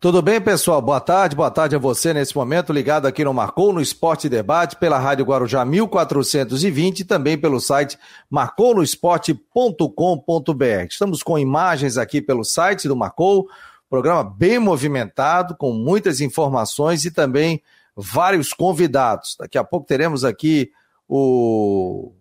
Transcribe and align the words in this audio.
Tudo 0.00 0.22
bem, 0.22 0.40
pessoal? 0.40 0.80
Boa 0.80 1.00
tarde, 1.00 1.34
boa 1.34 1.50
tarde 1.50 1.74
a 1.74 1.78
você 1.78 2.14
nesse 2.14 2.36
momento, 2.36 2.72
ligado 2.72 3.06
aqui 3.06 3.24
no 3.24 3.34
Marcou 3.34 3.72
no 3.72 3.80
Esporte 3.80 4.28
Debate, 4.28 4.76
pela 4.76 4.96
Rádio 4.96 5.24
Guarujá 5.24 5.64
1420 5.64 7.00
e 7.00 7.04
também 7.04 7.36
pelo 7.36 7.58
site 7.58 7.98
marcounoesporte.com.br. 8.30 10.86
Estamos 10.88 11.20
com 11.20 11.36
imagens 11.36 11.98
aqui 11.98 12.22
pelo 12.22 12.44
site 12.44 12.86
do 12.86 12.94
Marcou, 12.94 13.48
programa 13.90 14.22
bem 14.22 14.60
movimentado, 14.60 15.56
com 15.56 15.72
muitas 15.72 16.20
informações 16.20 17.04
e 17.04 17.10
também 17.10 17.60
vários 17.96 18.52
convidados. 18.52 19.34
Daqui 19.36 19.58
a 19.58 19.64
pouco 19.64 19.84
teremos 19.84 20.24
aqui 20.24 20.70
o. 21.08 22.12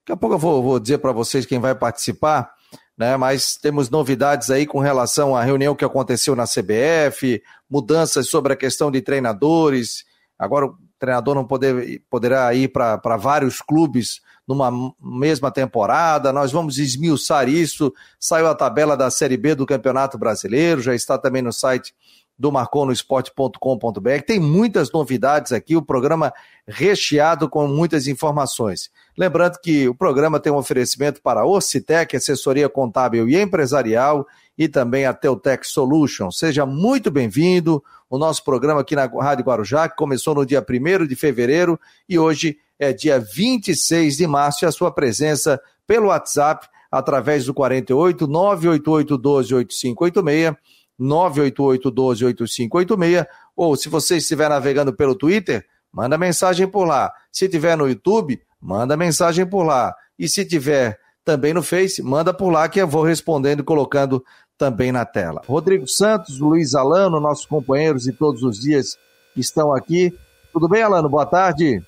Daqui 0.00 0.12
a 0.12 0.16
pouco 0.16 0.36
eu 0.36 0.38
vou, 0.38 0.62
vou 0.62 0.80
dizer 0.80 0.96
para 0.96 1.12
vocês 1.12 1.44
quem 1.44 1.60
vai 1.60 1.74
participar 1.74 2.54
né? 3.02 3.16
Mas 3.16 3.56
temos 3.56 3.90
novidades 3.90 4.48
aí 4.48 4.64
com 4.64 4.78
relação 4.78 5.34
à 5.34 5.42
reunião 5.42 5.74
que 5.74 5.84
aconteceu 5.84 6.36
na 6.36 6.44
CBF, 6.44 7.42
mudanças 7.68 8.28
sobre 8.28 8.52
a 8.52 8.56
questão 8.56 8.92
de 8.92 9.02
treinadores. 9.02 10.04
Agora 10.38 10.66
o 10.66 10.76
treinador 11.00 11.34
não 11.34 11.44
poder, 11.44 12.00
poderá 12.08 12.54
ir 12.54 12.68
para 12.68 13.16
vários 13.16 13.60
clubes 13.60 14.20
numa 14.46 14.70
mesma 15.02 15.50
temporada. 15.50 16.32
Nós 16.32 16.52
vamos 16.52 16.78
esmiuçar 16.78 17.48
isso. 17.48 17.92
Saiu 18.20 18.46
a 18.46 18.54
tabela 18.54 18.96
da 18.96 19.10
Série 19.10 19.36
B 19.36 19.56
do 19.56 19.66
Campeonato 19.66 20.16
Brasileiro, 20.16 20.80
já 20.80 20.94
está 20.94 21.18
também 21.18 21.42
no 21.42 21.52
site 21.52 21.92
do 22.38 22.50
marconosport.com.br. 22.50 24.22
Tem 24.26 24.40
muitas 24.40 24.90
novidades 24.90 25.52
aqui, 25.52 25.76
o 25.76 25.82
programa 25.82 26.32
recheado 26.66 27.48
com 27.48 27.66
muitas 27.66 28.06
informações. 28.06 28.90
Lembrando 29.16 29.58
que 29.60 29.88
o 29.88 29.94
programa 29.94 30.40
tem 30.40 30.52
um 30.52 30.56
oferecimento 30.56 31.20
para 31.22 31.44
Orcitec, 31.44 32.16
assessoria 32.16 32.68
contábil 32.68 33.28
e 33.28 33.40
empresarial, 33.40 34.26
e 34.56 34.68
também 34.68 35.06
a 35.06 35.14
Teutec 35.14 35.66
Solution. 35.66 36.30
Seja 36.30 36.66
muito 36.66 37.10
bem-vindo. 37.10 37.82
O 38.08 38.18
nosso 38.18 38.44
programa 38.44 38.80
aqui 38.82 38.94
na 38.94 39.06
Rádio 39.06 39.44
Guarujá, 39.44 39.88
que 39.88 39.96
começou 39.96 40.34
no 40.34 40.44
dia 40.44 40.64
1 40.68 41.06
de 41.06 41.16
fevereiro 41.16 41.80
e 42.08 42.18
hoje 42.18 42.58
é 42.78 42.92
dia 42.92 43.18
26 43.18 44.16
de 44.16 44.26
março, 44.26 44.64
e 44.64 44.66
a 44.66 44.72
sua 44.72 44.90
presença 44.90 45.60
pelo 45.86 46.08
WhatsApp 46.08 46.68
através 46.90 47.46
do 47.46 47.54
48 47.54 48.26
988 48.26 49.16
12 49.16 49.54
8586 49.54 50.56
988-12-8586, 51.02 53.26
ou 53.56 53.76
se 53.76 53.88
você 53.88 54.16
estiver 54.16 54.48
navegando 54.48 54.94
pelo 54.94 55.14
Twitter, 55.14 55.64
manda 55.92 56.16
mensagem 56.16 56.66
por 56.66 56.84
lá. 56.84 57.12
Se 57.30 57.48
tiver 57.48 57.76
no 57.76 57.88
YouTube, 57.88 58.40
manda 58.60 58.96
mensagem 58.96 59.46
por 59.46 59.64
lá. 59.64 59.94
E 60.18 60.28
se 60.28 60.44
tiver 60.44 60.98
também 61.24 61.52
no 61.52 61.62
Face, 61.62 62.02
manda 62.02 62.32
por 62.32 62.50
lá 62.50 62.68
que 62.68 62.80
eu 62.80 62.88
vou 62.88 63.02
respondendo 63.02 63.60
e 63.60 63.64
colocando 63.64 64.24
também 64.56 64.92
na 64.92 65.04
tela. 65.04 65.42
Rodrigo 65.46 65.88
Santos, 65.88 66.38
Luiz 66.38 66.74
Alano, 66.74 67.20
nossos 67.20 67.46
companheiros 67.46 68.04
de 68.04 68.12
todos 68.12 68.42
os 68.42 68.58
dias 68.58 68.96
estão 69.36 69.74
aqui. 69.74 70.16
Tudo 70.52 70.68
bem, 70.68 70.82
Alano? 70.82 71.08
Boa 71.08 71.26
tarde. 71.26 71.82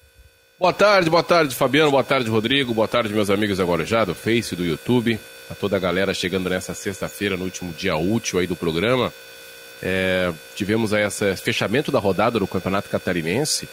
Boa 0.59 0.73
tarde, 0.73 1.11
boa 1.11 1.23
tarde, 1.23 1.55
Fabiano, 1.55 1.91
boa 1.91 2.05
tarde, 2.05 2.31
Rodrigo, 2.31 2.73
boa 2.73 2.87
tarde, 2.87 3.13
meus 3.13 3.29
amigos 3.29 3.59
agora 3.59 3.85
já 3.85 4.05
do 4.05 4.15
Face, 4.15 4.55
do 4.55 4.65
YouTube 4.65 5.19
a 5.55 5.57
toda 5.57 5.77
a 5.77 5.79
galera 5.79 6.13
chegando 6.13 6.51
nessa 6.51 6.75
sexta-feira, 6.75 7.37
no 7.37 7.45
último 7.45 7.73
dia 7.73 7.97
útil 7.97 8.41
aí 8.41 8.47
do 8.47 8.57
programa. 8.57 9.13
É, 9.81 10.33
tivemos 10.57 10.93
aí 10.93 11.05
esse 11.05 11.37
fechamento 11.37 11.93
da 11.93 11.99
rodada 11.99 12.39
do 12.39 12.47
Campeonato 12.47 12.91
Catarinense 12.91 13.69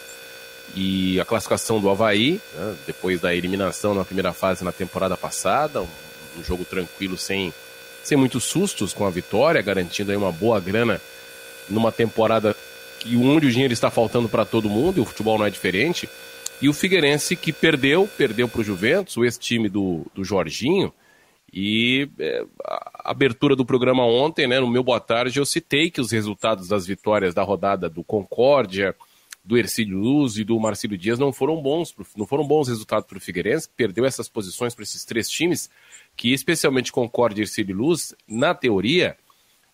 e 0.76 1.20
a 1.20 1.24
classificação 1.24 1.80
do 1.80 1.90
Havaí, 1.90 2.40
né, 2.54 2.74
depois 2.86 3.20
da 3.20 3.34
eliminação 3.34 3.94
na 3.94 4.04
primeira 4.04 4.32
fase 4.32 4.64
na 4.64 4.72
temporada 4.72 5.16
passada, 5.16 5.82
um, 5.82 5.88
um, 6.38 6.44
jogo 6.44 6.64
tranquilo, 6.64 7.18
sem, 7.18 7.52
sem 8.02 8.16
muitos 8.16 8.44
sustos 8.44 8.94
com 8.94 9.04
a 9.04 9.10
vitória, 9.10 9.60
garantindo 9.60 10.12
aí 10.12 10.16
uma 10.16 10.32
boa 10.32 10.60
grana 10.60 11.00
numa 11.68 11.90
temporada 11.90 12.56
que 13.00 13.16
onde 13.16 13.46
o 13.46 13.50
dinheiro 13.50 13.72
está 13.72 13.90
faltando 13.90 14.28
para 14.28 14.44
todo 14.44 14.70
mundo 14.70 14.98
e 14.98 15.00
o 15.00 15.04
futebol 15.04 15.36
não 15.36 15.46
é 15.46 15.50
diferente. 15.50 16.08
E 16.60 16.68
o 16.68 16.72
Figueirense 16.72 17.34
que 17.34 17.52
perdeu, 17.52 18.08
perdeu 18.16 18.48
para 18.48 18.60
o 18.60 18.64
Juventus, 18.64 19.16
o 19.16 19.24
ex-time 19.24 19.68
do, 19.68 20.06
do 20.14 20.24
Jorginho, 20.24 20.92
e 21.52 22.08
é, 22.18 22.44
a 22.64 23.10
abertura 23.10 23.54
do 23.54 23.66
programa 23.66 24.04
ontem, 24.06 24.46
né, 24.46 24.58
no 24.58 24.70
meu 24.70 24.82
Boa 24.82 24.98
Tarde, 24.98 25.38
eu 25.38 25.44
citei 25.44 25.90
que 25.90 26.00
os 26.00 26.10
resultados 26.10 26.68
das 26.68 26.86
vitórias 26.86 27.34
da 27.34 27.42
rodada 27.42 27.90
do 27.90 28.02
Concórdia, 28.02 28.96
do 29.44 29.58
Ercílio 29.58 29.98
Luz 29.98 30.38
e 30.38 30.44
do 30.44 30.58
Marcílio 30.58 30.96
Dias 30.96 31.18
não 31.18 31.32
foram 31.32 31.60
bons, 31.60 31.94
não 32.16 32.26
foram 32.26 32.46
bons 32.46 32.68
resultados 32.68 33.06
para 33.06 33.18
o 33.18 33.20
Figueirense, 33.20 33.68
perdeu 33.76 34.06
essas 34.06 34.28
posições 34.28 34.74
para 34.74 34.84
esses 34.84 35.04
três 35.04 35.28
times, 35.28 35.68
que 36.16 36.32
especialmente 36.32 36.92
Concórdia 36.92 37.42
e 37.42 37.44
Ercílio 37.44 37.76
Luz, 37.76 38.14
na 38.26 38.54
teoria, 38.54 39.16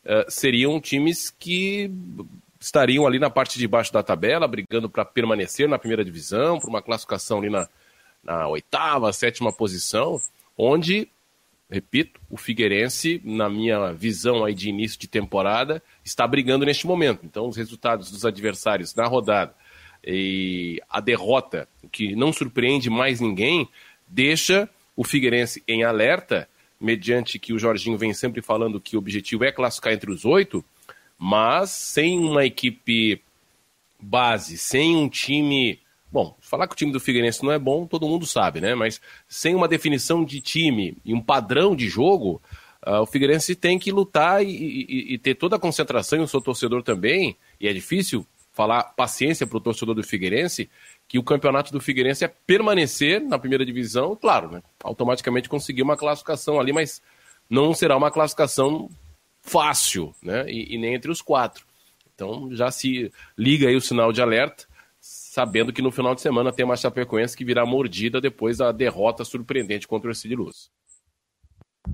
uh, 0.05 0.29
seriam 0.29 0.81
times 0.81 1.31
que 1.31 1.91
estariam 2.59 3.07
ali 3.07 3.21
na 3.21 3.31
parte 3.31 3.59
de 3.59 3.69
baixo 3.69 3.93
da 3.93 4.03
tabela, 4.03 4.49
brigando 4.49 4.89
para 4.89 5.05
permanecer 5.05 5.69
na 5.69 5.79
primeira 5.79 6.05
divisão, 6.05 6.59
por 6.59 6.69
uma 6.69 6.83
classificação 6.83 7.39
ali 7.39 7.51
na, 7.51 7.69
na 8.25 8.49
oitava, 8.49 9.13
sétima 9.13 9.53
posição, 9.53 10.21
onde 10.57 11.09
repito, 11.71 12.21
o 12.31 12.37
Figueirense, 12.37 13.21
na 13.25 13.49
minha 13.49 13.93
visão 13.93 14.45
aí 14.45 14.55
de 14.55 14.69
início 14.69 14.99
de 14.99 15.07
temporada, 15.07 15.83
está 16.05 16.27
brigando 16.27 16.65
neste 16.65 16.87
momento. 16.87 17.21
Então, 17.25 17.47
os 17.49 17.57
resultados 17.57 18.11
dos 18.11 18.25
adversários 18.25 18.95
na 18.95 19.07
rodada 19.07 19.55
e 20.05 20.81
a 20.89 21.01
derrota, 21.01 21.69
que 21.93 22.15
não 22.17 22.33
surpreende 22.33 22.89
mais 22.89 23.21
ninguém, 23.21 23.69
deixa 24.07 24.69
o 24.97 25.05
Figueirense 25.05 25.63
em 25.69 25.85
alerta, 25.85 26.49
mediante 26.81 27.39
que 27.39 27.53
o 27.53 27.59
Jorginho 27.59 27.99
vem 27.99 28.15
sempre 28.15 28.41
falando 28.41 28.81
que 28.81 28.97
o 28.97 28.99
objetivo 28.99 29.45
é 29.45 29.53
classificar 29.53 29.93
entre 29.93 30.11
os 30.11 30.25
oito, 30.25 30.65
mas 31.19 31.71
sem 31.71 32.19
uma 32.19 32.45
equipe 32.45 33.21
base, 34.01 34.57
sem 34.57 34.97
um 34.97 35.09
time 35.09 35.81
Bom, 36.11 36.37
falar 36.41 36.67
que 36.67 36.73
o 36.73 36.77
time 36.77 36.91
do 36.91 37.01
Figueirense 37.01 37.43
não 37.45 37.53
é 37.53 37.59
bom, 37.59 37.87
todo 37.87 38.09
mundo 38.09 38.27
sabe, 38.27 38.61
né? 38.61 38.75
Mas 38.75 39.01
sem 39.29 39.55
uma 39.55 39.69
definição 39.69 40.25
de 40.25 40.41
time 40.41 40.97
e 41.05 41.13
um 41.13 41.21
padrão 41.21 41.77
de 41.77 41.87
jogo, 41.87 42.41
uh, 42.87 43.03
o 43.03 43.07
Figueirense 43.07 43.55
tem 43.55 43.79
que 43.79 43.93
lutar 43.93 44.43
e, 44.43 44.49
e, 44.49 45.15
e, 45.15 45.19
ter 45.19 45.35
toda 45.35 45.57
a 45.57 45.59
concentração, 45.59 46.19
e 46.19 46.23
o 46.23 46.29
seu 46.29 46.41
torcedor 46.41 46.83
também, 46.83 47.37
e 47.61 47.69
é 47.69 47.73
difícil 47.73 48.27
falar 48.53 48.83
paciência 48.83 49.47
para 49.47 49.59
o 49.59 49.61
torcedor 49.61 49.95
do 49.95 50.03
Figueirense, 50.03 50.69
que 51.07 51.19
o 51.19 51.23
campeonato 51.23 51.73
do 51.73 51.81
Figueirense 51.81 52.25
é 52.25 52.29
permanecer 52.29 53.21
na 53.21 53.39
primeira 53.39 53.65
divisão, 53.65 54.17
claro, 54.17 54.51
né? 54.51 54.63
Automaticamente 54.83 55.49
conseguir 55.49 55.83
uma 55.83 55.97
classificação 55.97 56.59
ali, 56.59 56.73
mas 56.73 57.03
não 57.51 57.75
será 57.75 57.97
uma 57.97 58.11
classificação 58.11 58.89
fácil, 59.43 60.15
né? 60.23 60.51
E, 60.51 60.75
e 60.75 60.79
nem 60.79 60.95
entre 60.95 61.11
os 61.11 61.21
quatro. 61.21 61.67
Então 62.15 62.49
já 62.53 62.71
se 62.71 63.13
liga 63.37 63.69
aí 63.69 63.77
o 63.77 63.81
sinal 63.81 64.11
de 64.11 64.23
alerta 64.23 64.67
sabendo 65.39 65.73
que 65.73 65.81
no 65.81 65.93
final 65.93 66.17
de 66.17 66.21
semana 66.21 66.53
tem 66.53 66.65
uma 66.65 66.77
Chapecoense 66.77 67.37
que 67.37 67.45
virá 67.45 67.65
mordida 67.65 68.21
depois 68.21 68.59
da 68.59 68.73
derrota 68.73 69.25
surpreendente 69.25 69.87
contra 69.87 70.11
o 70.11 70.15
Cid 70.15 70.35
Luz. 70.35 70.69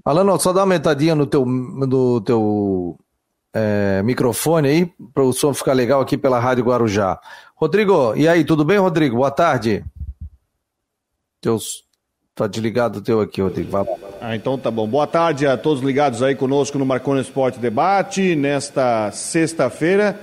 Alano, 0.03 0.41
só 0.41 0.51
dá 0.51 0.61
uma 0.61 0.63
aumentadinha 0.63 1.15
no 1.15 1.27
teu, 1.27 1.45
no 1.45 2.23
teu 2.23 2.99
é, 3.53 4.03
microfone 4.03 4.69
aí, 4.69 4.93
para 5.13 5.23
o 5.23 5.33
som 5.35 5.53
ficar 5.53 5.75
legal 5.75 6.01
aqui 6.01 6.17
pela 6.17 6.41
Rádio 6.41 6.65
Guarujá. 6.65 7.21
Rodrigo, 7.55 8.17
e 8.17 8.27
aí, 8.27 8.47
tudo 8.47 8.65
bem, 8.65 8.79
Rodrigo? 8.79 9.17
Boa 9.17 9.31
tarde. 9.31 9.85
Teus, 11.39 11.85
tá 12.35 12.47
desligado 12.47 13.01
o 13.01 13.03
teu 13.03 13.21
aqui, 13.21 13.43
Rodrigo. 13.43 13.73
Vai. 13.73 13.85
Ah, 14.23 14.35
então 14.35 14.57
tá 14.57 14.71
bom. 14.71 14.89
Boa 14.89 15.07
tarde 15.07 15.47
a 15.47 15.59
todos 15.59 15.83
ligados 15.83 16.23
aí 16.23 16.35
conosco 16.35 16.79
no 16.79 16.87
Marconi 16.87 17.21
Esporte 17.21 17.59
Debate, 17.59 18.35
nesta 18.35 19.11
sexta-feira. 19.13 20.19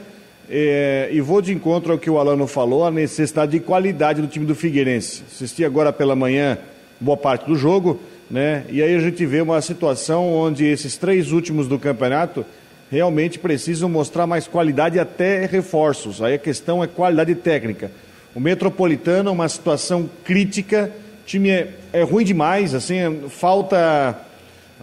É, 0.54 1.08
e 1.14 1.22
vou 1.22 1.42
de 1.42 1.54
encontro 1.54 1.94
ao 1.94 1.98
que 1.98 2.10
o 2.10 2.20
Alano 2.20 2.46
falou, 2.46 2.86
a 2.86 2.92
necessidade 2.92 3.54
de 3.54 3.62
qualidade 3.62 4.22
do 4.22 4.28
time 4.28 4.46
do 4.46 4.54
Figueirense. 4.54 5.24
Assisti 5.32 5.64
agora 5.64 5.94
pela 5.94 6.14
manhã 6.14 6.58
boa 7.00 7.16
parte 7.16 7.46
do 7.46 7.56
jogo, 7.56 8.02
né? 8.30 8.66
E 8.70 8.84
aí 8.84 8.94
a 8.94 9.00
gente 9.00 9.26
vê 9.26 9.40
uma 9.40 9.62
situação 9.62 10.28
onde 10.28 10.66
esses 10.66 10.98
três 10.98 11.32
últimos 11.32 11.70
do 11.70 11.80
campeonato 11.80 12.46
realmente 12.92 13.40
precisam 13.40 13.88
mostrar 13.88 14.28
mais 14.28 14.46
qualidade 14.46 14.98
e 14.98 15.00
até 15.00 15.46
reforços. 15.46 16.22
Aí 16.22 16.34
a 16.34 16.38
questão 16.38 16.84
é 16.84 16.88
qualidade 16.88 17.34
técnica. 17.36 17.90
O 18.36 18.40
Metropolitano 18.42 19.30
é 19.30 19.32
uma 19.32 19.48
situação 19.48 20.10
crítica, 20.26 20.92
o 21.24 21.26
time 21.26 21.50
é, 21.50 21.70
é 21.94 22.04
ruim 22.04 22.26
demais, 22.26 22.76
assim, 22.76 22.98
falta 23.30 24.20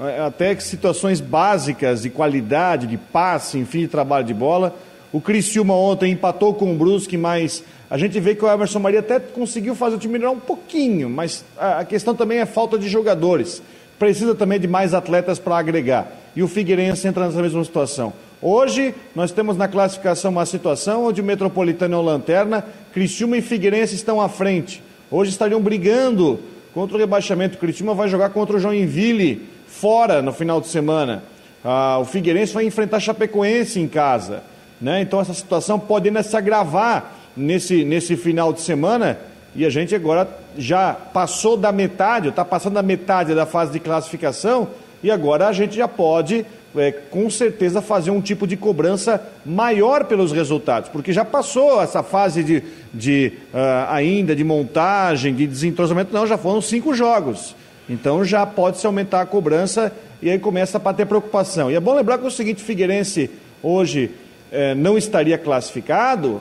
é, 0.01 0.21
até 0.21 0.59
situações 0.61 1.21
básicas 1.21 2.03
de 2.03 2.09
qualidade, 2.09 2.87
de 2.87 2.97
passe, 2.97 3.59
enfim, 3.59 3.81
de 3.81 3.89
trabalho 3.89 4.25
de 4.25 4.33
bola. 4.33 4.75
O 5.13 5.21
Criciúma 5.21 5.75
ontem 5.75 6.13
empatou 6.13 6.53
com 6.53 6.73
o 6.73 6.77
Brusque, 6.77 7.17
mas 7.17 7.65
a 7.89 7.97
gente 7.97 8.21
vê 8.21 8.35
que 8.35 8.45
o 8.45 8.51
Emerson 8.51 8.79
Maria 8.79 9.01
até 9.01 9.19
conseguiu 9.19 9.75
fazer 9.75 9.97
o 9.97 9.99
time 9.99 10.13
melhorar 10.15 10.33
um 10.33 10.41
pouquinho, 10.41 11.09
mas 11.09 11.45
a 11.57 11.85
questão 11.85 12.15
também 12.15 12.39
é 12.39 12.47
falta 12.47 12.79
de 12.79 12.89
jogadores. 12.89 13.63
Precisa 13.99 14.35
também 14.35 14.61
de 14.61 14.69
mais 14.69 14.93
atletas 14.93 15.39
para 15.39 15.57
agregar. 15.57 16.13
E 16.37 16.43
o 16.43 16.49
Figueirense 16.49 17.09
entra 17.09 17.27
nessa 17.27 17.41
mesma 17.41 17.65
situação. 17.65 18.13
Hoje, 18.41 18.95
nós 19.15 19.33
temos 19.33 19.57
na 19.57 19.67
classificação 19.67 20.31
uma 20.31 20.47
situação 20.47 21.07
onde 21.07 21.21
o 21.21 21.25
Metropolitano 21.25 21.95
é 21.95 21.99
o 21.99 22.03
lanterna, 22.03 22.65
Criciúma 22.93 23.37
e 23.39 23.43
Figueirense 23.43 23.95
estão 23.95 24.21
à 24.21 24.29
frente. 24.29 24.83
Hoje 25.11 25.31
estariam 25.31 25.61
brigando 25.61 26.39
contra 26.75 26.97
o 26.97 27.01
rebaixamento. 27.01 27.57
O 27.57 27.59
Criciúma 27.59 27.95
vai 27.95 28.09
jogar 28.09 28.29
contra 28.29 28.57
o 28.57 28.61
Joinville 28.61 29.49
fora 29.67 30.21
no 30.21 30.33
final 30.33 30.61
de 30.61 30.69
semana. 30.69 31.25
Ah, 31.65 31.99
o 31.99 32.05
Figueirense 32.05 32.53
vai 32.53 32.67
enfrentar 32.67 33.01
Chapecoense 33.01 33.81
em 33.81 33.89
casa. 33.89 34.43
Né? 34.81 35.01
Então 35.03 35.21
essa 35.21 35.35
situação 35.35 35.79
pode 35.79 36.09
ainda 36.09 36.23
se 36.23 36.37
agravar 36.37 37.15
nesse, 37.37 37.85
nesse 37.85 38.17
final 38.17 38.53
de 38.53 38.61
semana 38.61 39.19
e 39.55 39.65
a 39.65 39.71
gente 39.71 39.95
agora 39.95 40.29
já 40.57 40.93
passou 40.93 41.57
da 41.57 41.73
metade, 41.73 42.29
está 42.29 42.45
passando 42.45 42.75
da 42.75 42.83
metade 42.83 43.35
da 43.35 43.47
fase 43.47 43.73
de 43.73 43.81
classificação 43.81 44.69
e 45.03 45.11
agora 45.11 45.49
a 45.49 45.53
gente 45.53 45.77
já 45.77 45.89
pode, 45.89 46.45
é, 46.77 46.93
com 46.93 47.31
certeza, 47.31 47.81
fazer 47.81 48.11
um 48.11 48.21
tipo 48.21 48.47
de 48.47 48.57
cobrança 48.57 49.23
maior 49.45 50.05
pelos 50.05 50.33
resultados, 50.33 50.89
porque 50.91 51.13
já 51.13 51.25
passou 51.25 51.81
essa 51.83 52.03
fase 52.03 52.43
de, 52.43 52.63
de 52.93 53.33
uh, 53.55 53.91
ainda 53.91 54.35
de 54.35 54.45
montagem, 54.45 55.35
de 55.35 55.47
desentrosamento, 55.47 56.13
não, 56.13 56.27
já 56.27 56.37
foram 56.37 56.61
cinco 56.61 56.95
jogos. 56.95 57.55
Então 57.89 58.25
já 58.25 58.45
pode 58.45 58.79
se 58.79 58.87
aumentar 58.87 59.23
a 59.23 59.27
cobrança 59.27 59.93
e 60.21 60.29
aí 60.29 60.39
começa 60.39 60.81
a 60.85 60.93
ter 60.93 61.07
preocupação. 61.07 61.71
E 61.71 61.75
é 61.75 61.81
bom 61.81 61.95
lembrar 61.95 62.19
que 62.19 62.27
o 62.27 62.31
seguinte, 62.31 62.63
Figueirense 62.63 63.31
hoje 63.63 64.11
eh, 64.51 64.75
não 64.75 64.99
estaria 64.99 65.39
classificado, 65.39 66.41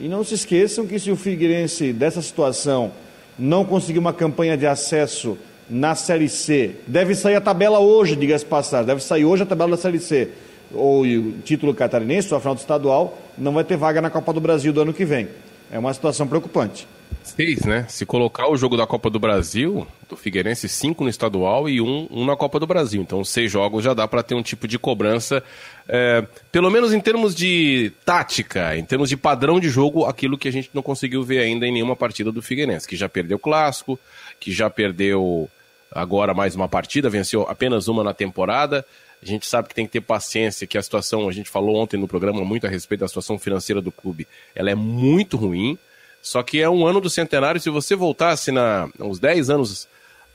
e 0.00 0.08
não 0.08 0.22
se 0.22 0.34
esqueçam 0.34 0.86
que 0.86 0.98
se 0.98 1.10
o 1.10 1.16
Figueirense 1.16 1.92
dessa 1.92 2.22
situação 2.22 2.92
não 3.36 3.64
conseguir 3.64 3.98
uma 3.98 4.12
campanha 4.12 4.56
de 4.56 4.66
acesso 4.66 5.36
na 5.68 5.94
Série 5.94 6.28
C, 6.28 6.76
deve 6.86 7.14
sair 7.14 7.34
a 7.34 7.40
tabela 7.40 7.80
hoje, 7.80 8.14
diga-se 8.14 8.44
passar, 8.44 8.84
deve 8.84 9.02
sair 9.02 9.24
hoje 9.24 9.42
a 9.42 9.46
tabela 9.46 9.72
da 9.72 9.76
Série 9.76 9.98
C, 9.98 10.30
ou 10.72 11.02
o 11.02 11.32
título 11.44 11.74
catarinense, 11.74 12.32
ou 12.32 12.38
a 12.38 12.40
final 12.40 12.54
do 12.54 12.58
estadual, 12.58 13.18
não 13.36 13.52
vai 13.52 13.64
ter 13.64 13.76
vaga 13.76 14.00
na 14.00 14.08
Copa 14.08 14.32
do 14.32 14.40
Brasil 14.40 14.72
do 14.72 14.80
ano 14.80 14.92
que 14.92 15.04
vem. 15.04 15.28
É 15.70 15.78
uma 15.78 15.92
situação 15.92 16.26
preocupante. 16.26 16.86
Seis, 17.28 17.64
né? 17.64 17.84
Se 17.88 18.06
colocar 18.06 18.48
o 18.48 18.56
jogo 18.56 18.76
da 18.76 18.86
Copa 18.86 19.10
do 19.10 19.18
Brasil, 19.18 19.86
do 20.08 20.16
Figueirense, 20.16 20.68
cinco 20.68 21.04
no 21.04 21.10
estadual 21.10 21.68
e 21.68 21.80
um, 21.80 22.08
um 22.10 22.24
na 22.24 22.34
Copa 22.34 22.58
do 22.58 22.66
Brasil. 22.66 23.02
Então, 23.02 23.22
seis 23.22 23.52
jogos 23.52 23.84
já 23.84 23.94
dá 23.94 24.08
para 24.08 24.22
ter 24.22 24.34
um 24.34 24.42
tipo 24.42 24.66
de 24.66 24.78
cobrança, 24.78 25.42
é, 25.86 26.26
pelo 26.50 26.70
menos 26.70 26.92
em 26.92 27.00
termos 27.00 27.34
de 27.34 27.92
tática, 28.04 28.76
em 28.76 28.84
termos 28.84 29.08
de 29.08 29.16
padrão 29.16 29.60
de 29.60 29.68
jogo, 29.68 30.06
aquilo 30.06 30.38
que 30.38 30.48
a 30.48 30.52
gente 30.52 30.70
não 30.72 30.82
conseguiu 30.82 31.22
ver 31.22 31.40
ainda 31.40 31.66
em 31.66 31.72
nenhuma 31.72 31.94
partida 31.94 32.32
do 32.32 32.42
Figueirense, 32.42 32.88
que 32.88 32.96
já 32.96 33.08
perdeu 33.08 33.36
o 33.36 33.40
clássico, 33.40 33.98
que 34.40 34.50
já 34.50 34.70
perdeu 34.70 35.48
agora 35.92 36.34
mais 36.34 36.54
uma 36.54 36.68
partida, 36.68 37.10
venceu 37.10 37.42
apenas 37.48 37.88
uma 37.88 38.02
na 38.02 38.14
temporada. 38.14 38.84
A 39.22 39.26
gente 39.26 39.46
sabe 39.46 39.68
que 39.68 39.74
tem 39.74 39.84
que 39.84 39.92
ter 39.92 40.00
paciência, 40.00 40.66
que 40.66 40.78
a 40.78 40.82
situação, 40.82 41.28
a 41.28 41.32
gente 41.32 41.50
falou 41.50 41.76
ontem 41.76 41.96
no 41.96 42.08
programa 42.08 42.44
muito 42.44 42.66
a 42.66 42.70
respeito 42.70 43.00
da 43.00 43.08
situação 43.08 43.38
financeira 43.38 43.80
do 43.80 43.92
clube, 43.92 44.26
ela 44.54 44.70
é 44.70 44.74
muito 44.74 45.36
ruim. 45.36 45.78
Só 46.22 46.42
que 46.42 46.60
é 46.60 46.68
um 46.68 46.86
ano 46.86 47.00
do 47.00 47.08
centenário. 47.08 47.60
Se 47.60 47.70
você 47.70 47.94
voltasse 47.94 48.50
na, 48.50 48.88
uns 49.00 49.18
10 49.18 49.50
anos 49.50 49.88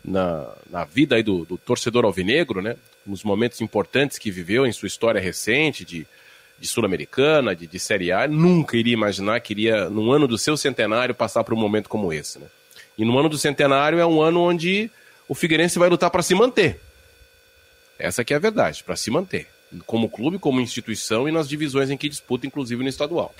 na, 0.03 0.47
na 0.69 0.83
vida 0.85 1.15
aí 1.15 1.23
do, 1.23 1.45
do 1.45 1.57
torcedor 1.57 2.05
alvinegro, 2.05 2.61
né? 2.61 2.75
Nos 3.05 3.23
momentos 3.23 3.61
importantes 3.61 4.17
que 4.17 4.31
viveu 4.31 4.65
em 4.65 4.71
sua 4.71 4.87
história 4.87 5.19
recente, 5.19 5.83
de, 5.83 6.07
de 6.59 6.67
Sul-Americana, 6.67 7.55
de, 7.55 7.67
de 7.67 7.79
Série 7.79 8.11
A, 8.11 8.27
nunca 8.27 8.77
iria 8.77 8.93
imaginar 8.93 9.39
que 9.41 9.53
iria, 9.53 9.89
no 9.89 10.11
ano 10.11 10.27
do 10.27 10.37
seu 10.37 10.55
centenário, 10.55 11.13
passar 11.13 11.43
por 11.43 11.53
um 11.53 11.57
momento 11.57 11.89
como 11.89 12.11
esse. 12.11 12.39
Né? 12.39 12.47
E 12.97 13.03
no 13.03 13.17
ano 13.17 13.29
do 13.29 13.37
centenário 13.37 13.99
é 13.99 14.05
um 14.05 14.21
ano 14.21 14.41
onde 14.41 14.89
o 15.27 15.35
Figueirense 15.35 15.79
vai 15.79 15.89
lutar 15.89 16.09
para 16.09 16.21
se 16.21 16.33
manter. 16.35 16.79
Essa 17.97 18.23
que 18.23 18.33
é 18.33 18.37
a 18.37 18.39
verdade, 18.39 18.83
para 18.83 18.95
se 18.95 19.11
manter. 19.11 19.47
Como 19.85 20.09
clube, 20.09 20.37
como 20.37 20.61
instituição 20.61 21.27
e 21.27 21.31
nas 21.31 21.47
divisões 21.47 21.89
em 21.89 21.97
que 21.97 22.09
disputa, 22.09 22.45
inclusive 22.45 22.83
no 22.83 22.89
estadual. 22.89 23.33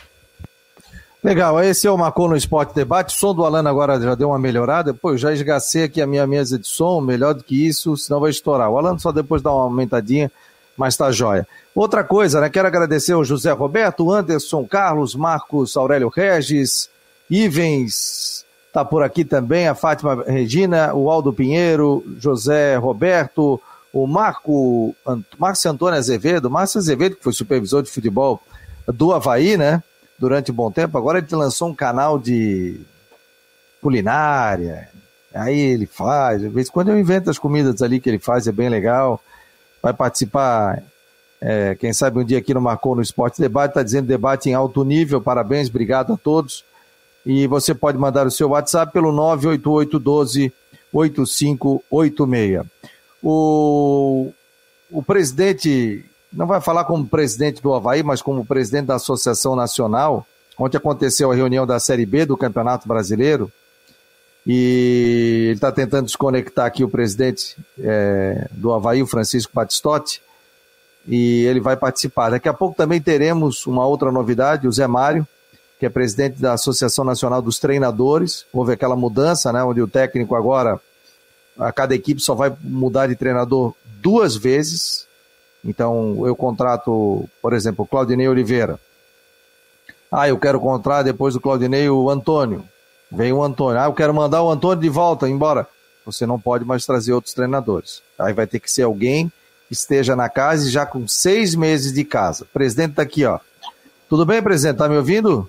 Legal, 1.24 1.64
esse 1.64 1.88
é 1.88 1.92
o 1.92 1.98
Marcou 1.98 2.28
no 2.28 2.36
Esporte 2.36 2.75
Debate. 2.75 3.16
O 3.16 3.18
som 3.18 3.34
do 3.34 3.46
Alano 3.46 3.70
agora 3.70 3.98
já 3.98 4.14
deu 4.14 4.28
uma 4.28 4.38
melhorada. 4.38 4.94
Pô, 4.94 5.12
eu 5.12 5.18
já 5.18 5.31
esgacei 5.31 5.84
aqui 5.84 6.02
a 6.02 6.06
minha 6.06 6.28
mesa 6.28 6.60
de 6.60 6.68
som, 6.68 7.00
melhor 7.00 7.34
do 7.34 7.42
que 7.42 7.66
isso, 7.66 7.96
senão 7.96 8.20
vai 8.20 8.30
estourar. 8.30 8.70
O 8.70 8.78
Alano 8.78 9.00
só 9.00 9.10
depois 9.10 9.42
dá 9.42 9.50
uma 9.50 9.64
aumentadinha, 9.64 10.30
mas 10.75 10.98
tá 10.98 11.14
jóia. 11.14 11.48
Outra 11.74 12.04
coisa, 12.04 12.42
né? 12.42 12.50
Quero 12.50 12.68
agradecer 12.68 13.14
ao 13.14 13.24
José 13.24 13.52
Roberto, 13.54 14.12
Anderson 14.12 14.66
Carlos, 14.66 15.16
Marcos 15.16 15.78
Aurélio 15.78 16.10
Regis, 16.10 16.90
Ivens, 17.30 18.46
tá 18.74 18.84
por 18.84 19.02
aqui 19.02 19.24
também, 19.24 19.69
a 19.69 19.76
Fátima 19.76 20.26
Regina, 20.28 20.94
o 20.94 21.10
Aldo 21.10 21.31
Pinheiro, 21.31 22.04
José 22.19 22.76
Roberto, 22.76 23.62
o 23.94 24.06
Marco, 24.06 24.94
Márcio 25.40 25.72
Antônio 25.72 25.98
Azevedo, 25.98 26.50
Márcio 26.50 26.80
Azevedo, 26.80 27.16
que 27.16 27.24
foi 27.24 27.31
supervisor 27.31 27.81
de 27.81 27.90
futebol 27.90 28.42
do 28.86 29.14
Havaí, 29.14 29.56
né? 29.56 29.81
Durante 30.24 30.54
um 30.54 30.56
bom 30.56 30.72
tempo. 30.72 30.98
Agora 30.98 31.20
ele 31.20 31.28
lançou 31.31 31.68
um 31.68 31.75
canal 31.75 32.18
de 32.18 32.80
culinária. 33.81 34.88
Aí 35.34 35.60
ele 35.60 35.86
faz, 35.86 36.40
de 36.42 36.48
vez 36.48 36.70
em 36.70 36.72
quando 36.72 36.92
eu 36.92 36.98
invento 36.98 37.30
as 37.30 37.38
comidas 37.38 37.81
ali 37.81 38.00
que 38.00 38.10
ele 38.10 38.20
faz, 38.20 38.48
é 38.48 38.52
bem 38.54 38.70
legal. 38.70 39.20
Vai 39.81 39.94
participar, 39.94 40.81
é, 41.42 41.75
quem 41.75 41.92
sabe 41.92 42.20
um 42.20 42.24
dia 42.24 42.38
aqui 42.38 42.54
no 42.54 42.62
Marcou 42.62 42.96
no 42.96 43.02
Esporte 43.02 43.42
Debate, 43.42 43.72
está 43.72 43.84
dizendo 43.84 44.08
debate 44.08 44.50
em 44.50 44.54
alto 44.54 44.86
nível, 44.86 45.20
parabéns, 45.20 45.68
obrigado 45.68 46.14
a 46.14 46.18
todos. 46.18 46.64
E 47.26 47.46
você 47.46 47.74
pode 47.74 47.98
mandar 47.98 48.26
o 48.26 48.31
seu 48.31 48.52
WhatsApp 48.52 48.94
pelo 48.94 49.12
98812 49.12 50.54
8586. 50.94 52.66
O, 53.22 54.31
o 54.90 55.04
presidente 55.04 56.06
não 56.33 56.47
vai 56.47 56.59
falar 56.59 56.85
como 56.85 57.07
presidente 57.07 57.62
do 57.62 57.74
Havaí, 57.74 58.03
mas 58.03 58.21
como 58.21 58.45
presidente 58.45 58.88
da 58.88 58.95
Associação 58.95 59.56
Nacional, 59.56 60.25
onde 60.57 60.77
aconteceu 60.77 61.31
a 61.31 61.35
reunião 61.35 61.65
da 61.65 61.80
Série 61.80 62.06
B 62.06 62.25
do 62.25 62.38
Campeonato 62.38 62.88
Brasileiro. 62.88 63.51
E 64.45 65.45
ele 65.45 65.56
está 65.56 65.71
tentando 65.71 66.06
desconectar 66.06 66.65
aqui 66.65 66.83
o 66.83 66.89
presidente 66.89 67.56
é, 67.80 68.47
do 68.51 68.74
Havaí, 68.74 69.01
o 69.01 69.07
Francisco 69.07 69.53
Batistotti, 69.53 70.21
e 71.07 71.45
ele 71.45 71.62
vai 71.62 71.77
participar. 71.77 72.31
Daqui 72.31 72.50
a 72.50 72.53
pouco 72.53 72.75
também 72.75 73.00
teremos 73.00 73.65
uma 73.65 73.85
outra 73.85 74.12
novidade, 74.12 74.68
o 74.68 74.71
Zé 74.71 74.88
Mário, 74.88 75.25
que 75.80 75.85
é 75.85 75.89
presidente 75.89 76.41
da 76.41 76.53
Associação 76.53 77.06
Nacional 77.06 77.41
dos 77.41 77.57
Treinadores. 77.59 78.45
Houve 78.51 78.74
aquela 78.74 78.95
mudança, 78.95 79.51
né, 79.53 79.63
onde 79.63 79.81
o 79.81 79.88
técnico 79.88 80.35
agora, 80.35 80.80
a 81.57 81.71
cada 81.71 81.95
equipe 81.95 82.21
só 82.21 82.33
vai 82.33 82.53
mudar 82.62 83.07
de 83.07 83.15
treinador 83.15 83.74
duas 84.01 84.35
vezes, 84.35 85.07
então, 85.63 86.27
eu 86.27 86.36
contrato, 86.36 87.27
por 87.42 87.54
exemplo, 87.54 87.86
o 87.86 87.88
Claudinei 87.88 88.27
Oliveira. 88.27 88.80
Ah, 90.12 90.27
eu 90.27 90.38
quero 90.38 90.60
contratar 90.60 91.04
depois 91.04 91.33
do 91.33 91.42
Claudinei 91.42 91.89
o 91.89 92.10
Antônio. 92.10 92.63
Vem 93.12 93.31
o 93.31 93.44
Antônio. 93.44 93.80
Ah, 93.80 93.86
eu 93.86 93.94
quero 93.94 94.13
mandar 94.13 94.44
o 94.44 94.51
Antônio 94.51 94.81
de 94.81 94.89
volta, 94.89 95.30
embora. 95.30 95.68
Você 96.06 96.25
não 96.25 96.39
pode 96.39 96.65
mais 96.65 96.86
trazer 96.86 97.13
outros 97.13 97.33
treinadores. 97.33 98.01
Aí 98.19 98.33
vai 98.33 98.45
ter 98.45 98.60
que 98.60 98.69
ser 98.69 98.83
alguém 98.83 99.31
que 99.68 99.74
esteja 99.74 100.15
na 100.15 100.30
casa 100.30 100.68
e 100.68 100.71
já 100.71 100.86
com 100.86 101.07
seis 101.07 101.56
meses 101.56 101.94
de 101.94 102.04
casa. 102.04 102.44
O 102.44 102.48
presidente 102.48 102.92
está 102.92 103.01
aqui, 103.01 103.25
ó. 103.25 103.39
Tudo 104.09 104.25
bem, 104.25 104.42
presidente? 104.42 104.77
Tá 104.77 104.89
me 104.89 104.98
ouvindo? 104.98 105.48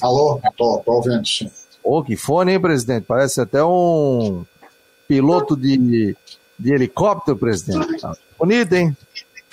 Alô, 0.00 0.40
tô, 0.56 0.80
tô 0.84 0.92
ouvindo, 0.92 1.26
sim. 1.26 1.50
Ô, 1.82 1.98
oh, 1.98 2.04
que 2.04 2.16
fone, 2.16 2.52
hein, 2.52 2.60
presidente? 2.60 3.04
Parece 3.04 3.40
até 3.40 3.62
um 3.64 4.44
piloto 5.08 5.56
de, 5.56 6.16
de 6.58 6.72
helicóptero, 6.72 7.36
presidente. 7.36 8.00
Tá 8.00 8.16
bonito, 8.38 8.72
hein? 8.74 8.96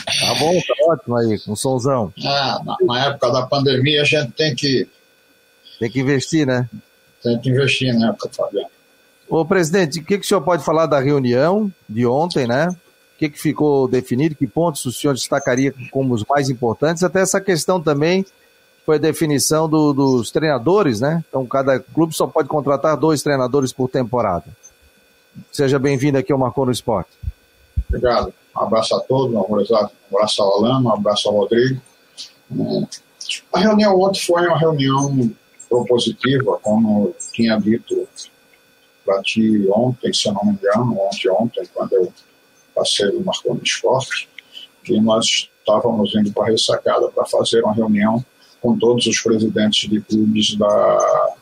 Tá 0.06 0.36
bom, 0.36 0.54
tá 0.62 0.74
ótimo 0.88 1.18
aí, 1.18 1.40
com 1.40 1.56
somzão. 1.56 2.14
Ah, 2.24 2.62
na, 2.64 2.78
na, 2.82 3.06
época 3.08 3.32
da 3.32 3.48
pandemia 3.48 4.02
a 4.02 4.06
gente 4.06 4.32
tem 4.32 4.54
que. 4.54 4.88
Tem 5.80 5.90
que 5.90 6.00
investir, 6.00 6.46
né? 6.46 6.70
Tem 7.22 7.40
que 7.40 7.50
investir 7.50 7.94
na 7.98 8.10
época, 8.10 8.30
Fabiano. 8.32 8.70
Ô, 9.28 9.44
presidente, 9.44 10.00
o 10.00 10.06
que, 10.06 10.20
que 10.20 10.26
o 10.26 10.28
senhor 10.28 10.42
pode 10.42 10.64
falar 10.64 10.86
da 10.86 11.00
reunião 11.00 11.72
de 11.90 12.06
ontem, 12.06 12.46
né? 12.48 12.68
O 12.70 13.18
que, 13.18 13.30
que 13.30 13.42
ficou 13.42 13.88
definido? 13.88 14.36
Que 14.36 14.46
pontos 14.46 14.86
o 14.86 14.92
senhor 14.92 15.14
destacaria 15.14 15.74
como 15.92 16.14
os 16.14 16.24
mais 16.24 16.50
importantes? 16.50 17.02
Até 17.02 17.22
essa 17.22 17.42
questão 17.42 17.82
também 17.82 18.26
foi 18.86 18.98
a 18.98 19.00
definição 19.00 19.68
do, 19.68 19.92
dos 19.94 20.30
treinadores, 20.30 21.02
né? 21.02 21.24
Então, 21.28 21.46
cada 21.48 21.80
clube 21.80 22.16
só 22.16 22.28
pode 22.28 22.48
contratar 22.48 22.96
dois 22.96 23.24
treinadores 23.24 23.74
por 23.74 23.90
temporada. 23.90 24.46
Seja 25.52 25.80
bem-vindo 25.80 26.18
aqui 26.18 26.32
ao 26.32 26.38
Marcou 26.38 26.66
no 26.66 26.72
Esporte. 26.72 27.10
Obrigado. 27.90 28.32
Um 28.56 28.62
abraço 28.62 28.96
a 28.96 29.00
todos, 29.02 29.36
um 29.36 30.16
abraço 30.16 30.42
ao 30.42 30.58
Alano, 30.58 30.90
um 30.90 30.94
abraço 30.94 31.28
ao 31.28 31.36
Rodrigo. 31.36 31.82
É, 32.52 32.88
a 33.52 33.60
reunião 33.60 34.00
ontem 34.00 34.22
foi 34.22 34.48
uma 34.48 34.58
reunião 34.58 35.32
propositiva, 35.68 36.58
como 36.62 37.14
tinha 37.34 37.58
dito 37.58 38.08
para 39.06 39.22
ti 39.22 39.68
ontem, 39.70 40.14
se 40.14 40.28
eu 40.28 40.34
não 40.34 40.46
me 40.46 40.52
engano, 40.54 40.98
ontem, 41.00 41.30
ontem, 41.30 41.64
quando 41.74 41.94
eu 41.94 42.14
passei 42.74 43.08
no 43.12 43.24
Marconi 43.24 43.62
Esporte, 43.64 44.30
que 44.84 45.00
nós 45.00 45.50
estávamos 45.60 46.16
indo 46.16 46.32
para 46.32 46.46
a 46.46 46.48
ressacada 46.52 47.08
para 47.10 47.26
fazer 47.26 47.64
uma 47.64 47.74
reunião 47.74 48.24
com 48.62 48.78
todos 48.78 49.06
os 49.06 49.22
presidentes 49.22 49.90
de 49.90 50.02
clubes 50.02 50.56
da, 50.56 51.36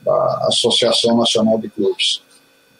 da 0.00 0.46
Associação 0.48 1.16
Nacional 1.16 1.58
de 1.58 1.68
Clubes. 1.68 2.22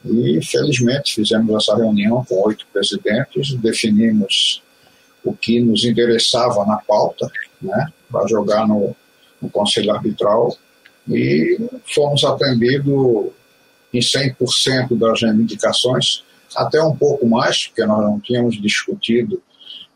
E, 0.08 0.44
felizmente, 0.44 1.14
fizemos 1.14 1.54
essa 1.54 1.76
reunião 1.76 2.24
com 2.24 2.46
oito 2.46 2.66
presidentes, 2.72 3.54
definimos 3.54 4.62
o 5.24 5.32
que 5.34 5.60
nos 5.60 5.84
interessava 5.84 6.64
na 6.64 6.76
pauta, 6.76 7.28
né, 7.60 7.92
para 8.10 8.26
jogar 8.28 8.66
no, 8.68 8.94
no 9.42 9.50
Conselho 9.50 9.92
Arbitral, 9.92 10.56
e 11.08 11.58
fomos 11.92 12.24
atendidos 12.24 13.32
em 13.92 13.98
100% 13.98 14.96
das 14.96 15.22
reivindicações, 15.22 16.24
até 16.54 16.80
um 16.82 16.94
pouco 16.94 17.26
mais, 17.26 17.66
porque 17.66 17.84
nós 17.84 18.02
não 18.02 18.20
tínhamos 18.20 18.60
discutido 18.60 19.42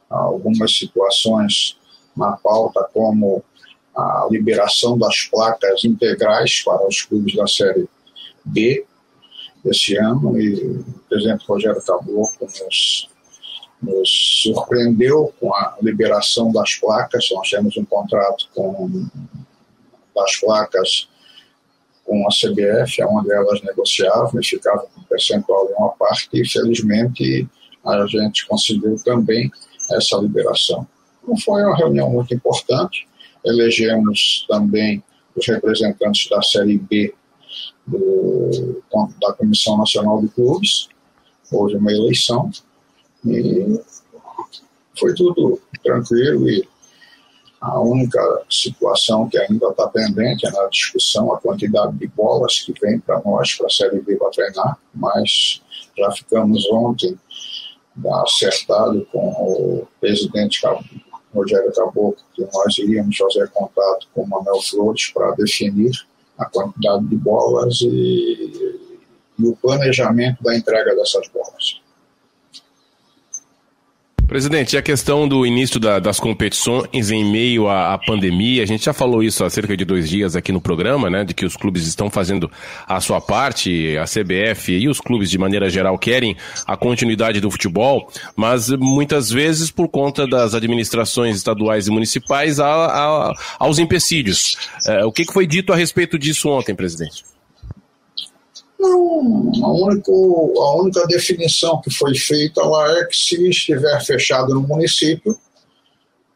algumas 0.09 0.77
situações 0.77 1.77
na 2.17 2.33
pauta 2.33 2.89
como 2.93 3.45
a 3.97 4.27
liberação 4.31 4.99
das 4.99 5.23
placas 5.31 5.85
integrais 5.85 6.63
para 6.65 6.87
os 6.87 7.03
clubes 7.03 7.37
da 7.37 7.47
Série 7.47 7.89
B 8.45 8.85
esse 9.65 9.97
ano 9.97 10.41
e 10.41 10.55
o 10.55 10.85
presidente 11.09 11.45
Rogério 11.47 11.83
Caboclo 11.83 12.29
nos, 12.41 13.09
nos 13.83 14.41
surpreendeu 14.43 15.33
com 15.39 15.55
a 15.55 15.77
liberação 15.83 16.51
das 16.53 16.77
placas. 16.77 17.29
Nós 17.33 17.49
temos 17.51 17.77
um 17.77 17.85
contrato 17.85 18.49
com 18.55 19.07
das 20.15 20.37
placas 20.37 21.09
com 22.05 22.27
a 22.27 22.31
CBF, 22.31 23.05
onde 23.05 23.33
elas 23.33 23.63
negociavam 23.63 24.41
e 24.41 24.45
ficavam 24.45 24.87
com 24.95 25.03
percentual 25.05 25.69
em 25.71 25.75
uma 25.75 25.91
parte, 25.91 26.29
e 26.33 26.47
felizmente 26.49 27.49
a 27.87 28.07
gente 28.07 28.47
conseguiu 28.47 28.97
também 29.05 29.51
essa 29.93 30.17
liberação. 30.17 30.87
Foi 31.45 31.63
uma 31.63 31.77
reunião 31.77 32.11
muito 32.11 32.35
importante, 32.35 33.07
elegemos 33.45 34.45
também 34.49 35.03
os 35.37 35.47
representantes 35.47 36.29
da 36.29 36.43
Série 36.43 36.79
B 36.79 37.15
do, 37.91 38.83
da 39.21 39.33
Comissão 39.33 39.77
Nacional 39.77 40.21
de 40.21 40.29
Clubes, 40.29 40.89
houve 41.51 41.77
uma 41.77 41.93
eleição, 41.93 42.51
e 43.25 43.81
foi 44.99 45.15
tudo 45.15 45.61
tranquilo 45.83 46.49
e 46.49 46.67
a 47.61 47.79
única 47.79 48.43
situação 48.49 49.29
que 49.29 49.39
ainda 49.39 49.69
está 49.69 49.87
pendente 49.89 50.47
é 50.47 50.51
na 50.51 50.67
discussão 50.69 51.33
a 51.33 51.39
quantidade 51.39 51.95
de 51.99 52.07
bolas 52.07 52.61
que 52.61 52.73
vem 52.81 52.99
para 52.99 53.21
nós, 53.23 53.55
para 53.55 53.67
a 53.67 53.71
Série 53.71 54.01
B 54.01 54.17
para 54.17 54.31
treinar, 54.31 54.79
mas 54.95 55.61
já 55.97 56.11
ficamos 56.13 56.67
ontem 56.71 57.19
acertado 58.23 59.07
com 59.13 59.29
o 59.29 59.87
presidente 60.01 60.63
Rogério 61.35 61.73
Caboclo 61.73 62.17
que 62.35 62.47
nós 62.51 62.79
iríamos 62.79 63.17
fazer 63.17 63.51
contato 63.51 64.09
com 64.15 64.23
o 64.23 64.29
Manuel 64.29 64.61
Flores 64.63 65.11
para 65.13 65.33
definir 65.33 65.93
a 66.41 66.47
quantidade 66.47 67.07
de 67.07 67.17
bolas 67.17 67.81
e, 67.83 68.79
e 69.39 69.47
o 69.47 69.55
planejamento 69.57 70.43
da 70.43 70.57
entrega 70.57 70.97
dessas 70.97 71.29
bolas. 71.29 71.80
Presidente, 74.31 74.77
a 74.77 74.83
questão 74.83 75.27
do 75.27 75.45
início 75.45 75.81
da, 75.81 75.99
das 75.99 76.21
competições 76.21 77.11
em 77.11 77.25
meio 77.25 77.67
à, 77.67 77.95
à, 77.95 77.99
pandemia, 77.99 78.63
a 78.63 78.67
gente 78.67 78.85
já 78.85 78.93
falou 78.93 79.25
isso 79.25 79.45
há 79.45 79.51
cerca 79.51 79.77
de 79.77 79.85
dois 79.85 80.09
dias 80.09 80.37
aqui 80.37 80.53
no 80.53 80.61
programa, 80.61 81.11
né? 81.11 81.25
De 81.25 81.35
que 81.35 81.45
os 81.45 81.57
clubes 81.57 81.85
estão 81.85 82.09
fazendo 82.09 82.49
a 82.87 83.01
sua 83.01 83.21
parte, 83.21 83.97
a 83.99 84.05
CBF 84.05 84.71
e 84.71 84.89
os 84.89 85.01
clubes 85.01 85.29
de 85.29 85.37
maneira 85.37 85.69
geral 85.69 85.99
querem 85.99 86.37
a 86.65 86.77
continuidade 86.77 87.41
do 87.41 87.51
futebol, 87.51 88.09
mas 88.37 88.69
muitas 88.71 89.31
vezes 89.31 89.73
por 89.73 89.89
conta 89.89 90.29
das 90.29 90.55
administrações 90.55 91.35
estaduais 91.37 91.89
e 91.89 91.91
municipais 91.91 92.61
há, 92.61 92.69
há, 92.69 93.33
aos 93.59 93.81
empecilhos. 93.81 94.57
É, 94.87 95.05
o 95.05 95.11
que, 95.11 95.25
que 95.25 95.33
foi 95.33 95.45
dito 95.45 95.73
a 95.73 95.77
respeito 95.77 96.17
disso 96.17 96.49
ontem, 96.51 96.73
presidente? 96.73 97.25
Não, 98.81 99.53
a 99.63 99.73
única, 99.73 100.11
a 100.11 100.81
única 100.81 101.07
definição 101.07 101.83
que 101.83 101.91
foi 101.91 102.15
feita 102.17 102.65
lá 102.65 102.91
é 102.99 103.05
que 103.05 103.15
se 103.15 103.47
estiver 103.47 104.03
fechado 104.03 104.55
no 104.55 104.63
município, 104.63 105.39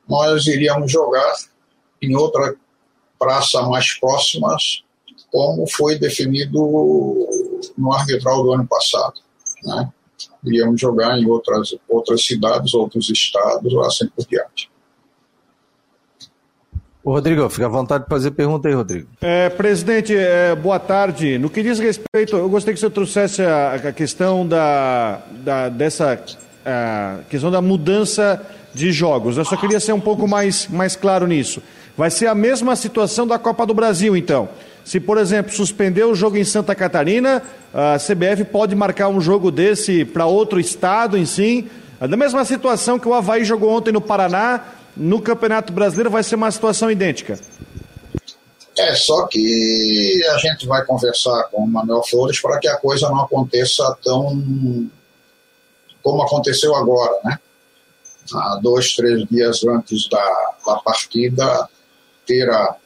nós 0.07 0.47
iríamos 0.47 0.93
jogar 0.93 1.35
em 2.03 2.15
outra 2.15 2.55
praça 3.19 3.63
mais 3.63 3.99
próxima, 3.99 4.55
como 5.33 5.67
foi 5.67 5.99
definido 5.99 6.61
no 7.79 7.93
arbitral 7.95 8.43
do 8.43 8.53
ano 8.53 8.67
passado. 8.67 9.15
Né? 9.63 9.91
Iríamos 10.45 10.79
jogar 10.79 11.19
em 11.19 11.27
outras, 11.27 11.75
outras 11.89 12.27
cidades, 12.27 12.75
outros 12.75 13.09
estados, 13.09 13.75
assim 13.87 14.07
por 14.09 14.27
diante. 14.27 14.71
Rodrigo, 17.05 17.49
fica 17.51 17.67
à 17.67 17.69
vontade 17.69 18.05
de 18.05 18.11
fazer 18.11 18.31
pergunta 18.31 18.67
aí, 18.67 18.75
Rodrigo. 18.75 19.09
É, 19.21 19.51
presidente, 19.51 20.17
é, 20.17 20.55
boa 20.55 20.79
tarde. 20.79 21.37
No 21.37 21.51
que 21.51 21.63
diz 21.63 21.79
respeito, 21.79 22.37
eu 22.37 22.49
gostaria 22.49 22.75
que 22.75 22.81
você 22.81 22.89
trouxesse 22.89 23.43
a, 23.43 23.75
a 23.75 23.93
questão 23.93 24.47
da, 24.47 25.21
da 25.45 25.69
dessa 25.69 26.19
questão 27.29 27.51
da 27.51 27.61
mudança 27.61 28.41
de 28.73 28.91
jogos. 28.91 29.37
Eu 29.37 29.45
só 29.45 29.57
queria 29.57 29.79
ser 29.79 29.93
um 29.93 30.01
pouco 30.01 30.27
mais, 30.27 30.67
mais 30.69 30.97
claro 30.97 31.27
nisso. 31.27 31.63
Vai 31.97 32.11
ser 32.11 32.27
a 32.27 32.35
mesma 32.35 32.75
situação 32.75 33.27
da 33.27 33.39
Copa 33.39 33.67
do 33.67 33.75
Brasil, 33.75 34.17
então. 34.17 34.49
Se, 34.85 34.99
por 34.99 35.17
exemplo, 35.17 35.53
suspender 35.53 36.05
o 36.05 36.15
jogo 36.15 36.37
em 36.37 36.45
Santa 36.45 36.75
Catarina, 36.75 37.43
a 37.73 37.97
CBF 37.99 38.45
pode 38.45 38.75
marcar 38.75 39.09
um 39.09 39.21
jogo 39.21 39.51
desse 39.51 40.05
para 40.05 40.27
outro 40.27 40.59
estado 40.59 41.17
em 41.17 41.25
si. 41.25 41.67
Da 42.01 42.17
mesma 42.17 42.45
situação 42.45 42.99
que 42.99 43.09
o 43.09 43.15
Havaí 43.15 43.45
jogou 43.45 43.71
ontem 43.71 43.93
no 43.93 44.01
Paraná, 44.01 44.61
no 44.97 45.21
Campeonato 45.21 45.73
Brasileiro 45.73 46.11
vai 46.11 46.23
ser 46.23 46.37
uma 46.37 46.51
situação 46.51 46.91
idêntica. 46.91 47.39
É, 48.77 48.95
só 48.95 49.27
que 49.27 50.23
a 50.31 50.39
gente 50.39 50.67
vai 50.67 50.85
conversar 50.85 51.45
com 51.45 51.63
o 51.63 51.69
Manuel 51.69 52.03
Flores 52.03 52.41
para 52.41 52.59
que 52.59 52.69
a 52.69 52.77
coisa 52.77 53.09
não 53.09 53.21
aconteça 53.21 53.97
tão 54.03 54.91
como 56.03 56.23
aconteceu 56.23 56.75
agora, 56.75 57.19
né? 57.25 57.39
Há 58.35 58.61
dois, 58.63 58.95
três 58.95 59.27
dias 59.29 59.65
antes 59.65 60.09
da, 60.09 60.55
da 60.67 60.77
partida 60.77 61.69
ter 62.27 62.49
a 62.51 62.77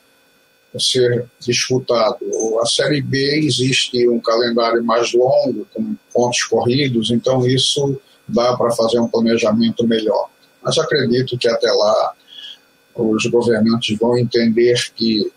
ser 0.79 1.27
disputado. 1.41 2.19
A 2.63 2.67
Série 2.67 3.01
B 3.01 3.41
existe 3.45 4.09
um 4.09 4.21
calendário 4.21 4.85
mais 4.85 5.13
longo, 5.13 5.67
com 5.75 5.97
pontos 6.13 6.45
corridos, 6.45 7.11
então 7.11 7.45
isso 7.47 7.99
dá 8.29 8.57
para 8.57 8.71
fazer 8.73 9.01
um 9.01 9.09
planejamento 9.09 9.87
melhor 9.87 10.29
mas 10.63 10.79
acredito 10.79 11.39
que 11.39 11.49
até 11.49 11.71
lá 11.71 12.15
os 12.95 13.27
governantes 13.27 13.97
vão 13.99 14.19
entender 14.19 14.77
que 14.95 15.31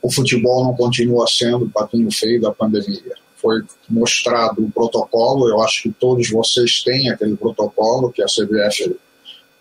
o 0.00 0.10
futebol 0.10 0.64
não 0.64 0.74
continua 0.74 1.26
sendo 1.26 1.64
o 1.64 1.70
patinho 1.70 2.10
feio 2.12 2.40
da 2.40 2.52
pandemia. 2.52 3.14
Foi 3.36 3.62
mostrado 3.88 4.64
o 4.64 4.70
protocolo, 4.70 5.48
eu 5.48 5.60
acho 5.62 5.82
que 5.82 5.90
todos 5.92 6.30
vocês 6.30 6.82
têm 6.82 7.10
aquele 7.10 7.36
protocolo 7.36 8.10
que 8.10 8.22
a 8.22 8.26
CBF 8.26 8.96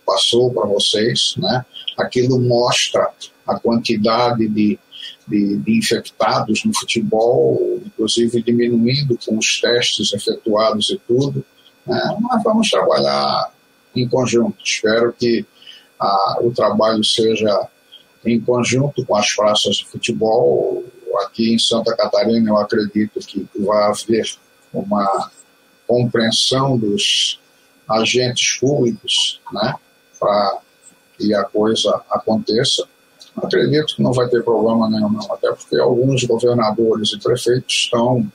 passou 0.06 0.54
para 0.54 0.66
vocês, 0.66 1.36
né? 1.38 1.66
Aquilo 1.98 2.40
mostra 2.40 3.10
a 3.46 3.60
quantidade 3.60 4.48
de, 4.48 4.80
de, 5.28 5.58
de, 5.58 5.78
infectados 5.78 6.64
no 6.64 6.74
futebol, 6.74 7.82
inclusive 7.86 8.42
diminuindo 8.42 9.18
com 9.26 9.38
os 9.38 9.60
testes 9.60 10.14
efetuados 10.14 10.90
e 10.90 11.02
tudo. 11.08 11.44
Né? 11.86 12.18
Mas 12.22 12.44
vamos 12.44 12.70
trabalhar 12.70 13.52
em 14.02 14.08
conjunto. 14.08 14.58
Espero 14.64 15.14
que 15.14 15.46
ah, 16.00 16.38
o 16.42 16.52
trabalho 16.52 17.04
seja 17.04 17.68
em 18.26 18.40
conjunto 18.40 19.06
com 19.06 19.16
as 19.16 19.34
praças 19.34 19.78
de 19.78 19.86
futebol. 19.86 20.84
Aqui 21.26 21.54
em 21.54 21.60
Santa 21.60 21.96
Catarina, 21.96 22.50
eu 22.50 22.58
acredito 22.58 23.20
que 23.22 23.48
vai 23.56 23.86
haver 23.86 24.26
uma 24.72 25.32
compreensão 25.88 26.78
dos 26.78 27.40
agentes 27.90 28.60
públicos 28.60 29.42
né, 29.52 29.74
para 30.20 30.60
que 31.18 31.34
a 31.34 31.44
coisa 31.46 32.02
aconteça. 32.12 32.86
Acredito 33.36 33.96
que 33.96 34.04
não 34.04 34.12
vai 34.12 34.28
ter 34.28 34.44
problema 34.44 34.90
nenhum, 34.90 35.10
não, 35.10 35.34
até 35.34 35.52
porque 35.52 35.80
alguns 35.80 36.24
governadores 36.24 37.14
e 37.14 37.20
prefeitos 37.20 37.74
estão 37.74 38.30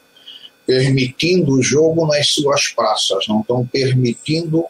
permitindo 0.65 1.53
o 1.53 1.63
jogo 1.63 2.07
nas 2.07 2.29
suas 2.29 2.69
praças, 2.69 3.27
não 3.29 3.41
estão 3.41 3.67
permitindo 3.67 4.65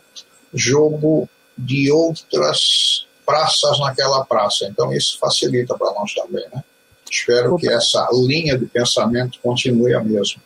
jogo 0.55 1.29
de 1.57 1.91
outras 1.91 3.07
praças 3.25 3.79
naquela 3.79 4.25
praça. 4.25 4.67
Então 4.67 4.93
isso 4.93 5.19
facilita 5.19 5.77
para 5.77 5.93
nós 5.93 6.13
também, 6.15 6.45
né? 6.53 6.63
Espero 7.11 7.57
que 7.57 7.71
essa 7.71 8.09
linha 8.13 8.59
de 8.59 8.65
pensamento 8.67 9.39
continue 9.43 9.95
a 9.95 10.03
mesma. 10.03 10.41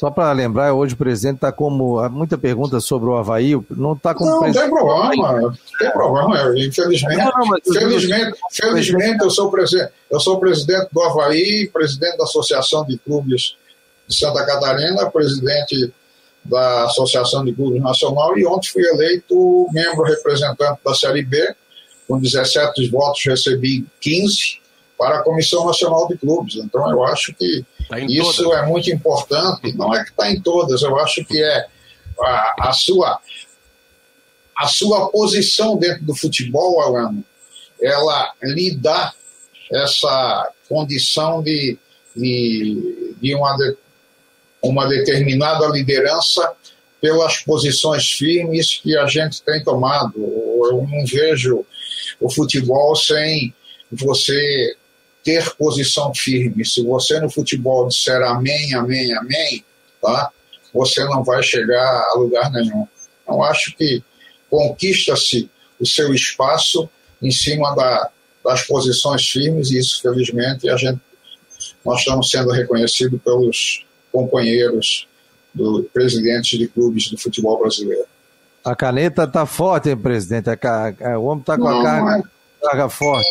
Só 0.00 0.10
para 0.10 0.32
lembrar, 0.32 0.72
hoje 0.72 0.94
o 0.94 0.96
presidente 0.96 1.34
está 1.34 1.52
como. 1.52 2.08
Muita 2.08 2.38
pergunta 2.38 2.80
sobre 2.80 3.10
o 3.10 3.16
Havaí, 3.16 3.52
não 3.68 3.92
está 3.92 4.14
como. 4.14 4.30
Não, 4.30 4.50
tem 4.50 4.70
problema, 4.70 5.40
não 5.42 5.52
tem 5.78 5.90
problema. 5.90 6.58
Infelizmente, 6.58 7.18
não, 7.18 7.46
não, 7.46 7.74
felizmente, 7.74 8.38
felizmente 8.50 9.22
eu, 9.22 9.30
sou 9.30 9.50
presidente, 9.50 9.92
eu 10.10 10.18
sou 10.18 10.40
presidente 10.40 10.88
do 10.90 11.02
Havaí, 11.02 11.68
presidente 11.70 12.16
da 12.16 12.24
Associação 12.24 12.82
de 12.86 12.96
Clubes 12.96 13.56
de 14.08 14.16
Santa 14.16 14.46
Catarina, 14.46 15.10
presidente 15.10 15.92
da 16.44 16.84
Associação 16.84 17.44
de 17.44 17.52
Clubes 17.52 17.82
Nacional 17.82 18.36
e 18.38 18.46
ontem 18.46 18.68
fui 18.68 18.82
eleito 18.82 19.66
membro 19.72 20.02
representante 20.02 20.80
da 20.84 20.94
Série 20.94 21.22
B, 21.22 21.54
com 22.08 22.18
17 22.18 22.88
votos 22.88 23.24
recebi 23.24 23.86
15 24.00 24.60
para 24.98 25.18
a 25.18 25.22
Comissão 25.22 25.66
Nacional 25.66 26.08
de 26.08 26.16
Clubes. 26.16 26.56
Então 26.56 26.90
eu 26.90 27.04
acho 27.04 27.34
que 27.34 27.64
tá 27.88 27.98
isso 28.00 28.44
todas. 28.44 28.58
é 28.58 28.66
muito 28.66 28.90
importante. 28.90 29.76
Não 29.76 29.94
é 29.94 30.02
que 30.02 30.10
está 30.10 30.30
em 30.30 30.40
todas, 30.40 30.82
eu 30.82 30.96
acho 30.98 31.24
que 31.24 31.42
é 31.42 31.66
a, 32.20 32.54
a, 32.68 32.72
sua 32.72 33.18
a 34.56 34.66
sua 34.66 35.08
posição 35.10 35.76
dentro 35.76 36.04
do 36.04 36.14
futebol, 36.14 36.82
Alano, 36.82 37.24
ela 37.80 38.32
lhe 38.42 38.76
dá 38.76 39.14
essa 39.72 40.52
condição 40.68 41.42
de, 41.42 41.78
de, 42.14 43.14
de 43.20 43.34
uma 43.34 43.56
uma 44.62 44.86
determinada 44.86 45.66
liderança 45.66 46.52
pelas 47.00 47.38
posições 47.38 48.10
firmes 48.10 48.78
que 48.82 48.96
a 48.96 49.06
gente 49.06 49.42
tem 49.42 49.62
tomado. 49.64 50.14
Eu 50.16 50.86
não 50.88 51.04
vejo 51.06 51.64
o 52.20 52.30
futebol 52.30 52.94
sem 52.94 53.54
você 53.90 54.76
ter 55.24 55.54
posição 55.56 56.14
firme. 56.14 56.64
Se 56.64 56.82
você 56.82 57.18
no 57.20 57.30
futebol 57.30 57.88
disser 57.88 58.22
amém, 58.22 58.74
amém, 58.74 59.14
amém, 59.14 59.64
tá? 60.00 60.30
você 60.72 61.04
não 61.04 61.24
vai 61.24 61.42
chegar 61.42 62.06
a 62.12 62.18
lugar 62.18 62.50
nenhum. 62.50 62.86
Eu 63.26 63.42
acho 63.42 63.74
que 63.76 64.02
conquista-se 64.48 65.50
o 65.78 65.86
seu 65.86 66.12
espaço 66.14 66.88
em 67.22 67.30
cima 67.30 67.74
da, 67.74 68.10
das 68.44 68.62
posições 68.62 69.28
firmes 69.28 69.70
e 69.70 69.78
isso, 69.78 70.00
felizmente, 70.00 70.68
a 70.68 70.76
gente, 70.76 71.00
nós 71.84 72.00
estamos 72.00 72.30
sendo 72.30 72.50
reconhecidos 72.50 73.20
pelos 73.22 73.84
companheiros 74.12 75.06
do 75.54 75.82
presidentes 75.92 76.58
de 76.58 76.68
clubes 76.68 77.10
do 77.10 77.18
futebol 77.18 77.58
brasileiro. 77.58 78.06
A 78.64 78.76
caneta 78.76 79.24
está 79.24 79.46
forte, 79.46 79.88
hein, 79.88 79.96
presidente? 79.96 80.50
A, 80.50 81.18
o 81.18 81.24
homem 81.24 81.40
está 81.40 81.56
com 81.56 81.64
não, 81.64 81.80
a 81.80 81.82
carga, 81.82 82.18
é... 82.18 82.66
carga 82.66 82.88
forte. 82.88 83.28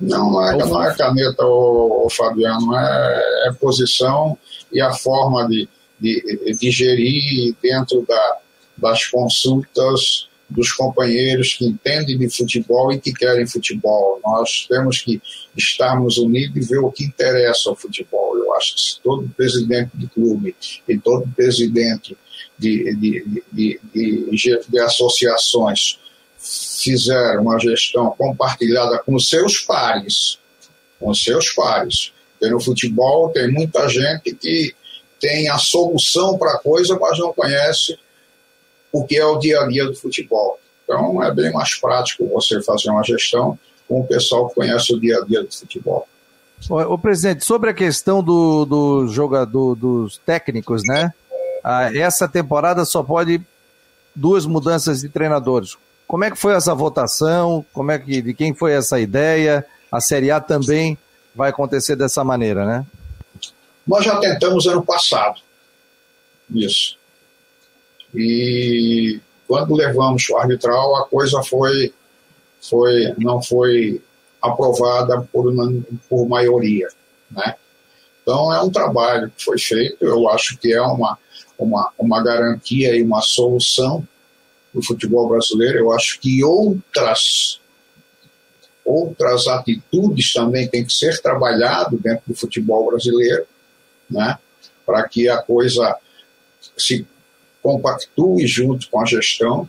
Não, 0.00 0.30
não 0.30 0.48
é, 0.48 0.56
não 0.56 0.82
é 0.82 0.94
caneta, 0.94 1.44
o, 1.44 2.08
Fabiano, 2.10 2.76
é, 2.76 3.48
é, 3.48 3.52
posição 3.52 4.36
e 4.72 4.80
a 4.80 4.92
forma 4.92 5.46
de, 5.48 5.68
de, 5.98 6.54
de 6.58 6.70
gerir 6.70 7.54
dentro 7.62 8.04
da, 8.06 8.38
das 8.76 9.06
consultas 9.06 10.28
dos 10.48 10.72
companheiros 10.72 11.54
que 11.54 11.66
entendem 11.66 12.18
de 12.18 12.28
futebol 12.30 12.92
e 12.92 13.00
que 13.00 13.12
querem 13.12 13.46
futebol. 13.46 14.20
Nós 14.24 14.66
temos 14.68 15.00
que 15.00 15.20
estarmos 15.56 16.18
unidos 16.18 16.56
e 16.56 16.68
ver 16.68 16.78
o 16.78 16.92
que 16.92 17.04
interessa 17.04 17.68
ao 17.68 17.76
futebol. 17.76 18.36
Se 18.60 19.00
todo 19.00 19.28
presidente 19.36 19.90
de 19.94 20.06
clube 20.06 20.56
e 20.88 20.98
todo 20.98 21.28
presidente 21.34 22.16
de, 22.58 22.94
de, 22.96 23.42
de, 23.52 23.80
de, 23.92 24.60
de 24.68 24.80
associações 24.80 25.98
fizer 26.38 27.38
uma 27.38 27.58
gestão 27.58 28.10
compartilhada 28.16 28.98
com 28.98 29.18
seus 29.18 29.58
pares, 29.60 30.38
com 30.98 31.12
seus 31.14 31.50
pares. 31.50 32.12
Porque 32.38 32.52
no 32.52 32.60
futebol 32.60 33.30
tem 33.30 33.50
muita 33.50 33.88
gente 33.88 34.34
que 34.34 34.74
tem 35.18 35.48
a 35.48 35.58
solução 35.58 36.38
para 36.38 36.52
a 36.52 36.58
coisa, 36.58 36.98
mas 37.00 37.18
não 37.18 37.32
conhece 37.32 37.98
o 38.92 39.04
que 39.04 39.16
é 39.16 39.24
o 39.24 39.38
dia 39.38 39.60
a 39.60 39.66
dia 39.66 39.86
do 39.86 39.94
futebol. 39.94 40.60
Então 40.84 41.22
é 41.22 41.34
bem 41.34 41.52
mais 41.52 41.74
prático 41.74 42.28
você 42.28 42.62
fazer 42.62 42.90
uma 42.90 43.02
gestão 43.02 43.58
com 43.88 44.00
o 44.00 44.06
pessoal 44.06 44.48
que 44.48 44.54
conhece 44.54 44.92
o 44.92 45.00
dia 45.00 45.18
a 45.18 45.24
dia 45.24 45.42
do 45.42 45.52
futebol. 45.52 46.06
O 46.68 46.98
presidente, 46.98 47.44
sobre 47.44 47.70
a 47.70 47.74
questão 47.74 48.22
do, 48.22 48.64
do 48.64 49.08
jogador, 49.08 49.74
dos 49.74 50.18
técnicos, 50.18 50.82
né? 50.84 51.12
Ah, 51.62 51.94
essa 51.94 52.26
temporada 52.26 52.84
só 52.84 53.02
pode 53.02 53.40
duas 54.14 54.46
mudanças 54.46 55.00
de 55.00 55.08
treinadores. 55.08 55.76
Como 56.06 56.24
é 56.24 56.30
que 56.30 56.38
foi 56.38 56.54
essa 56.54 56.74
votação? 56.74 57.64
Como 57.72 57.90
é 57.90 57.98
que 57.98 58.22
de 58.22 58.32
quem 58.32 58.54
foi 58.54 58.72
essa 58.72 58.98
ideia? 58.98 59.66
A 59.92 60.00
Série 60.00 60.30
A 60.30 60.40
também 60.40 60.96
vai 61.34 61.50
acontecer 61.50 61.94
dessa 61.96 62.24
maneira, 62.24 62.64
né? 62.64 62.86
Nós 63.86 64.04
já 64.04 64.18
tentamos 64.18 64.66
ano 64.66 64.84
passado 64.84 65.40
isso. 66.50 66.96
E 68.14 69.20
quando 69.46 69.74
levamos 69.74 70.28
o 70.28 70.36
arbitral, 70.36 70.96
a 70.96 71.06
coisa 71.06 71.42
foi, 71.42 71.92
foi 72.60 73.14
não 73.18 73.42
foi 73.42 74.00
aprovada 74.40 75.26
por, 75.32 75.52
por 76.08 76.28
maioria. 76.28 76.88
Né? 77.30 77.54
Então, 78.22 78.52
é 78.52 78.60
um 78.60 78.70
trabalho 78.70 79.30
que 79.36 79.44
foi 79.44 79.58
feito, 79.58 80.04
eu 80.04 80.28
acho 80.28 80.58
que 80.58 80.72
é 80.72 80.82
uma, 80.82 81.18
uma, 81.58 81.92
uma 81.98 82.22
garantia 82.22 82.96
e 82.96 83.02
uma 83.02 83.20
solução 83.20 84.06
do 84.74 84.82
futebol 84.82 85.28
brasileiro. 85.28 85.78
Eu 85.78 85.92
acho 85.92 86.18
que 86.20 86.44
outras 86.44 87.60
outras 88.84 89.48
atitudes 89.48 90.32
também 90.32 90.68
têm 90.68 90.84
que 90.84 90.94
ser 90.94 91.20
trabalhado 91.20 91.98
dentro 91.98 92.22
do 92.28 92.36
futebol 92.36 92.86
brasileiro, 92.86 93.44
né? 94.08 94.38
para 94.86 95.08
que 95.08 95.28
a 95.28 95.42
coisa 95.42 95.96
se 96.76 97.04
compactue 97.60 98.46
junto 98.46 98.88
com 98.88 99.00
a 99.00 99.04
gestão. 99.04 99.68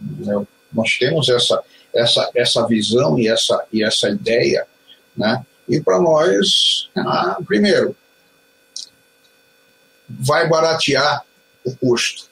Né? 0.00 0.46
Nós 0.72 0.96
temos 0.98 1.28
essa, 1.28 1.62
essa, 1.98 2.30
essa 2.34 2.66
visão 2.66 3.18
e 3.18 3.28
essa, 3.28 3.66
e 3.72 3.82
essa 3.82 4.08
ideia, 4.08 4.66
né? 5.16 5.44
e 5.68 5.80
para 5.80 6.00
nós, 6.00 6.88
ah, 6.96 7.38
primeiro, 7.46 7.94
vai 10.08 10.48
baratear 10.48 11.24
o 11.64 11.76
custo, 11.76 12.28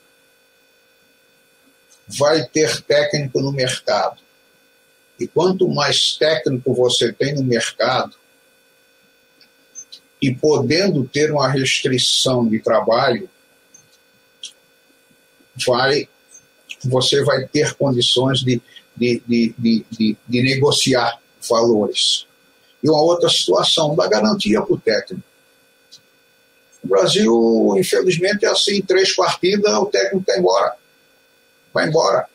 vai 2.06 2.44
ter 2.46 2.80
técnico 2.82 3.40
no 3.40 3.52
mercado. 3.52 4.18
E 5.18 5.26
quanto 5.26 5.68
mais 5.68 6.12
técnico 6.12 6.74
você 6.74 7.12
tem 7.12 7.34
no 7.34 7.42
mercado, 7.42 8.16
e 10.20 10.34
podendo 10.34 11.06
ter 11.06 11.30
uma 11.30 11.48
restrição 11.48 12.48
de 12.48 12.58
trabalho, 12.58 13.28
vai, 15.66 16.08
você 16.84 17.22
vai 17.22 17.46
ter 17.46 17.74
condições 17.74 18.40
de, 18.40 18.60
de, 18.96 19.22
de, 19.26 19.54
de, 19.90 20.16
de 20.26 20.42
negociar 20.42 21.20
valores. 21.48 22.26
E 22.82 22.88
uma 22.88 23.02
outra 23.02 23.28
situação, 23.28 23.94
da 23.94 24.06
garantia 24.06 24.62
para 24.62 24.74
o 24.74 24.78
técnico. 24.78 25.22
O 26.82 26.88
Brasil, 26.88 27.74
infelizmente, 27.76 28.44
é 28.44 28.48
assim: 28.48 28.80
três 28.80 29.14
partidas, 29.14 29.72
o 29.74 29.86
técnico 29.86 30.20
está 30.20 30.38
embora. 30.38 30.76
Vai 31.72 31.88
embora. 31.88 32.26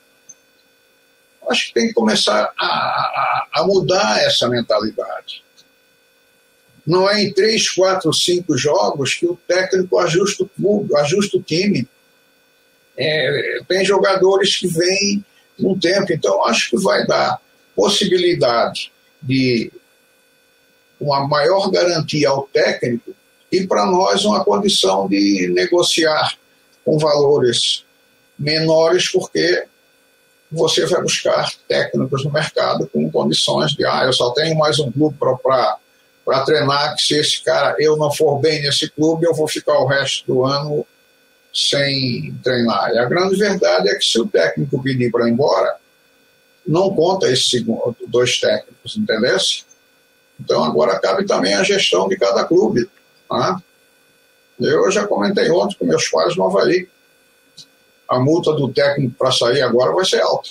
Acho 1.50 1.68
que 1.68 1.74
tem 1.74 1.88
que 1.88 1.94
começar 1.94 2.54
a, 2.58 2.66
a, 2.66 3.48
a 3.54 3.64
mudar 3.66 4.22
essa 4.24 4.48
mentalidade. 4.48 5.44
Não 6.86 7.10
é 7.10 7.24
em 7.24 7.34
três, 7.34 7.70
quatro, 7.70 8.14
cinco 8.14 8.58
jogos 8.58 9.14
que 9.14 9.26
o 9.26 9.38
técnico 9.48 9.98
ajusta 10.00 10.44
o 10.44 10.50
clube, 10.50 10.96
ajusta 10.98 11.38
o 11.38 11.42
time. 11.42 11.88
É, 12.98 13.62
tem 13.68 13.86
jogadores 13.86 14.58
que 14.58 14.68
vêm 14.68 15.24
num 15.62 15.78
tempo, 15.80 16.12
então 16.12 16.46
acho 16.46 16.72
que 16.72 16.78
vai 16.78 17.06
dar 17.06 17.40
possibilidade 17.76 18.92
de 19.22 19.72
uma 21.00 21.28
maior 21.28 21.70
garantia 21.70 22.30
ao 22.30 22.44
técnico 22.44 23.14
e 23.52 23.66
para 23.66 23.86
nós 23.86 24.24
uma 24.24 24.44
condição 24.44 25.08
de 25.08 25.52
negociar 25.54 26.38
com 26.86 26.98
valores 26.98 27.84
menores, 28.38 29.10
porque 29.10 29.66
você 30.52 30.86
vai 30.86 31.02
buscar 31.02 31.52
técnicos 31.68 32.26
no 32.26 32.32
mercado 32.32 32.90
com 32.92 33.10
condições 33.10 33.72
de, 33.72 33.86
ah, 33.86 34.04
eu 34.06 34.14
só 34.14 34.32
tenho 34.32 34.58
mais 34.58 34.80
um 34.80 34.92
clube 34.92 35.18
para 35.18 36.46
treinar, 36.46 36.96
que 36.96 37.04
se 37.04 37.16
esse 37.16 37.42
cara, 37.44 37.76
eu 37.80 37.96
não 37.98 38.12
for 38.12 38.40
bem 38.40 38.62
nesse 38.62 38.90
clube, 38.90 39.26
eu 39.26 39.34
vou 39.34 39.48
ficar 39.48 39.78
o 39.80 39.86
resto 39.86 40.26
do 40.28 40.46
ano 40.46 40.86
sem 41.54 42.34
treinar. 42.44 42.92
E 42.92 42.98
a 42.98 43.06
grande 43.06 43.36
verdade 43.36 43.90
é 43.90 43.96
que 43.96 44.06
se 44.06 44.20
o 44.20 44.28
técnico 44.28 44.82
pedir 44.82 45.12
para 45.12 45.28
ir 45.28 45.32
embora, 45.32 45.76
não 46.66 46.94
conta 46.94 47.28
esses 47.30 47.64
dois 48.08 48.40
técnicos, 48.40 48.98
entendeu? 48.98 49.38
Então 50.40 50.64
agora 50.64 51.00
cabe 51.00 51.26
também 51.26 51.54
a 51.54 51.64
gestão 51.64 52.08
de 52.08 52.18
cada 52.18 52.46
clube. 52.46 52.90
Né? 53.30 53.62
Eu 54.60 54.92
já 54.92 55.06
comentei 55.08 55.50
ontem 55.50 55.76
com 55.78 55.86
meus 55.86 56.08
pais 56.10 56.36
no 56.36 56.46
Havaí. 56.46 56.88
A 58.08 58.20
multa 58.20 58.54
do 58.54 58.72
técnico 58.72 59.16
para 59.18 59.32
sair 59.32 59.62
agora 59.62 59.94
vai 59.94 60.06
ser 60.06 60.22
alta. 60.22 60.50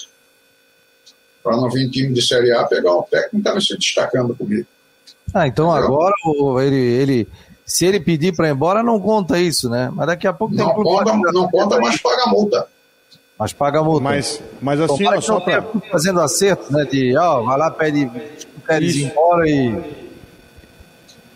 Para 1.42 1.56
não 1.56 1.70
vir 1.70 1.90
time 1.90 2.12
de 2.12 2.22
Série 2.22 2.52
A 2.52 2.64
pegar 2.64 2.96
um 2.96 3.02
técnico 3.02 3.42
que 3.42 3.48
está 3.48 3.60
se 3.60 3.76
destacando 3.76 4.34
comigo. 4.34 4.66
Ah, 5.32 5.46
então 5.46 5.70
agora 5.70 6.14
ele, 6.64 6.76
ele, 6.76 7.28
se 7.70 7.86
ele 7.86 8.00
pedir 8.00 8.34
para 8.34 8.48
ir 8.48 8.52
embora, 8.52 8.82
não 8.82 8.98
conta 8.98 9.38
isso, 9.38 9.70
né? 9.70 9.90
Mas 9.94 10.08
daqui 10.08 10.26
a 10.26 10.32
pouco 10.32 10.56
tem 10.56 10.64
não 10.64 10.74
conta, 10.74 11.32
Não 11.32 11.48
conta, 11.48 11.78
mas 11.78 12.00
paga 12.00 12.24
a 12.24 12.28
multa. 12.28 12.66
Mas 13.38 13.52
paga 13.52 13.78
a 13.78 13.84
multa. 13.84 14.02
Mas, 14.02 14.42
mas 14.60 14.80
assim, 14.80 15.06
ó, 15.06 15.20
só 15.20 15.38
para. 15.38 15.62
Fazendo 15.88 16.20
acerto, 16.20 16.72
né? 16.72 16.84
De, 16.84 17.16
ó, 17.16 17.42
vai 17.42 17.56
lá, 17.56 17.70
pede, 17.70 18.10
pede 18.66 19.02
ir 19.02 19.04
embora 19.04 19.48
e 19.48 20.10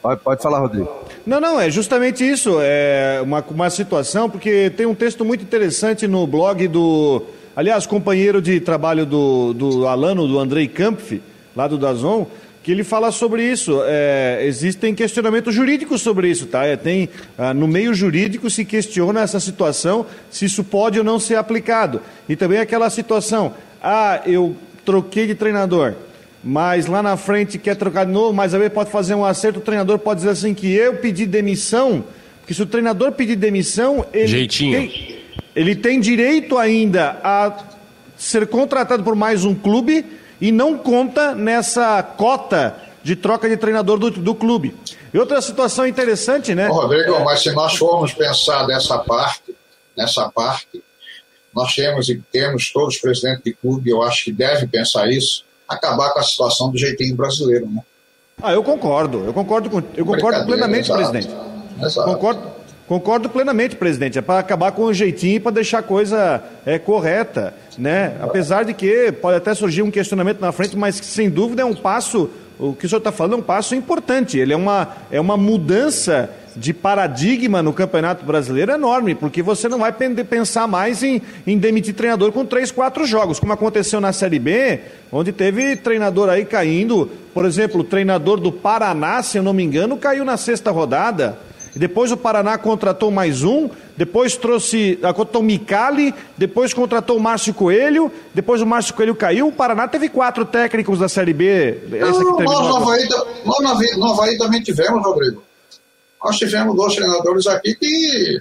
Pode, 0.02 0.20
pode 0.20 0.42
falar, 0.42 0.58
Rodrigo. 0.58 0.90
Não, 1.24 1.40
não, 1.40 1.58
é 1.58 1.70
justamente 1.70 2.28
isso. 2.28 2.58
É 2.60 3.20
uma, 3.22 3.42
uma 3.48 3.70
situação, 3.70 4.28
porque 4.28 4.70
tem 4.70 4.86
um 4.86 4.94
texto 4.94 5.24
muito 5.24 5.42
interessante 5.44 6.08
no 6.08 6.26
blog 6.26 6.66
do. 6.66 7.22
Aliás, 7.54 7.86
companheiro 7.86 8.42
de 8.42 8.58
trabalho 8.58 9.06
do, 9.06 9.54
do 9.54 9.86
Alano, 9.86 10.26
do 10.26 10.40
Andrei 10.40 10.66
Kampf, 10.66 11.22
lá 11.54 11.68
do 11.68 11.78
Dazon, 11.78 12.26
que 12.64 12.72
ele 12.72 12.82
fala 12.82 13.12
sobre 13.12 13.44
isso. 13.44 13.82
É, 13.84 14.40
existem 14.42 14.94
questionamentos 14.94 15.54
jurídicos 15.54 16.00
sobre 16.00 16.28
isso, 16.30 16.46
tá? 16.46 16.64
É, 16.64 16.76
tem, 16.76 17.10
ah, 17.36 17.52
no 17.52 17.68
meio 17.68 17.92
jurídico 17.92 18.48
se 18.48 18.64
questiona 18.64 19.20
essa 19.20 19.38
situação, 19.38 20.06
se 20.30 20.46
isso 20.46 20.64
pode 20.64 20.98
ou 20.98 21.04
não 21.04 21.20
ser 21.20 21.36
aplicado. 21.36 22.00
E 22.26 22.34
também 22.34 22.58
aquela 22.58 22.88
situação, 22.88 23.52
ah, 23.82 24.22
eu 24.26 24.56
troquei 24.84 25.26
de 25.26 25.34
treinador 25.34 25.94
mas 26.46 26.86
lá 26.86 27.02
na 27.02 27.16
frente 27.16 27.56
quer 27.56 27.74
trocar 27.74 28.04
de 28.04 28.12
novo, 28.12 28.34
mas 28.34 28.52
aí 28.52 28.68
pode 28.68 28.90
fazer 28.90 29.14
um 29.14 29.24
acerto, 29.24 29.60
o 29.60 29.62
treinador 29.62 29.98
pode 29.98 30.20
dizer 30.20 30.30
assim 30.30 30.52
que 30.52 30.70
eu 30.70 30.96
pedi 30.96 31.24
demissão, 31.24 32.04
porque 32.40 32.52
se 32.52 32.62
o 32.62 32.66
treinador 32.66 33.12
pedir 33.12 33.34
demissão, 33.34 34.04
ele 34.12 34.26
Jeitinho. 34.26 34.78
tem, 34.78 35.18
ele 35.56 35.74
tem 35.74 35.98
direito 35.98 36.58
ainda 36.58 37.18
a 37.24 37.64
ser 38.14 38.46
contratado 38.46 39.02
por 39.02 39.16
mais 39.16 39.42
um 39.42 39.54
clube 39.54 40.04
e 40.40 40.50
não 40.52 40.76
conta 40.78 41.34
nessa 41.34 42.02
cota 42.02 42.76
de 43.02 43.14
troca 43.14 43.48
de 43.48 43.56
treinador 43.56 43.98
do, 43.98 44.10
do 44.10 44.34
clube. 44.34 44.74
E 45.12 45.18
outra 45.18 45.40
situação 45.40 45.86
interessante, 45.86 46.54
né? 46.54 46.68
Ô, 46.68 46.72
Rodrigo, 46.72 47.22
mas 47.24 47.42
se 47.42 47.52
nós 47.52 47.76
formos 47.76 48.12
pensar 48.12 48.66
dessa 48.66 48.98
parte, 48.98 49.54
nessa 49.96 50.28
parte, 50.30 50.82
nós 51.54 51.74
temos 51.74 52.08
e 52.08 52.20
temos 52.32 52.72
todos 52.72 52.96
os 52.96 53.00
presidentes 53.00 53.44
de 53.44 53.52
clube, 53.52 53.90
eu 53.90 54.02
acho 54.02 54.24
que 54.24 54.32
devem 54.32 54.66
pensar 54.66 55.08
isso, 55.08 55.44
acabar 55.68 56.10
com 56.10 56.18
a 56.18 56.22
situação 56.22 56.70
do 56.70 56.78
jeitinho 56.78 57.14
brasileiro, 57.14 57.66
né? 57.68 57.82
Ah, 58.42 58.52
eu 58.52 58.64
concordo, 58.64 59.24
eu 59.24 59.32
concordo, 59.32 59.70
com, 59.70 59.82
eu 59.96 60.04
concordo 60.04 60.44
plenamente, 60.44 60.90
exato, 60.90 60.98
presidente. 60.98 61.34
Exato. 61.80 62.10
Concordo, 62.10 62.42
concordo 62.86 63.28
plenamente, 63.28 63.76
presidente. 63.76 64.18
É 64.18 64.22
para 64.22 64.40
acabar 64.40 64.72
com 64.72 64.82
o 64.84 64.94
jeitinho 64.94 65.36
e 65.36 65.40
para 65.40 65.52
deixar 65.52 65.78
a 65.78 65.82
coisa 65.82 66.42
é, 66.64 66.78
correta, 66.78 67.54
né? 67.78 68.16
Apesar 68.20 68.64
de 68.64 68.74
que 68.74 69.12
pode 69.12 69.36
até 69.36 69.54
surgir 69.54 69.82
um 69.82 69.90
questionamento 69.90 70.40
na 70.40 70.52
frente, 70.52 70.76
mas 70.76 70.96
sem 70.96 71.30
dúvida 71.30 71.62
é 71.62 71.64
um 71.64 71.74
passo 71.74 72.30
o 72.58 72.72
que 72.72 72.86
o 72.86 72.88
senhor 72.88 72.98
está 72.98 73.10
falando 73.10 73.34
é 73.34 73.36
um 73.38 73.42
passo 73.42 73.74
importante. 73.74 74.38
Ele 74.38 74.52
é 74.52 74.56
uma, 74.56 74.88
é 75.10 75.20
uma 75.20 75.36
mudança 75.36 76.30
de 76.56 76.72
paradigma 76.72 77.62
no 77.62 77.72
Campeonato 77.72 78.24
Brasileiro 78.24 78.70
enorme, 78.70 79.14
porque 79.14 79.42
você 79.42 79.68
não 79.68 79.80
vai 79.80 79.92
pensar 79.92 80.68
mais 80.68 81.02
em, 81.02 81.20
em 81.44 81.58
demitir 81.58 81.94
treinador 81.94 82.30
com 82.30 82.46
três, 82.46 82.70
quatro 82.70 83.04
jogos, 83.06 83.40
como 83.40 83.52
aconteceu 83.52 84.00
na 84.00 84.12
Série 84.12 84.38
B, 84.38 84.80
onde 85.10 85.32
teve 85.32 85.74
treinador 85.74 86.28
aí 86.28 86.44
caindo. 86.44 87.10
Por 87.32 87.44
exemplo, 87.44 87.80
o 87.80 87.84
treinador 87.84 88.38
do 88.38 88.52
Paraná, 88.52 89.20
se 89.22 89.36
eu 89.36 89.42
não 89.42 89.52
me 89.52 89.64
engano, 89.64 89.96
caiu 89.96 90.24
na 90.24 90.36
sexta 90.36 90.70
rodada. 90.70 91.36
Depois 91.76 92.12
o 92.12 92.16
Paraná 92.16 92.56
contratou 92.56 93.10
mais 93.10 93.42
um, 93.42 93.68
depois 93.96 94.36
trouxe, 94.36 94.96
contratou 94.96 95.40
o 95.40 95.44
Micali, 95.44 96.14
depois 96.38 96.72
contratou 96.72 97.16
o 97.16 97.20
Márcio 97.20 97.52
Coelho, 97.52 98.12
depois 98.32 98.62
o 98.62 98.66
Márcio 98.66 98.94
Coelho 98.94 99.14
caiu. 99.14 99.48
O 99.48 99.52
Paraná 99.52 99.88
teve 99.88 100.08
quatro 100.08 100.44
técnicos 100.44 101.00
da 101.00 101.08
Série 101.08 101.32
B. 101.32 101.80
Essa 101.92 102.20
não, 102.20 102.36
que 102.36 102.44
nós, 102.44 102.68
no 102.68 102.76
Havaí, 102.76 103.08
nós 103.44 103.96
no 103.96 104.06
Havaí 104.12 104.38
também 104.38 104.62
tivemos, 104.62 105.02
Rodrigo. 105.04 105.42
Nós 106.24 106.38
tivemos 106.38 106.74
dois 106.76 106.94
treinadores 106.94 107.46
aqui 107.46 107.74
que 107.74 108.40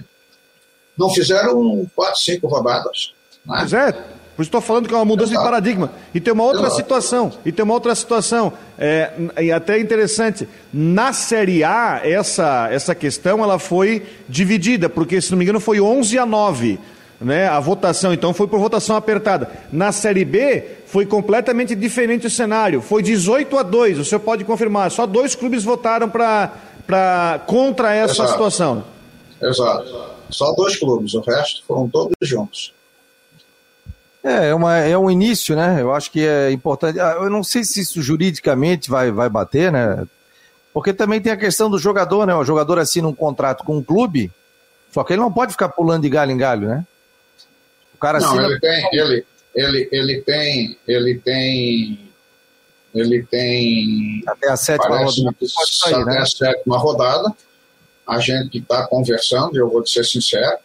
não 0.96 1.10
fizeram 1.10 1.86
quatro, 1.94 2.20
cinco 2.20 2.46
rodadas. 2.46 3.12
Né? 3.44 3.56
Pois 3.58 3.72
é, 3.72 4.04
por 4.36 4.42
isso 4.42 4.48
estou 4.48 4.60
falando 4.60 4.88
que 4.88 4.94
é 4.94 4.96
uma 4.96 5.04
mudança 5.04 5.32
Exato. 5.32 5.44
de 5.44 5.50
paradigma. 5.50 5.92
E 6.12 6.20
tem 6.20 6.32
uma 6.32 6.42
outra 6.42 6.62
Exato. 6.62 6.76
situação, 6.76 7.32
e 7.44 7.52
tem 7.52 7.64
uma 7.64 7.74
outra 7.74 7.94
situação, 7.94 8.52
é, 8.76 9.12
e 9.40 9.52
até 9.52 9.78
interessante. 9.78 10.48
Na 10.72 11.12
Série 11.12 11.62
A, 11.62 12.00
essa, 12.02 12.68
essa 12.70 12.94
questão 12.94 13.42
ela 13.44 13.58
foi 13.58 14.02
dividida, 14.28 14.88
porque, 14.88 15.20
se 15.20 15.30
não 15.30 15.38
me 15.38 15.44
engano, 15.44 15.60
foi 15.60 15.80
11 15.80 16.18
a 16.18 16.26
9. 16.26 16.78
Né, 17.20 17.46
a 17.48 17.60
votação, 17.60 18.12
então, 18.12 18.34
foi 18.34 18.46
por 18.48 18.58
votação 18.58 18.96
apertada. 18.96 19.48
Na 19.72 19.92
Série 19.92 20.24
B, 20.24 20.62
foi 20.84 21.06
completamente 21.06 21.74
diferente 21.74 22.26
o 22.26 22.30
cenário. 22.30 22.82
Foi 22.82 23.02
18 23.02 23.56
a 23.56 23.62
2, 23.62 24.00
o 24.00 24.04
senhor 24.04 24.20
pode 24.20 24.44
confirmar. 24.44 24.90
Só 24.90 25.06
dois 25.06 25.34
clubes 25.34 25.62
votaram 25.62 26.10
pra, 26.10 26.52
pra, 26.86 27.40
contra 27.46 27.94
essa 27.94 28.14
Exato. 28.14 28.30
situação. 28.32 28.84
Exato. 29.40 29.94
Só 30.28 30.52
dois 30.54 30.76
clubes, 30.76 31.14
o 31.14 31.20
resto 31.20 31.62
foram 31.66 31.88
todos 31.88 32.14
juntos. 32.20 32.73
É, 34.24 34.48
é, 34.48 34.54
uma, 34.54 34.78
é 34.78 34.96
um 34.96 35.10
início, 35.10 35.54
né? 35.54 35.82
Eu 35.82 35.92
acho 35.92 36.10
que 36.10 36.26
é 36.26 36.50
importante. 36.50 36.98
Ah, 36.98 37.18
eu 37.20 37.28
não 37.28 37.44
sei 37.44 37.62
se 37.62 37.82
isso 37.82 38.00
juridicamente 38.00 38.88
vai, 38.88 39.10
vai 39.10 39.28
bater, 39.28 39.70
né? 39.70 40.02
Porque 40.72 40.94
também 40.94 41.20
tem 41.20 41.30
a 41.30 41.36
questão 41.36 41.68
do 41.68 41.78
jogador, 41.78 42.26
né? 42.26 42.34
O 42.34 42.44
jogador 42.44 42.78
assina 42.78 43.06
um 43.06 43.14
contrato 43.14 43.62
com 43.64 43.76
um 43.76 43.82
clube, 43.82 44.32
só 44.90 45.04
que 45.04 45.12
ele 45.12 45.20
não 45.20 45.30
pode 45.30 45.52
ficar 45.52 45.68
pulando 45.68 46.02
de 46.02 46.08
galho 46.08 46.32
em 46.32 46.38
galho, 46.38 46.68
né? 46.68 46.86
O 47.94 47.98
cara 47.98 48.18
não, 48.18 48.28
assina... 48.28 48.46
ele 48.46 48.60
tem, 48.60 48.88
ele, 48.92 49.26
ele, 49.54 49.88
ele 49.92 50.20
tem, 50.22 50.78
ele 50.88 51.14
tem, 51.18 52.10
ele 52.94 53.22
tem 53.24 54.22
até 54.26 54.48
a 54.48 54.56
sétima 54.56 55.04
rodada. 55.04 55.36
Sair, 55.46 55.94
até 55.96 56.04
né? 56.04 56.18
a 56.18 56.26
sétima 56.26 56.78
rodada. 56.78 57.36
A 58.06 58.18
gente 58.20 58.56
está 58.56 58.86
conversando, 58.86 59.56
eu 59.56 59.68
vou 59.68 59.82
te 59.82 59.90
ser 59.90 60.04
sincero, 60.04 60.58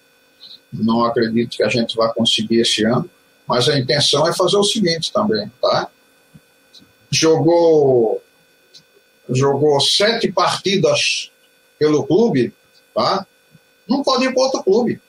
não 0.71 1.03
acredito 1.03 1.57
que 1.57 1.63
a 1.63 1.69
gente 1.69 1.95
vai 1.97 2.11
conseguir 2.13 2.61
esse 2.61 2.85
ano 2.85 3.09
mas 3.49 3.67
a 3.67 3.79
intenção 3.79 4.27
é 4.27 4.33
fazer 4.33 4.57
o 4.57 4.63
seguinte 4.63 5.11
também, 5.11 5.51
tá? 5.59 5.89
Jogou, 7.09 8.21
jogou 9.27 9.81
sete 9.81 10.31
partidas 10.31 11.31
pelo 11.79 12.05
clube, 12.05 12.53
tá? 12.93 13.25
Não 13.87 14.03
pode 14.03 14.25
ir 14.25 14.33
para 14.35 14.43
outro 14.43 14.63
clube. 14.63 15.01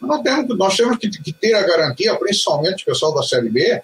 Nós 0.00 0.22
temos, 0.22 0.56
nós 0.56 0.74
temos 0.74 0.96
que, 0.96 1.10
que 1.10 1.34
ter 1.34 1.52
a 1.52 1.62
garantia, 1.62 2.16
principalmente 2.16 2.82
o 2.82 2.86
pessoal 2.86 3.14
da 3.14 3.22
Série 3.22 3.50
B, 3.50 3.82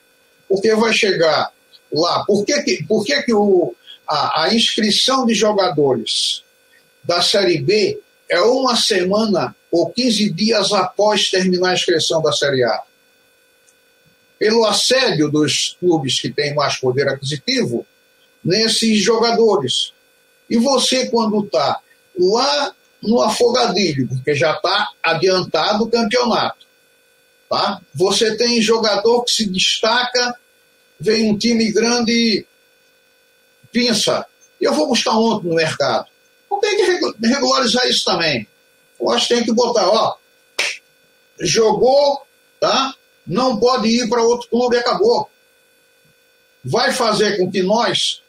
porque 0.48 0.74
vai 0.74 0.94
chegar 0.94 1.52
lá. 1.92 2.24
Por 2.24 2.46
que, 2.46 2.62
que, 2.62 2.82
por 2.84 3.04
que, 3.04 3.22
que 3.24 3.34
o, 3.34 3.74
a, 4.08 4.44
a 4.44 4.54
inscrição 4.54 5.26
de 5.26 5.34
jogadores 5.34 6.42
da 7.04 7.20
Série 7.20 7.60
B 7.60 8.00
é 8.26 8.40
uma 8.40 8.74
semana 8.74 9.54
ou 9.70 9.90
15 9.90 10.30
dias 10.30 10.72
após 10.72 11.30
terminar 11.30 11.72
a 11.72 11.74
inscrição 11.74 12.22
da 12.22 12.32
Série 12.32 12.64
A? 12.64 12.84
Pelo 14.40 14.64
assédio 14.64 15.30
dos 15.30 15.76
clubes 15.78 16.18
que 16.18 16.32
têm 16.32 16.54
mais 16.54 16.78
poder 16.78 17.06
aquisitivo 17.06 17.86
nesses 18.42 18.98
jogadores. 19.02 19.92
E 20.48 20.56
você, 20.56 21.10
quando 21.10 21.44
está 21.44 21.78
lá 22.18 22.74
no 23.02 23.20
afogadilho, 23.20 24.08
porque 24.08 24.34
já 24.34 24.52
está 24.56 24.88
adiantado 25.02 25.84
o 25.84 25.90
campeonato, 25.90 26.66
tá? 27.50 27.82
você 27.92 28.34
tem 28.34 28.62
jogador 28.62 29.24
que 29.24 29.30
se 29.30 29.46
destaca, 29.46 30.34
vem 30.98 31.30
um 31.30 31.36
time 31.36 31.70
grande 31.70 32.10
e 32.10 32.46
pensa, 33.70 34.24
eu 34.58 34.72
vou 34.72 34.88
buscar 34.88 35.18
ontem 35.18 35.48
no 35.48 35.54
mercado. 35.54 36.06
Não 36.50 36.58
tem 36.60 36.76
que 36.78 37.26
regularizar 37.26 37.86
isso 37.86 38.06
também. 38.06 38.48
Eu 38.98 39.10
acho 39.10 39.28
que 39.28 39.34
tem 39.34 39.44
que 39.44 39.52
botar, 39.52 39.86
ó, 39.86 40.16
jogou, 41.40 42.22
tá? 42.58 42.94
Não 43.30 43.60
pode 43.60 43.86
ir 43.86 44.08
para 44.08 44.24
outro 44.24 44.48
clube 44.48 44.74
e 44.74 44.80
acabou. 44.80 45.30
Vai 46.64 46.92
fazer 46.92 47.38
com 47.38 47.48
que 47.48 47.62
nós 47.62 48.20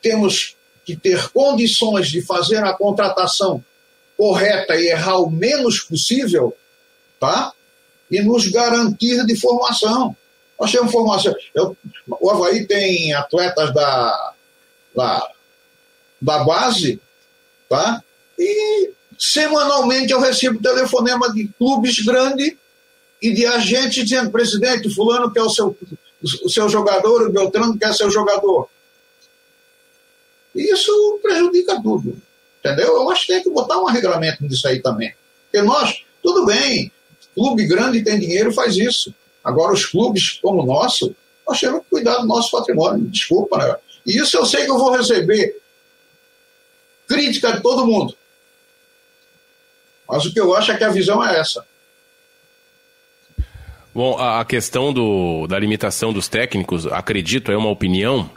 temos 0.00 0.54
que 0.84 0.96
ter 0.96 1.28
condições 1.32 2.08
de 2.08 2.22
fazer 2.22 2.62
a 2.62 2.72
contratação 2.72 3.62
correta 4.16 4.76
e 4.76 4.86
errar 4.86 5.18
o 5.18 5.28
menos 5.28 5.80
possível, 5.80 6.56
tá? 7.18 7.52
E 8.08 8.22
nos 8.22 8.46
garantir 8.46 9.26
de 9.26 9.34
formação. 9.34 10.16
Nós 10.58 10.70
temos 10.70 10.92
formação. 10.92 11.34
Eu, 11.52 11.76
o 12.08 12.30
Havaí 12.30 12.68
tem 12.68 13.12
atletas 13.14 13.74
da, 13.74 14.32
da, 14.94 15.28
da 16.22 16.44
base, 16.44 17.00
tá? 17.68 18.00
E 18.38 18.92
semanalmente 19.18 20.12
eu 20.12 20.20
recebo 20.20 20.62
telefonema 20.62 21.32
de 21.32 21.48
clubes 21.58 21.98
grandes 21.98 22.56
e 23.26 23.34
de 23.34 23.46
agente 23.46 24.04
dizendo, 24.04 24.30
presidente, 24.30 24.94
fulano 24.94 25.32
quer 25.32 25.42
o 25.42 25.50
seu, 25.50 25.76
o 26.44 26.48
seu 26.48 26.68
jogador, 26.68 27.26
o 27.26 27.32
Beltrano 27.32 27.76
quer 27.78 27.92
seu 27.92 28.10
jogador. 28.10 28.68
Isso 30.54 31.18
prejudica 31.22 31.80
tudo. 31.82 32.16
Entendeu? 32.58 32.88
Eu 32.96 33.10
acho 33.10 33.26
que 33.26 33.32
tem 33.32 33.42
que 33.42 33.50
botar 33.50 33.78
um 33.78 33.86
regulamento 33.86 34.44
nisso 34.44 34.66
aí 34.66 34.80
também. 34.80 35.14
Porque 35.44 35.64
nós, 35.64 36.04
tudo 36.22 36.46
bem, 36.46 36.90
clube 37.34 37.66
grande 37.66 38.02
tem 38.02 38.18
dinheiro 38.18 38.52
faz 38.52 38.76
isso. 38.76 39.14
Agora, 39.42 39.72
os 39.72 39.84
clubes 39.84 40.38
como 40.42 40.62
o 40.62 40.66
nosso, 40.66 41.14
nós 41.46 41.60
temos 41.60 41.80
que 41.80 41.90
cuidar 41.90 42.18
do 42.18 42.26
nosso 42.26 42.50
patrimônio. 42.50 43.06
Desculpa, 43.06 43.58
né? 43.58 43.76
E 44.04 44.18
isso 44.18 44.36
eu 44.36 44.46
sei 44.46 44.64
que 44.64 44.70
eu 44.70 44.78
vou 44.78 44.96
receber 44.96 45.60
crítica 47.08 47.52
de 47.52 47.60
todo 47.60 47.86
mundo. 47.86 48.16
Mas 50.08 50.24
o 50.24 50.32
que 50.32 50.40
eu 50.40 50.54
acho 50.54 50.72
é 50.72 50.76
que 50.76 50.84
a 50.84 50.90
visão 50.90 51.24
é 51.24 51.38
essa. 51.38 51.66
Bom, 53.96 54.18
a 54.18 54.44
questão 54.44 54.92
do, 54.92 55.46
da 55.46 55.58
limitação 55.58 56.12
dos 56.12 56.28
técnicos, 56.28 56.86
acredito, 56.86 57.50
é 57.50 57.56
uma 57.56 57.70
opinião, 57.70 58.28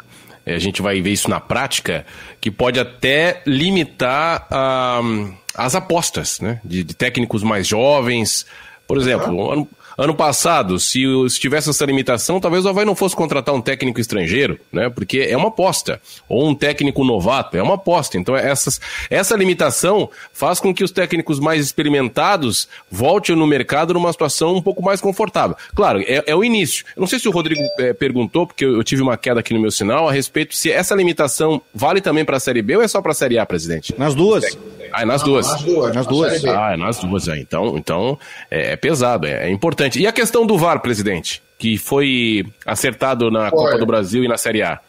é, 0.45 0.55
a 0.55 0.57
gente 0.57 0.81
vai 0.81 1.01
ver 1.01 1.09
isso 1.09 1.29
na 1.29 1.41
prática, 1.41 2.05
que 2.39 2.49
pode 2.49 2.79
até 2.79 3.41
limitar 3.45 4.47
uh, 4.49 5.33
as 5.53 5.75
apostas 5.75 6.39
né? 6.39 6.61
de, 6.63 6.85
de, 6.85 6.93
técnicos 6.93 7.43
mais 7.43 7.67
jovens. 7.67 8.45
Por 8.87 8.97
exemplo, 8.97 9.51
ano, 9.51 9.67
Ano 9.99 10.15
passado, 10.15 10.79
se, 10.79 11.03
se 11.27 11.37
tivesse 11.37 11.69
essa 11.69 11.83
limitação, 11.83 12.39
talvez 12.39 12.63
o 12.63 12.69
Havaí 12.69 12.85
não 12.85 12.95
fosse 12.95 13.13
contratar 13.13 13.53
um 13.53 13.59
técnico 13.59 13.99
estrangeiro, 13.99 14.57
né? 14.71 14.89
Porque 14.89 15.19
é 15.19 15.35
uma 15.35 15.49
aposta. 15.49 16.01
Ou 16.29 16.47
um 16.47 16.55
técnico 16.55 17.03
novato, 17.03 17.57
é 17.57 17.61
uma 17.61 17.75
aposta. 17.75 18.17
Então, 18.17 18.33
essas, 18.33 18.79
essa 19.09 19.35
limitação 19.35 20.09
faz 20.31 20.57
com 20.61 20.73
que 20.73 20.85
os 20.85 20.91
técnicos 20.91 21.37
mais 21.37 21.65
experimentados 21.65 22.69
voltem 22.89 23.35
no 23.35 23.45
mercado 23.45 23.93
numa 23.93 24.09
situação 24.13 24.55
um 24.55 24.61
pouco 24.61 24.81
mais 24.81 25.01
confortável. 25.01 25.57
Claro, 25.75 25.99
é, 26.07 26.23
é 26.25 26.33
o 26.33 26.45
início. 26.45 26.85
Eu 26.95 27.01
não 27.01 27.07
sei 27.07 27.19
se 27.19 27.27
o 27.27 27.31
Rodrigo 27.31 27.61
é, 27.77 27.91
perguntou, 27.91 28.47
porque 28.47 28.63
eu, 28.63 28.77
eu, 28.77 28.83
tive 28.85 29.01
uma 29.01 29.17
queda 29.17 29.41
aqui 29.41 29.53
no 29.53 29.59
meu 29.59 29.69
sinal, 29.69 30.07
a 30.07 30.13
respeito 30.13 30.55
se 30.55 30.71
essa 30.71 30.95
limitação 30.95 31.61
vale 31.75 31.99
também 31.99 32.23
para 32.23 32.37
a 32.37 32.39
Série 32.39 32.61
B 32.61 32.77
ou 32.77 32.81
é 32.81 32.87
só 32.87 33.01
para 33.01 33.11
a 33.11 33.15
Série 33.15 33.37
A, 33.37 33.45
presidente? 33.45 33.93
Nas 33.97 34.15
duas. 34.15 34.45
Ah, 34.91 35.01
é 35.01 35.05
nas 35.05 35.23
duas. 35.23 35.47
Nas 35.47 35.63
duas. 35.63 35.95
Nas 35.95 36.07
duas. 36.07 36.45
Ah, 36.45 36.73
é 36.73 36.77
nas 36.77 36.99
duas. 36.99 37.27
É. 37.27 37.39
Então, 37.39 37.77
então 37.77 38.19
é, 38.49 38.73
é 38.73 38.75
pesado, 38.75 39.25
é, 39.25 39.47
é, 39.47 39.49
importante. 39.49 39.99
E 39.99 40.07
a 40.07 40.11
questão 40.11 40.45
do 40.45 40.57
VAR, 40.57 40.81
presidente, 40.81 41.41
que 41.57 41.77
foi 41.77 42.45
acertado 42.65 43.29
na 43.29 43.49
foi. 43.49 43.59
Copa 43.59 43.77
do 43.77 43.85
Brasil 43.85 44.23
e 44.23 44.27
na 44.27 44.37
Série 44.37 44.61
A? 44.61 44.79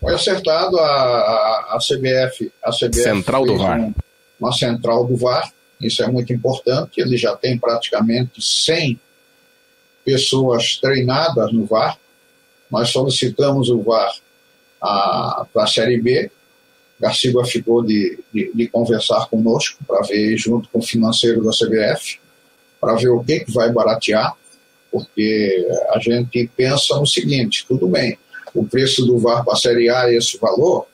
Foi 0.00 0.14
acertado 0.14 0.78
a, 0.78 0.86
a, 0.86 1.76
a 1.76 1.78
CBF. 1.78 2.50
A 2.62 2.70
CBF 2.70 3.02
central 3.02 3.44
do 3.44 3.58
VAR. 3.58 3.80
Um, 3.80 3.94
uma 4.40 4.52
central 4.52 5.04
do 5.04 5.16
VAR. 5.16 5.50
Isso 5.80 6.02
é 6.02 6.06
muito 6.08 6.32
importante. 6.32 7.00
Ele 7.00 7.16
já 7.16 7.36
tem 7.36 7.58
praticamente 7.58 8.40
100 8.40 8.98
pessoas 10.04 10.76
treinadas 10.76 11.52
no 11.52 11.66
VAR. 11.66 11.98
Nós 12.70 12.90
solicitamos 12.90 13.68
o 13.68 13.82
VAR 13.82 14.12
para 14.80 15.64
a 15.64 15.66
Série 15.66 16.00
B. 16.00 16.30
Garciba 17.00 17.44
ficou 17.44 17.82
de, 17.82 18.18
de, 18.32 18.52
de 18.54 18.68
conversar 18.68 19.26
conosco 19.30 19.78
para 19.86 20.02
ver, 20.02 20.36
junto 20.36 20.68
com 20.68 20.80
o 20.80 20.82
financeiro 20.82 21.42
da 21.42 21.50
CBF, 21.50 22.20
para 22.78 22.94
ver 22.94 23.08
o 23.08 23.24
que, 23.24 23.40
que 23.40 23.52
vai 23.52 23.72
baratear, 23.72 24.36
porque 24.92 25.66
a 25.90 25.98
gente 25.98 26.50
pensa 26.54 26.96
no 26.96 27.06
seguinte: 27.06 27.64
tudo 27.66 27.88
bem, 27.88 28.18
o 28.54 28.66
preço 28.66 29.06
do 29.06 29.18
VAR 29.18 29.44
para 29.44 29.54
a 29.54 29.56
Série 29.56 29.88
A 29.88 30.10
é 30.10 30.16
esse 30.16 30.36
valor, 30.38 30.86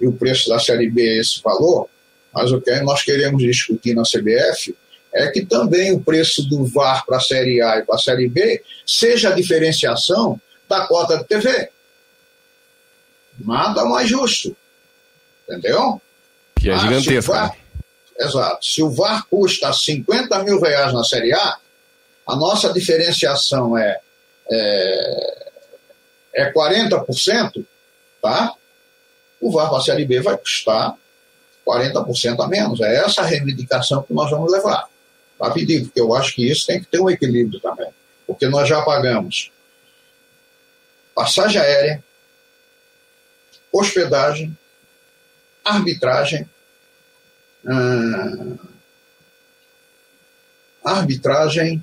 e 0.00 0.06
o 0.06 0.12
preço 0.12 0.48
da 0.48 0.58
Série 0.60 0.88
B 0.88 1.02
é 1.02 1.20
esse 1.20 1.42
valor, 1.42 1.88
mas 2.32 2.52
o 2.52 2.60
que 2.60 2.80
nós 2.80 3.02
queremos 3.02 3.42
discutir 3.42 3.94
na 3.94 4.02
CBF 4.02 4.76
é 5.12 5.28
que 5.28 5.44
também 5.44 5.92
o 5.92 6.00
preço 6.00 6.48
do 6.48 6.64
VAR 6.64 7.04
para 7.06 7.16
a 7.16 7.20
Série 7.20 7.60
A 7.60 7.78
e 7.78 7.82
para 7.82 7.94
a 7.96 7.98
Série 7.98 8.28
B 8.28 8.62
seja 8.86 9.30
a 9.30 9.34
diferenciação 9.34 10.40
da 10.68 10.86
cota 10.86 11.18
de 11.18 11.24
TV. 11.24 11.70
Nada 13.38 13.84
mais 13.84 14.08
justo. 14.08 14.56
Entendeu? 15.48 16.00
Que 16.58 16.70
é 16.70 16.74
ah, 16.74 16.78
gigantesca. 16.78 17.32
VAR, 17.32 17.48
né? 17.50 17.56
exato. 18.26 18.64
Se 18.64 18.82
o 18.82 18.90
VAR 18.90 19.26
custa 19.28 19.72
50 19.72 20.42
mil 20.42 20.60
reais 20.60 20.92
na 20.92 21.04
Série 21.04 21.32
A, 21.32 21.58
a 22.26 22.36
nossa 22.36 22.72
diferenciação 22.72 23.76
é, 23.76 24.00
é, 24.50 25.50
é 26.34 26.52
40%, 26.52 27.64
tá? 28.22 28.52
O 29.40 29.50
VAR 29.52 29.68
para 29.68 29.78
a 29.78 29.82
Série 29.82 30.06
B 30.06 30.20
vai 30.20 30.36
custar 30.38 30.94
40% 31.66 32.44
a 32.44 32.48
menos. 32.48 32.80
É 32.80 32.96
essa 32.96 33.22
a 33.22 33.26
reivindicação 33.26 34.02
que 34.02 34.12
nós 34.12 34.30
vamos 34.30 34.50
levar. 34.50 34.88
Para 35.38 35.52
pedir, 35.52 35.82
porque 35.82 36.00
eu 36.00 36.14
acho 36.14 36.34
que 36.34 36.48
isso 36.48 36.66
tem 36.66 36.80
que 36.80 36.86
ter 36.86 37.00
um 37.00 37.10
equilíbrio 37.10 37.60
também. 37.60 37.88
Porque 38.26 38.46
nós 38.48 38.68
já 38.68 38.80
pagamos 38.82 39.50
passagem 41.14 41.60
aérea, 41.60 42.02
hospedagem, 43.72 44.56
arbitragem, 45.64 46.48
ah, 47.66 48.56
arbitragem, 50.84 51.82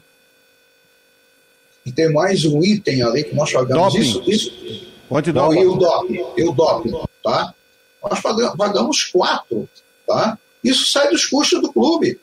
e 1.86 1.92
tem 1.92 2.12
mais 2.14 2.46
um 2.46 2.62
item 2.64 3.02
ali 3.02 3.24
que 3.24 3.36
nós 3.36 3.52
pagamos. 3.52 3.94
Doping. 3.94 4.00
Isso, 4.02 4.24
isso. 4.30 4.92
Onde 5.10 5.34
Não, 5.34 5.54
e 5.54 5.66
o 5.66 5.76
doping, 5.76 6.26
e 6.38 6.44
o 6.44 6.52
doping, 6.52 6.92
tá? 7.24 7.54
Nós 8.02 8.22
pagamos, 8.22 8.56
pagamos 8.56 9.04
quatro, 9.06 9.68
tá? 10.08 10.38
Isso 10.64 10.86
sai 10.86 11.10
dos 11.10 11.26
custos 11.26 11.62
do 11.62 11.74
clube. 11.74 12.20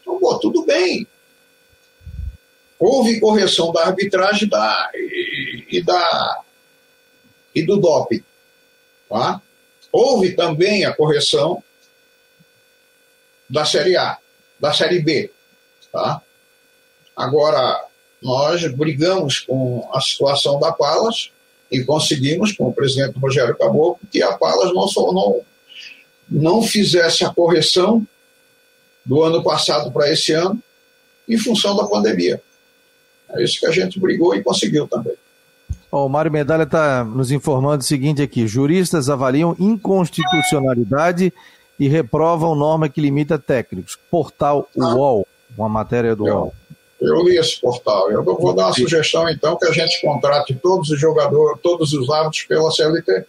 Então, 0.00 0.18
pô, 0.18 0.38
tudo 0.38 0.64
bem. 0.64 1.06
Houve 2.78 3.20
correção 3.20 3.72
da 3.72 3.86
arbitragem 3.86 4.48
da, 4.48 4.90
e, 4.94 5.66
e 5.70 5.82
da, 5.82 6.42
e 7.54 7.62
do 7.66 7.76
doping. 7.76 8.22
Tá? 9.08 9.42
Houve 9.92 10.32
também 10.32 10.84
a 10.84 10.94
correção 10.94 11.62
da 13.48 13.64
Série 13.64 13.96
A, 13.96 14.18
da 14.58 14.72
Série 14.72 15.00
B. 15.00 15.30
Tá? 15.92 16.22
Agora, 17.16 17.84
nós 18.22 18.64
brigamos 18.74 19.40
com 19.40 19.88
a 19.92 20.00
situação 20.00 20.60
da 20.60 20.72
Palas 20.72 21.32
e 21.70 21.82
conseguimos, 21.84 22.52
com 22.52 22.68
o 22.68 22.72
presidente 22.72 23.18
Rogério 23.18 23.56
Caboclo, 23.56 24.00
que 24.10 24.22
a 24.22 24.36
Palas 24.36 24.72
não, 24.72 24.86
não, 25.12 25.40
não 26.28 26.62
fizesse 26.62 27.24
a 27.24 27.30
correção 27.30 28.06
do 29.04 29.22
ano 29.22 29.42
passado 29.42 29.90
para 29.90 30.12
esse 30.12 30.32
ano 30.32 30.62
em 31.28 31.38
função 31.38 31.76
da 31.76 31.86
pandemia. 31.86 32.42
É 33.30 33.42
isso 33.42 33.58
que 33.60 33.66
a 33.66 33.70
gente 33.70 33.98
brigou 33.98 34.34
e 34.34 34.42
conseguiu 34.42 34.86
também. 34.86 35.14
Oh, 35.92 36.06
o 36.06 36.08
Mário 36.08 36.30
Medalha 36.30 36.62
está 36.62 37.02
nos 37.02 37.32
informando 37.32 37.82
o 37.82 37.86
seguinte 37.86 38.22
aqui: 38.22 38.46
juristas 38.46 39.10
avaliam 39.10 39.56
inconstitucionalidade 39.58 41.32
e 41.78 41.88
reprovam 41.88 42.54
norma 42.54 42.88
que 42.88 43.00
limita 43.00 43.38
técnicos. 43.38 43.98
Portal. 44.10 44.68
UOL, 44.76 45.26
uma 45.56 45.68
matéria 45.68 46.14
do 46.14 46.28
eu, 46.28 46.34
UOL. 46.34 46.54
Eu 47.00 47.22
li 47.24 47.36
esse 47.36 47.60
portal. 47.60 48.10
Eu 48.10 48.22
vou 48.22 48.54
dar 48.54 48.66
uma 48.66 48.72
sugestão, 48.72 49.28
então, 49.28 49.56
que 49.56 49.66
a 49.66 49.72
gente 49.72 50.00
contrate 50.00 50.54
todos 50.54 50.90
os 50.90 51.00
jogadores, 51.00 51.58
todos 51.60 51.92
os 51.92 52.08
árbitros 52.08 52.44
pela 52.44 52.70
CLT. 52.70 53.24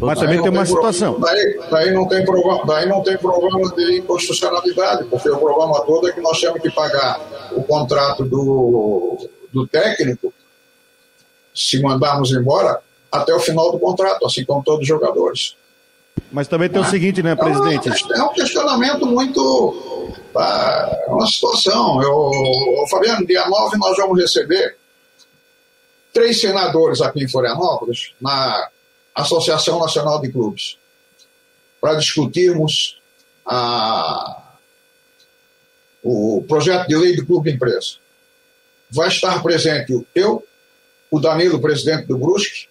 Mas 0.00 0.20
também 0.20 0.40
tem 0.40 0.50
uma 0.50 0.64
tem 0.64 0.74
situação. 0.74 1.18
Daí, 1.18 1.60
daí, 1.70 1.92
não 1.92 2.06
tem 2.06 2.24
problema, 2.24 2.64
daí 2.66 2.86
não 2.86 3.02
tem 3.02 3.16
problema 3.16 3.74
de 3.74 3.98
inconstitucionalidade, 3.98 5.04
porque 5.04 5.30
o 5.30 5.38
problema 5.38 5.80
todo 5.80 6.08
é 6.08 6.12
que 6.12 6.20
nós 6.20 6.38
temos 6.38 6.60
que 6.60 6.70
pagar 6.70 7.18
o 7.52 7.62
contrato 7.62 8.24
do, 8.24 9.28
do 9.50 9.66
técnico 9.66 10.32
se 11.58 11.80
mandarmos 11.82 12.30
embora 12.32 12.80
até 13.10 13.34
o 13.34 13.40
final 13.40 13.72
do 13.72 13.78
contrato, 13.78 14.24
assim 14.24 14.44
como 14.44 14.62
todos 14.62 14.82
os 14.82 14.86
jogadores. 14.86 15.56
Mas 16.30 16.46
também 16.46 16.68
tem 16.68 16.80
o 16.80 16.84
seguinte, 16.84 17.22
né, 17.22 17.34
presidente? 17.34 17.90
É 18.12 18.22
um 18.22 18.32
questionamento 18.32 19.06
muito. 19.06 20.12
Tá, 20.32 21.04
é 21.06 21.10
uma 21.10 21.26
situação. 21.26 22.02
Eu, 22.02 22.86
Fabiano, 22.90 23.26
dia 23.26 23.48
9 23.48 23.76
nós 23.78 23.96
vamos 23.96 24.20
receber 24.20 24.76
três 26.12 26.40
senadores 26.40 27.00
aqui 27.00 27.24
em 27.24 27.28
Florianópolis, 27.28 28.12
na 28.20 28.68
Associação 29.14 29.78
Nacional 29.80 30.20
de 30.20 30.30
Clubes, 30.30 30.78
para 31.80 31.94
discutirmos 31.94 33.00
a, 33.46 34.42
o 36.02 36.44
projeto 36.48 36.88
de 36.88 36.96
lei 36.96 37.16
do 37.16 37.26
Clube 37.26 37.50
Empresa. 37.50 37.96
Vai 38.90 39.08
estar 39.08 39.42
presente 39.42 40.06
eu, 40.14 40.44
o 41.10 41.20
Danilo, 41.20 41.60
presidente 41.60 42.06
do 42.06 42.18
Brusque, 42.18 42.68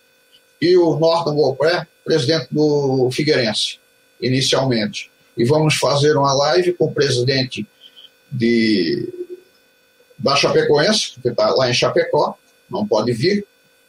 e 0.61 0.77
o 0.77 0.97
Norton 0.97 1.35
Wolper, 1.35 1.87
presidente 2.03 2.47
do 2.51 3.09
Figueirense, 3.11 3.79
inicialmente. 4.21 5.11
E 5.37 5.45
vamos 5.45 5.75
fazer 5.75 6.17
uma 6.17 6.33
live 6.33 6.73
com 6.73 6.85
o 6.85 6.93
presidente 6.93 7.67
de, 8.31 9.07
da 10.17 10.35
Chapecoense, 10.35 11.13
que 11.21 11.29
está 11.29 11.49
lá 11.51 11.69
em 11.69 11.73
Chapecó, 11.73 12.35
não 12.69 12.87
pode 12.87 13.13
vir, 13.13 13.45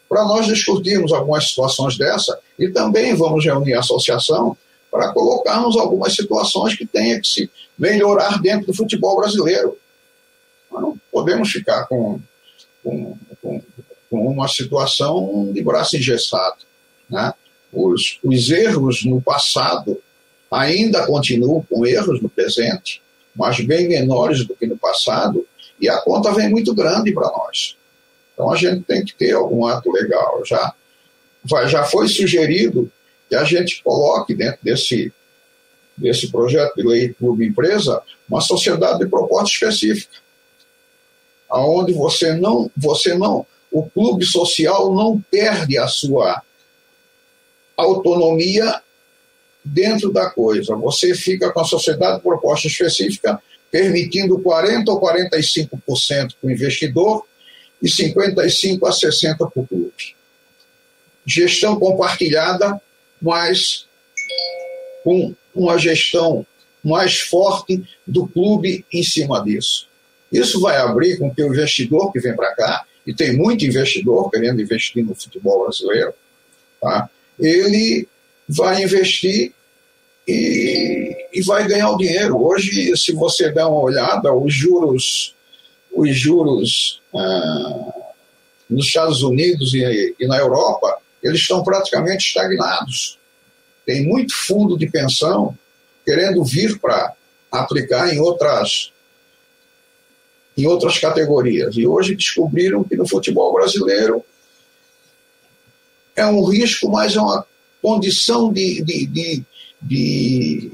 para 0.09 0.25
nós 0.25 0.47
discutirmos 0.47 1.13
algumas 1.13 1.49
situações 1.49 1.99
dessa 1.99 2.39
e 2.59 2.69
também 2.71 3.15
vamos 3.15 3.45
reunir 3.45 3.75
a 3.75 3.81
associação 3.81 4.57
para 4.91 5.13
colocarmos 5.13 5.77
algumas 5.77 6.15
situações 6.15 6.75
que 6.77 6.87
tenha 6.87 7.21
que 7.21 7.27
se 7.27 7.51
melhorar 7.79 8.41
dentro 8.41 8.67
do 8.67 8.75
futebol 8.75 9.17
brasileiro. 9.17 9.77
Nós 10.71 10.83
não 10.83 11.01
podemos 11.13 11.51
ficar 11.51 11.87
com, 11.87 12.21
com, 12.83 13.19
com 13.43 13.63
com 14.11 14.27
uma 14.27 14.49
situação 14.49 15.51
de 15.53 15.63
braço 15.63 15.97
engessado. 15.97 16.59
Né? 17.09 17.33
Os, 17.73 18.19
os 18.23 18.51
erros 18.51 19.05
no 19.05 19.21
passado 19.21 20.01
ainda 20.51 21.07
continuam 21.07 21.65
com 21.69 21.87
erros 21.87 22.23
no 22.23 22.29
presente, 22.29 23.03
mas 23.35 23.61
bem 23.61 23.89
menores 23.89 24.47
do 24.47 24.55
que 24.55 24.67
no 24.67 24.77
passado, 24.77 25.47
e 25.81 25.89
a 25.89 26.01
conta 26.01 26.33
vem 26.33 26.49
muito 26.49 26.75
grande 26.75 27.13
para 27.13 27.29
nós. 27.29 27.77
Então 28.33 28.51
a 28.51 28.57
gente 28.57 28.83
tem 28.83 29.05
que 29.05 29.15
ter 29.15 29.33
algum 29.33 29.67
ato 29.67 29.91
legal. 29.93 30.43
Já, 30.45 30.75
já 31.67 31.85
foi 31.85 32.09
sugerido 32.09 32.91
que 33.29 33.37
a 33.37 33.45
gente 33.45 33.83
coloque 33.83 34.35
dentro 34.35 34.59
desse, 34.63 35.13
desse 35.97 36.31
projeto 36.31 36.75
de 36.77 36.83
lei 36.83 37.13
clube 37.13 37.47
empresa 37.47 38.03
uma 38.29 38.41
sociedade 38.41 39.01
de 39.01 39.07
proposta 39.07 39.53
específica, 39.53 40.17
aonde 41.49 41.93
você 41.93 42.35
não, 42.35 42.71
você 42.77 43.15
não 43.15 43.47
o 43.71 43.89
clube 43.89 44.25
social 44.25 44.95
não 44.95 45.21
perde 45.31 45.79
a 45.79 45.87
sua 45.87 46.43
autonomia 47.77 48.81
dentro 49.65 50.13
da 50.13 50.31
coisa. 50.31 50.75
Você 50.77 51.15
fica 51.15 51.53
com 51.53 51.61
a 51.61 51.65
sociedade 51.65 52.17
de 52.17 52.23
proposta 52.23 52.67
específica, 52.67 53.41
permitindo 53.71 54.39
40% 54.39 54.89
ou 54.89 55.01
45% 55.01 56.35
para 56.41 56.49
o 56.49 56.51
investidor 56.51 57.25
e 57.83 57.89
55% 57.89 58.83
a 58.85 58.91
60% 58.91 59.37
para 59.37 59.47
o 59.55 59.67
clube. 59.67 60.17
Gestão 61.27 61.79
compartilhada, 61.79 62.81
mas 63.21 63.87
com 65.05 65.35
uma 65.55 65.79
gestão 65.79 66.47
mais 66.83 67.21
forte 67.21 67.83
do 68.07 68.27
clube 68.27 68.85
em 68.93 69.03
cima 69.03 69.43
disso. 69.45 69.89
Isso 70.33 70.61
vai 70.61 70.77
abrir 70.77 71.19
com 71.19 71.35
que 71.35 71.43
o 71.43 71.49
investidor 71.49 72.13
que 72.13 72.21
vem 72.21 72.35
para 72.35 72.55
cá 72.55 72.85
e 73.09 73.15
tem 73.15 73.35
muito 73.35 73.65
investidor 73.65 74.31
querendo 74.31 74.61
investir 74.61 75.03
no 75.03 75.15
futebol 75.15 75.63
brasileiro, 75.65 76.13
tá? 76.79 77.09
ele 77.41 78.07
vai 78.47 78.83
investir 78.83 79.55
e, 80.27 81.17
e 81.33 81.43
vai 81.43 81.67
ganhar 81.67 81.89
o 81.89 81.97
dinheiro. 81.97 82.39
Hoje, 82.39 82.95
se 82.99 83.13
você 83.15 83.51
der 83.51 83.65
uma 83.65 83.81
olhada, 83.81 84.31
os 84.35 84.53
juros, 84.53 85.35
os 85.91 86.15
juros 86.15 87.01
ah, 87.17 87.95
nos 88.69 88.89
Estados 88.89 89.23
Unidos 89.23 89.73
e, 89.73 90.15
e 90.21 90.27
na 90.27 90.37
Europa, 90.37 90.99
eles 91.23 91.41
estão 91.41 91.65
praticamente 91.65 92.27
estagnados. 92.27 93.19
Tem 93.87 94.05
muito 94.07 94.35
fundo 94.35 94.77
de 94.77 94.87
pensão 94.87 95.57
querendo 96.05 96.45
vir 96.45 96.79
para 96.79 97.15
aplicar 97.51 98.13
em 98.13 98.21
outras 98.21 98.93
em 100.59 100.67
outras 100.67 100.99
categorias. 100.99 101.77
E 101.77 101.87
hoje 101.87 102.17
descobriram 102.17 102.83
que 102.83 102.97
no 102.97 103.09
futebol 103.09 103.53
brasileiro 103.53 104.25
é 106.17 106.27
um 106.27 106.45
risco, 106.45 106.91
mas 106.91 107.15
é 107.15 107.21
uma 107.21 107.47
condição 107.81 108.53
de, 108.53 108.83
de, 108.83 109.07
de, 109.07 109.45
de, 109.81 110.71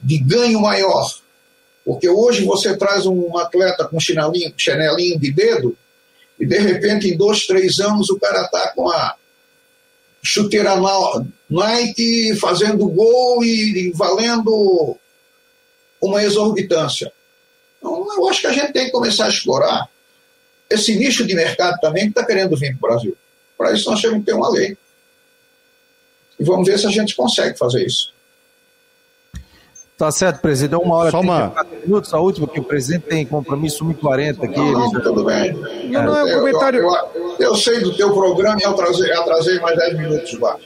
de 0.00 0.18
ganho 0.18 0.60
maior. 0.60 1.12
Porque 1.84 2.08
hoje 2.08 2.44
você 2.44 2.76
traz 2.76 3.04
um 3.04 3.36
atleta 3.36 3.84
com 3.84 3.98
chinelinho, 3.98 4.54
chinelinho 4.56 5.18
de 5.18 5.32
dedo 5.32 5.76
e 6.38 6.46
de 6.46 6.58
repente 6.58 7.08
em 7.08 7.16
dois, 7.16 7.46
três 7.46 7.80
anos 7.80 8.10
o 8.10 8.18
cara 8.18 8.42
está 8.42 8.68
com 8.68 8.88
a 8.88 9.16
chuteira 10.22 10.76
Nike 11.48 12.36
fazendo 12.36 12.88
gol 12.88 13.42
e, 13.42 13.88
e 13.88 13.92
valendo 13.92 14.96
uma 16.00 16.22
exorbitância. 16.22 17.12
Então, 17.80 18.06
eu 18.16 18.28
acho 18.28 18.42
que 18.42 18.46
a 18.46 18.52
gente 18.52 18.72
tem 18.72 18.86
que 18.86 18.92
começar 18.92 19.24
a 19.24 19.28
explorar 19.28 19.88
esse 20.68 20.94
nicho 20.94 21.26
de 21.26 21.34
mercado 21.34 21.78
também 21.80 22.04
que 22.04 22.10
está 22.10 22.24
querendo 22.24 22.56
vir 22.56 22.76
para 22.78 22.90
o 22.90 22.92
Brasil. 22.92 23.16
Para 23.58 23.72
isso, 23.72 23.90
nós 23.90 24.00
temos 24.00 24.18
que 24.18 24.24
ter 24.26 24.34
uma 24.34 24.50
lei. 24.50 24.76
E 26.38 26.44
vamos 26.44 26.66
ver 26.66 26.78
se 26.78 26.86
a 26.86 26.90
gente 26.90 27.16
consegue 27.16 27.58
fazer 27.58 27.84
isso. 27.84 28.12
Tá 29.98 30.10
certo, 30.10 30.40
presidente. 30.40 30.80
Uma 30.80 30.96
hora 30.96 31.10
Só 31.10 31.20
uma... 31.20 31.52
minutos, 31.84 32.14
a 32.14 32.18
última, 32.18 32.48
que 32.48 32.58
o 32.58 32.62
presidente 32.64 33.02
tem 33.02 33.26
compromisso 33.26 33.84
1h40 33.84 34.44
aqui. 34.44 34.56
Não, 34.56 34.90
não, 34.90 34.90
tudo 35.02 35.24
bem. 35.24 35.52
Não, 35.90 36.04
não, 36.04 36.16
é 36.16 36.24
um 36.24 36.38
comentário... 36.38 36.80
Eu, 36.80 36.90
eu, 37.14 37.36
eu, 37.38 37.56
sei 37.56 37.80
do 37.80 37.94
teu 37.94 38.10
programa 38.14 38.56
e 38.58 38.62
eu 38.62 38.70
atrasei, 38.70 39.12
atrasei 39.12 39.60
mais 39.60 39.76
10 39.76 39.98
minutos 39.98 40.38
lá. 40.38 40.56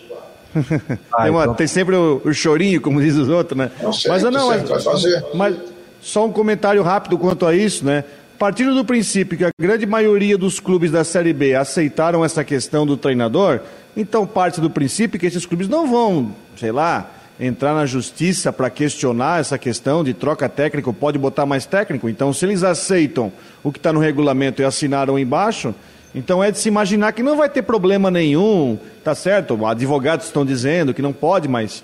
Ah, 1.13 1.23
tem, 1.23 1.31
uma, 1.33 1.43
então... 1.43 1.55
tem, 1.55 1.67
sempre 1.67 1.97
o, 1.97 2.23
o, 2.25 2.33
chorinho, 2.33 2.81
como 2.81 3.01
diz 3.01 3.17
os 3.17 3.29
outros, 3.29 3.59
né? 3.59 3.73
Eu 3.83 3.93
sei, 3.93 4.09
mas 4.09 4.23
não, 4.23 4.47
mas, 4.47 4.69
vai 4.69 4.81
fazer. 4.81 5.25
mas 5.35 5.57
só 6.05 6.27
um 6.27 6.31
comentário 6.31 6.83
rápido 6.83 7.17
quanto 7.17 7.47
a 7.47 7.57
isso, 7.57 7.83
né? 7.83 8.05
Partindo 8.39 8.75
do 8.75 8.85
princípio 8.85 9.39
que 9.39 9.45
a 9.45 9.51
grande 9.59 9.87
maioria 9.87 10.37
dos 10.37 10.61
clubes 10.61 10.91
da 10.91 11.03
Série 11.03 11.33
B 11.33 11.55
aceitaram 11.55 12.23
essa 12.23 12.45
questão 12.45 12.85
do 12.85 12.95
treinador, 12.95 13.61
então 13.97 14.27
parte 14.27 14.61
do 14.61 14.69
princípio 14.69 15.19
que 15.19 15.25
esses 15.25 15.47
clubes 15.47 15.67
não 15.67 15.91
vão, 15.91 16.35
sei 16.57 16.71
lá, 16.71 17.11
entrar 17.41 17.75
na 17.75 17.87
justiça 17.87 18.53
para 18.53 18.69
questionar 18.69 19.41
essa 19.41 19.57
questão 19.57 20.05
de 20.05 20.13
troca 20.13 20.47
técnica, 20.47 20.93
pode 20.93 21.19
botar 21.19 21.47
mais 21.47 21.65
técnico. 21.65 22.07
Então, 22.07 22.35
se 22.35 22.45
eles 22.45 22.63
aceitam 22.63 23.33
o 23.63 23.73
que 23.73 23.79
está 23.79 23.91
no 23.91 23.99
regulamento 23.99 24.61
e 24.61 24.65
assinaram 24.65 25.19
embaixo, 25.19 25.75
então 26.15 26.45
é 26.45 26.51
de 26.51 26.59
se 26.59 26.69
imaginar 26.69 27.13
que 27.13 27.23
não 27.23 27.39
vai 27.39 27.49
ter 27.49 27.63
problema 27.63 28.11
nenhum, 28.11 28.79
tá 29.03 29.15
certo? 29.15 29.65
Advogados 29.65 30.27
estão 30.27 30.45
dizendo 30.45 30.93
que 30.93 31.01
não 31.01 31.15
pode, 31.15 31.49
mas 31.49 31.83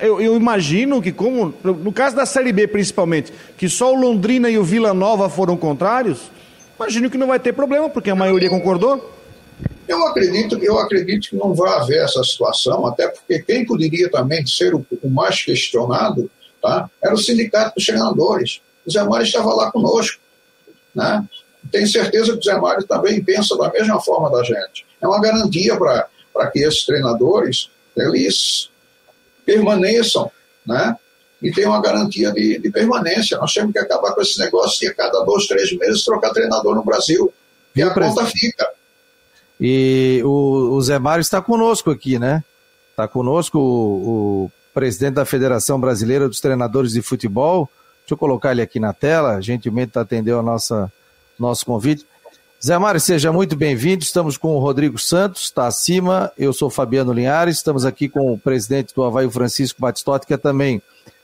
eu, 0.00 0.20
eu, 0.20 0.36
imagino 0.36 1.02
que, 1.02 1.12
como 1.12 1.54
no 1.62 1.92
caso 1.92 2.16
da 2.16 2.24
Série 2.24 2.52
B 2.52 2.66
principalmente, 2.66 3.32
que 3.58 3.68
só 3.68 3.92
o 3.92 4.00
Londrina 4.00 4.48
e 4.48 4.58
o 4.58 4.64
Vila 4.64 4.94
Nova 4.94 5.28
foram 5.28 5.56
contrários, 5.56 6.30
imagino 6.76 7.10
que 7.10 7.18
não 7.18 7.26
vai 7.26 7.38
ter 7.38 7.52
problema, 7.52 7.88
porque 7.90 8.10
a 8.10 8.14
maioria 8.14 8.48
concordou. 8.48 9.14
Eu 9.86 10.04
acredito, 10.06 10.58
eu 10.62 10.78
acredito 10.78 11.28
que 11.30 11.36
não 11.36 11.54
vai 11.54 11.78
haver 11.78 12.02
essa 12.02 12.22
situação, 12.24 12.86
até 12.86 13.06
porque 13.06 13.38
quem 13.40 13.64
poderia 13.64 14.10
também 14.10 14.44
ser 14.46 14.74
o, 14.74 14.84
o 15.02 15.10
mais 15.10 15.42
questionado 15.42 16.30
tá, 16.60 16.90
era 17.02 17.14
o 17.14 17.18
Sindicato 17.18 17.74
dos 17.76 17.86
Treinadores. 17.86 18.60
O 18.84 18.90
Zé 18.90 19.02
Mário 19.04 19.24
estava 19.24 19.54
lá 19.54 19.70
conosco. 19.70 20.20
Né? 20.94 21.24
Tenho 21.70 21.86
certeza 21.86 22.32
que 22.32 22.38
o 22.38 22.42
Zé 22.42 22.58
Mário 22.58 22.84
também 22.86 23.22
pensa 23.22 23.56
da 23.56 23.70
mesma 23.70 24.00
forma 24.00 24.30
da 24.30 24.42
gente. 24.42 24.86
É 25.00 25.06
uma 25.06 25.20
garantia 25.20 25.76
para 25.76 26.50
que 26.50 26.60
esses 26.60 26.84
treinadores 26.84 27.70
eles 27.96 28.70
permaneçam, 29.46 30.30
né? 30.66 30.96
E 31.40 31.52
tem 31.52 31.66
uma 31.66 31.80
garantia 31.80 32.32
de, 32.32 32.58
de, 32.58 32.70
permanência. 32.70 33.38
Nós 33.38 33.52
temos 33.54 33.72
que 33.72 33.78
acabar 33.78 34.12
com 34.12 34.20
esse 34.20 34.38
negócio 34.38 34.80
de 34.80 34.88
a 34.88 34.94
cada 34.94 35.22
dois, 35.22 35.46
três 35.46 35.70
meses 35.76 36.04
trocar 36.04 36.30
treinador 36.30 36.74
no 36.74 36.84
Brasil. 36.84 37.32
E 37.74 37.82
a 37.82 37.90
conta 37.90 38.24
fica. 38.24 38.68
E 39.60 40.20
o, 40.24 40.74
o 40.74 40.82
Zé 40.82 40.98
Mário 40.98 41.20
está 41.20 41.40
conosco 41.40 41.90
aqui, 41.90 42.18
né? 42.18 42.42
Está 42.90 43.06
conosco 43.06 43.58
o, 43.58 44.44
o 44.44 44.50
presidente 44.74 45.14
da 45.14 45.24
Federação 45.24 45.78
Brasileira 45.78 46.26
dos 46.26 46.40
Treinadores 46.40 46.92
de 46.92 47.02
Futebol. 47.02 47.68
Deixa 48.00 48.14
eu 48.14 48.18
colocar 48.18 48.52
ele 48.52 48.62
aqui 48.62 48.80
na 48.80 48.92
tela, 48.92 49.40
gentilmente 49.40 49.98
atendeu 49.98 50.38
a 50.38 50.42
nossa 50.42 50.90
nosso 51.38 51.66
convite. 51.66 52.06
Zé 52.66 52.76
Mário, 52.78 53.00
seja 53.00 53.30
muito 53.30 53.54
bem-vindo. 53.54 54.02
Estamos 54.02 54.36
com 54.36 54.56
o 54.56 54.58
Rodrigo 54.58 54.98
Santos, 54.98 55.42
está 55.42 55.68
acima. 55.68 56.32
Eu 56.36 56.52
sou 56.52 56.68
Fabiano 56.68 57.12
Linhares. 57.12 57.58
Estamos 57.58 57.84
aqui 57.84 58.08
com 58.08 58.32
o 58.32 58.36
presidente 58.36 58.92
do 58.92 59.04
Havaí, 59.04 59.30
Francisco 59.30 59.80
Batistotti, 59.80 60.26
que 60.26 60.34
é 60.34 60.36
também 60.36 60.82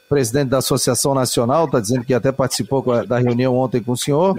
presidente 0.08 0.50
da 0.50 0.58
Associação 0.58 1.14
Nacional, 1.14 1.64
está 1.64 1.80
dizendo 1.80 2.04
que 2.04 2.14
até 2.14 2.30
participou 2.30 3.04
da 3.04 3.18
reunião 3.18 3.56
ontem 3.56 3.82
com 3.82 3.90
o 3.90 3.96
senhor. 3.96 4.36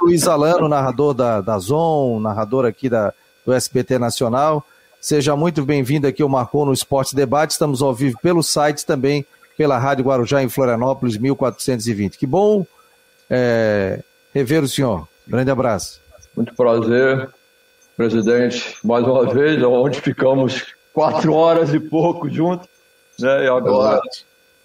Luiz 0.00 0.28
Alano, 0.28 0.68
narrador 0.68 1.14
da, 1.14 1.40
da 1.40 1.58
ZON, 1.58 2.20
narrador 2.20 2.64
aqui 2.64 2.88
da, 2.88 3.12
do 3.44 3.52
SBT 3.52 3.98
Nacional. 3.98 4.64
Seja 5.00 5.34
muito 5.34 5.64
bem-vindo 5.64 6.06
aqui 6.06 6.22
ao 6.22 6.28
Marcou 6.28 6.64
no 6.64 6.72
Esporte 6.72 7.16
Debate. 7.16 7.54
Estamos 7.54 7.82
ao 7.82 7.92
vivo 7.92 8.18
pelo 8.22 8.44
site 8.44 8.86
também 8.86 9.26
pela 9.58 9.78
Rádio 9.78 10.04
Guarujá 10.04 10.44
em 10.44 10.48
Florianópolis, 10.48 11.16
1420. 11.16 12.16
Que 12.16 12.26
bom 12.26 12.64
é, 13.28 14.00
rever 14.32 14.62
o 14.62 14.68
senhor. 14.68 15.08
Grande 15.26 15.50
abraço. 15.50 16.05
Muito 16.36 16.54
prazer, 16.54 17.30
presidente, 17.96 18.76
mais 18.84 19.06
uma 19.06 19.32
vez, 19.32 19.62
onde 19.62 20.02
ficamos 20.02 20.66
quatro 20.92 21.32
horas 21.32 21.72
e 21.72 21.80
pouco 21.80 22.28
juntos, 22.28 22.68
né? 23.18 23.44
E 23.44 23.48
agora 23.48 24.00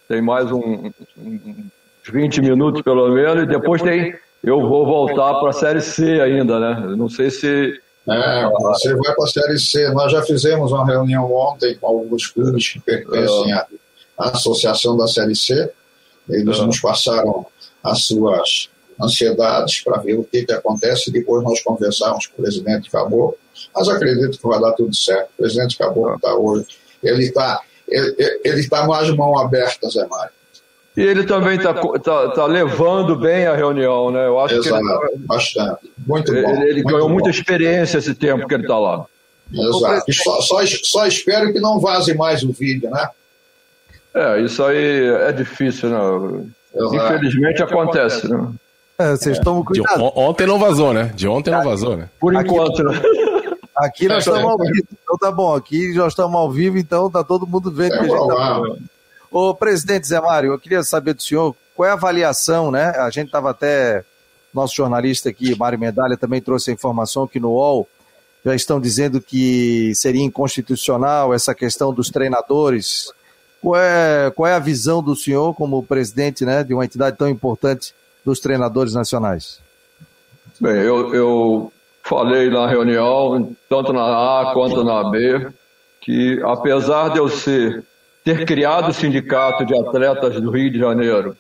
tem 0.09 0.21
mais 0.21 0.51
um, 0.51 0.91
um, 1.17 1.65
20 2.11 2.41
minutos 2.41 2.81
pelo 2.81 3.09
menos, 3.09 3.43
e 3.43 3.45
depois 3.45 3.81
tem. 3.81 4.13
Eu 4.43 4.67
vou 4.67 4.85
voltar 4.85 5.35
para 5.39 5.51
a 5.51 5.53
Série 5.53 5.81
C 5.81 6.19
ainda, 6.19 6.59
né? 6.59 6.95
Não 6.97 7.07
sei 7.07 7.29
se. 7.29 7.79
É, 8.09 8.49
você 8.49 8.93
vai 8.95 9.15
para 9.15 9.23
a 9.23 9.27
Série 9.27 9.59
C. 9.59 9.89
Nós 9.91 10.11
já 10.11 10.21
fizemos 10.23 10.73
uma 10.73 10.85
reunião 10.85 11.31
ontem 11.31 11.77
com 11.79 11.87
alguns 11.87 12.27
clubes 12.27 12.67
que 12.67 12.81
pertencem 12.81 13.53
à, 13.53 13.65
Associação 14.17 14.97
da 14.97 15.07
Série 15.07 15.35
C. 15.35 15.71
Eles 16.27 16.59
nos 16.59 16.81
passaram 16.81 17.45
as 17.83 18.03
suas 18.05 18.70
ansiedades 19.01 19.81
para 19.81 19.97
ver 19.97 20.15
o 20.15 20.23
que, 20.23 20.45
que 20.45 20.53
acontece 20.53 21.09
e 21.09 21.13
depois 21.13 21.43
nós 21.43 21.61
conversarmos 21.61 22.27
com 22.27 22.33
o 22.33 22.43
presidente 22.43 22.89
Caboclo. 22.89 23.37
Mas 23.75 23.89
acredito 23.89 24.37
que 24.37 24.47
vai 24.47 24.59
dar 24.59 24.73
tudo 24.73 24.95
certo. 24.95 25.29
O 25.33 25.41
presidente 25.41 25.77
Caboclo 25.77 26.15
está 26.15 26.35
hoje. 26.35 26.67
Ele 27.03 27.23
está 27.23 27.61
ele, 27.91 28.39
ele 28.43 28.67
tá 28.67 28.87
mais 28.87 29.07
de 29.07 29.15
mão 29.15 29.37
aberta, 29.37 29.89
Zé 29.89 30.07
Mário. 30.07 30.31
E 30.95 31.01
ele 31.01 31.23
também 31.23 31.57
está 31.57 31.73
tá, 31.73 32.29
tá 32.29 32.45
levando 32.45 33.15
bem 33.15 33.45
a 33.45 33.55
reunião, 33.55 34.11
né? 34.11 34.27
Eu 34.27 34.39
acho 34.39 34.55
Exato, 34.55 34.83
que 34.83 35.13
ele, 35.13 35.25
bastante. 35.25 35.91
Muito 36.05 36.33
bom. 36.33 36.39
Ele, 36.39 36.63
ele 36.63 36.73
muito 36.73 36.87
ganhou 36.87 37.07
bom. 37.07 37.13
muita 37.13 37.29
experiência 37.29 37.97
esse 37.97 38.13
tempo 38.13 38.47
que 38.47 38.53
ele 38.53 38.63
está 38.63 38.77
lá. 38.77 39.05
Exato. 39.53 40.03
E 40.07 40.13
só, 40.13 40.41
só, 40.41 40.57
só 40.65 41.05
espero 41.05 41.51
que 41.53 41.59
não 41.59 41.79
vaze 41.79 42.13
mais 42.13 42.43
o 42.43 42.51
vídeo, 42.51 42.89
né? 42.89 43.09
É, 44.13 44.41
isso 44.41 44.61
aí 44.63 45.05
é 45.05 45.31
difícil, 45.31 45.89
né? 45.89 46.43
Exato. 46.75 46.95
Infelizmente 46.95 47.63
acontece, 47.63 48.27
né? 48.27 48.51
É, 48.97 49.11
vocês 49.11 49.39
tomam 49.39 49.63
cuidado. 49.63 49.97
De 49.97 50.03
ontem 50.03 50.45
não 50.45 50.59
vazou, 50.59 50.93
né? 50.93 51.11
De 51.15 51.27
ontem 51.27 51.51
não 51.51 51.63
vazou, 51.63 51.97
né? 51.97 52.09
Por 52.19 52.33
enquanto? 52.33 52.83
Aqui 53.75 54.07
nós 54.07 54.19
estamos 54.19 54.43
ao 54.43 54.57
vivo, 54.57 54.87
então 54.91 55.17
tá 55.17 55.31
bom. 55.31 55.55
Aqui 55.55 55.93
nós 55.95 56.13
estamos 56.13 56.35
ao 56.35 56.51
vivo, 56.51 56.77
então 56.77 57.09
tá 57.09 57.23
todo 57.23 57.47
mundo 57.47 57.71
vendo 57.71 57.95
É 57.95 57.97
que 57.97 58.05
a 58.05 58.07
gente 58.07 58.27
tá 58.27 58.35
falando. 58.35 58.79
Ô, 59.31 59.55
presidente 59.55 60.07
Zé 60.07 60.19
Mário, 60.19 60.51
eu 60.51 60.59
queria 60.59 60.83
saber 60.83 61.13
do 61.13 61.23
senhor 61.23 61.55
qual 61.75 61.87
é 61.87 61.91
a 61.91 61.93
avaliação, 61.93 62.69
né? 62.69 62.89
A 62.97 63.09
gente 63.09 63.27
estava 63.27 63.49
até, 63.49 64.03
nosso 64.53 64.75
jornalista 64.75 65.29
aqui, 65.29 65.57
Mário 65.57 65.79
Medalha, 65.79 66.17
também 66.17 66.41
trouxe 66.41 66.69
a 66.69 66.73
informação 66.73 67.25
que 67.25 67.39
no 67.39 67.51
UOL 67.51 67.87
já 68.45 68.53
estão 68.53 68.79
dizendo 68.79 69.21
que 69.21 69.93
seria 69.95 70.23
inconstitucional 70.23 71.33
essa 71.33 71.55
questão 71.55 71.93
dos 71.93 72.09
treinadores. 72.09 73.11
Qual 73.61 73.79
é, 73.79 74.31
qual 74.35 74.47
é 74.47 74.53
a 74.53 74.59
visão 74.59 75.01
do 75.01 75.15
senhor 75.15 75.55
como 75.55 75.81
presidente 75.83 76.43
né, 76.43 76.63
de 76.63 76.73
uma 76.73 76.83
entidade 76.83 77.17
tão 77.17 77.29
importante 77.29 77.93
dos 78.25 78.39
treinadores 78.39 78.93
nacionais? 78.93 79.59
Bem, 80.59 80.75
eu, 80.75 81.13
eu 81.13 81.73
falei 82.03 82.49
na 82.49 82.67
reunião, 82.67 83.55
tanto 83.69 83.93
na 83.93 84.01
A 84.03 84.53
quanto 84.53 84.83
na 84.83 85.09
B, 85.09 85.47
que 85.99 86.41
apesar 86.43 87.09
de 87.09 87.19
eu 87.19 87.27
ser, 87.29 87.83
ter 88.23 88.45
criado 88.45 88.89
o 88.89 88.93
Sindicato 88.93 89.65
de 89.65 89.73
Atletas 89.77 90.39
do 90.39 90.51
Rio 90.51 90.71
de 90.71 90.79
Janeiro, 90.79 91.35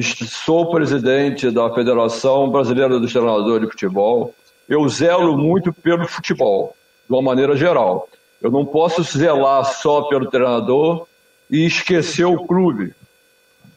sou 0.00 0.70
presidente 0.70 1.50
da 1.50 1.72
Federação 1.72 2.50
Brasileira 2.50 2.98
dos 2.98 3.12
Treinadores 3.12 3.66
de 3.66 3.72
Futebol, 3.72 4.34
eu 4.68 4.88
zelo 4.88 5.36
muito 5.36 5.72
pelo 5.72 6.06
futebol, 6.08 6.74
de 7.06 7.14
uma 7.14 7.22
maneira 7.22 7.56
geral. 7.56 8.08
Eu 8.40 8.50
não 8.50 8.64
posso 8.64 9.02
zelar 9.02 9.64
só 9.64 10.02
pelo 10.02 10.30
treinador 10.30 11.06
e 11.50 11.66
esquecer 11.66 12.24
o 12.24 12.46
clube. 12.46 12.94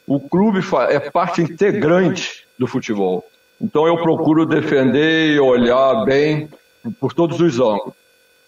O 0.08 0.20
clube 0.20 0.60
é 0.90 1.00
parte 1.00 1.42
integrante 1.42 2.46
do 2.58 2.68
futebol. 2.68 3.26
Então 3.60 3.88
eu 3.88 3.98
procuro 3.98 4.46
defender 4.46 5.36
e 5.36 5.40
olhar 5.40 6.06
bem 6.06 6.50
por 7.00 7.14
todos 7.14 7.40
os 7.40 7.60
ângulos. 7.60 7.94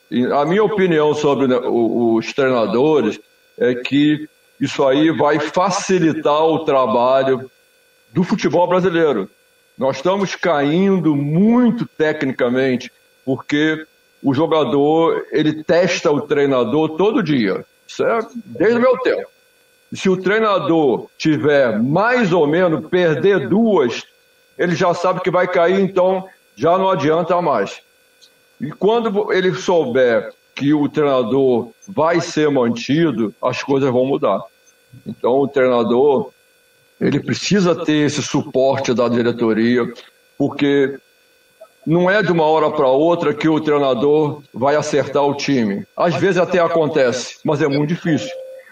E 0.10 0.26
a 0.26 0.46
minha 0.46 0.64
opinião 0.64 1.14
sobre 1.14 1.48
né, 1.48 1.58
os 1.58 2.32
treinadores 2.34 3.20
é 3.58 3.76
que 3.76 4.28
isso 4.60 4.86
aí 4.86 5.12
vai 5.12 5.40
facilitar 5.40 6.44
o 6.46 6.64
trabalho 6.64 7.50
do 8.14 8.24
futebol 8.24 8.68
brasileiro. 8.68 9.30
Nós 9.78 9.98
estamos 9.98 10.36
caindo 10.36 11.16
muito 11.16 11.86
tecnicamente, 11.86 12.92
porque 13.26 13.86
o 14.24 14.34
jogador 14.34 15.26
ele 15.32 15.64
testa 15.64 16.12
o 16.12 16.22
treinador 16.22 16.98
todo 16.98 17.22
dia. 17.22 17.66
Isso 17.88 18.04
é 18.04 18.20
desde 18.46 18.78
o 18.78 18.82
meu 18.82 18.98
tempo. 19.00 19.28
Se 19.94 20.10
o 20.10 20.18
treinador 20.18 21.08
tiver 21.18 21.82
mais 21.82 22.34
ou 22.34 22.46
menos 22.46 22.88
perder 22.90 23.48
duas, 23.48 24.04
ele 24.58 24.76
já 24.76 24.94
sabe 24.94 25.22
que 25.22 25.32
vai 25.32 25.48
cair, 25.48 25.80
então 25.80 26.28
já 26.56 26.78
não 26.78 26.90
adianta 26.90 27.42
mais. 27.42 27.80
E 28.60 28.72
quando 28.72 29.32
ele 29.32 29.54
souber 29.54 30.34
que 30.56 30.74
o 30.74 30.90
treinador 30.90 31.70
vai 31.88 32.20
ser 32.20 32.50
mantido, 32.50 33.34
as 33.42 33.62
coisas 33.64 33.90
vão 33.92 34.06
mudar. 34.06 34.42
Então 35.06 35.34
o 35.40 35.48
treinador 35.48 36.32
ele 37.00 37.20
precisa 37.20 37.76
ter 37.86 38.08
esse 38.08 38.24
suporte 38.24 38.94
da 38.94 39.08
diretoria, 39.08 39.86
porque 40.38 40.98
não 41.86 42.10
é 42.10 42.24
de 42.24 42.32
uma 42.32 42.44
hora 42.44 42.72
para 42.72 42.88
outra 42.88 43.34
que 43.34 43.48
o 43.48 43.62
treinador 43.62 44.42
vai 44.52 44.76
acertar 44.76 45.24
o 45.24 45.36
time. 45.36 45.86
Às 45.96 46.16
vezes 46.16 46.38
até 46.38 46.60
acontece, 46.60 47.38
mas 47.46 47.62
é 47.62 47.68
muito 47.68 47.90
difícil. 47.90 48.32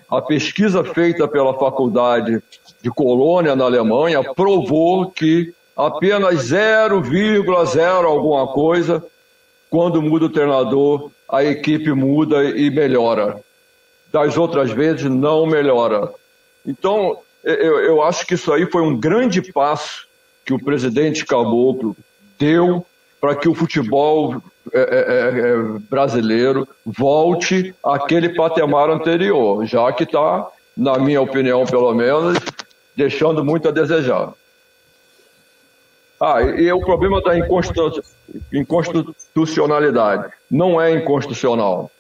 A 0.10 0.22
pesquisa 0.22 0.84
feita 0.84 1.28
pela 1.28 1.54
faculdade 1.58 2.42
de 2.82 2.90
Colônia, 2.92 3.56
na 3.56 3.66
Alemanha, 3.66 4.24
provou 4.34 5.10
que 5.10 5.54
apenas 5.76 6.52
0,0 6.52 8.06
alguma 8.06 8.48
coisa, 8.48 9.04
quando 9.70 10.02
muda 10.02 10.26
o 10.26 10.30
treinador, 10.30 11.10
a 11.28 11.44
equipe 11.44 11.92
muda 11.92 12.44
e 12.44 12.70
melhora. 12.70 13.40
Das 14.12 14.38
outras 14.38 14.72
vezes, 14.72 15.10
não 15.10 15.46
melhora. 15.46 16.10
Então, 16.66 17.18
eu, 17.44 17.80
eu 17.80 18.02
acho 18.04 18.26
que 18.26 18.36
isso 18.36 18.54
aí 18.54 18.66
foi 18.66 18.82
um 18.82 18.98
grande 18.98 19.42
passo 19.42 20.08
que 20.46 20.54
o 20.54 20.64
presidente 20.64 21.26
Caboclo 21.26 21.96
deu 22.38 22.86
para 23.20 23.36
que 23.36 23.50
o 23.50 23.56
futebol 23.56 24.42
brasileiro 25.90 26.68
volte 26.86 27.74
àquele 27.84 28.30
patamar 28.30 28.90
anterior, 28.90 29.66
já 29.66 29.92
que 29.92 30.04
está, 30.04 30.48
na 30.76 30.98
minha 30.98 31.22
opinião 31.22 31.66
pelo 31.66 31.94
menos, 31.94 32.38
deixando 32.96 33.44
muito 33.44 33.68
a 33.68 33.72
desejar. 33.72 34.34
Ah, 36.20 36.42
e, 36.42 36.62
e 36.64 36.72
o 36.72 36.80
problema 36.80 37.22
da 37.22 37.34
inconstitucionalidade. 38.54 40.32
Não 40.50 40.80
é 40.80 40.92
inconstitucional. 40.92 41.92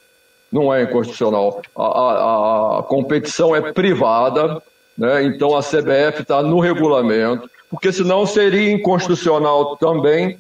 Não 0.51 0.74
é 0.74 0.84
inconstitucional. 0.84 1.61
A, 1.76 1.84
a, 1.84 2.80
a 2.80 2.84
competição 2.84 3.55
é 3.55 3.74
privada, 3.74 4.61
né? 4.97 5.24
Então 5.24 5.55
a 5.55 5.61
CBF 5.61 6.22
está 6.22 6.41
no 6.41 6.59
regulamento, 6.59 7.49
porque 7.70 7.91
senão 7.91 8.26
seria 8.26 8.72
inconstitucional 8.72 9.76
também 9.78 10.39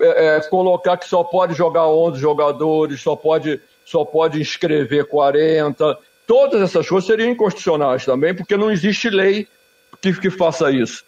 é, 0.00 0.36
é, 0.36 0.40
colocar 0.48 0.96
que 0.96 1.08
só 1.08 1.24
pode 1.24 1.54
jogar 1.54 1.88
11 1.88 2.20
jogadores, 2.20 3.00
só 3.00 3.16
pode, 3.16 3.60
só 3.84 4.04
pode 4.04 4.40
inscrever 4.40 5.06
40. 5.06 5.98
Todas 6.26 6.60
essas 6.62 6.88
coisas 6.88 7.06
seriam 7.06 7.30
inconstitucionais 7.30 8.04
também, 8.04 8.34
porque 8.34 8.56
não 8.56 8.70
existe 8.70 9.10
lei 9.10 9.48
que, 10.00 10.12
que 10.12 10.30
faça 10.30 10.70
isso. 10.70 11.04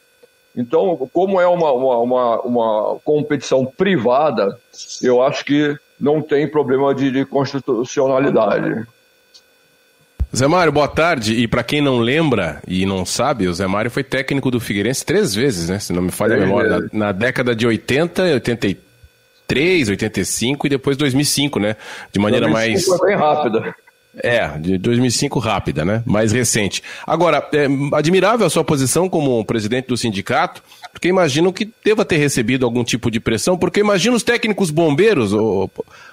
Então, 0.57 1.09
como 1.13 1.41
é 1.41 1.47
uma, 1.47 1.73
uma, 1.73 1.99
uma, 1.99 2.41
uma 2.41 3.01
competição 3.05 3.65
privada, 3.65 4.59
eu 5.01 5.23
acho 5.23 5.45
que 5.45 5.77
não 5.99 6.21
tem 6.21 6.49
problema 6.49 6.95
de, 6.95 7.11
de 7.11 7.25
constitucionalidade. 7.25 8.87
Zé 10.35 10.47
Mário, 10.47 10.73
boa 10.73 10.87
tarde. 10.87 11.35
E 11.35 11.49
para 11.49 11.63
quem 11.63 11.81
não 11.81 11.99
lembra 11.99 12.63
e 12.67 12.87
não 12.87 13.05
sabe, 13.05 13.49
o 13.49 13.55
Zé 13.55 13.67
Mário 13.67 13.91
foi 13.91 14.05
técnico 14.05 14.51
do 14.51 14.61
Figueirense 14.61 15.05
três 15.05 15.35
vezes, 15.35 15.69
né? 15.69 15.79
Se 15.79 15.93
não 15.93 16.03
me 16.03 16.11
falha 16.11 16.37
a 16.37 16.39
memória. 16.39 16.71
Na, 16.71 16.89
na, 16.93 17.13
década 17.13 17.55
de 17.55 17.67
80, 17.67 18.23
83, 18.35 19.89
85 19.89 20.67
e 20.67 20.71
depois 20.71 20.97
2005, 20.97 21.59
né? 21.59 21.77
De 22.13 22.21
maneira 22.21 22.49
2005 22.49 22.91
mais. 22.91 23.01
Foi 23.01 23.09
bem 23.09 23.17
rápida. 23.17 23.75
É, 24.17 24.59
de 24.59 24.77
2005 24.77 25.39
rápida, 25.39 25.85
né? 25.85 26.03
Mais 26.05 26.33
recente. 26.33 26.83
Agora, 27.07 27.47
é 27.53 27.67
admirável 27.97 28.45
a 28.45 28.51
sua 28.51 28.65
posição 28.65 29.09
como 29.09 29.45
presidente 29.45 29.87
do 29.87 29.97
sindicato, 29.97 30.63
porque 30.93 31.07
imagino 31.07 31.53
que 31.53 31.71
deva 31.85 32.05
ter 32.05 32.17
recebido 32.17 32.67
algum 32.67 32.83
tipo 32.83 33.09
de 33.09 33.21
pressão, 33.21 33.57
porque 33.57 33.79
imagino 33.79 34.17
os 34.17 34.25
técnicos 34.25 34.71
bombeiros, 34.71 35.33
o 35.33 35.71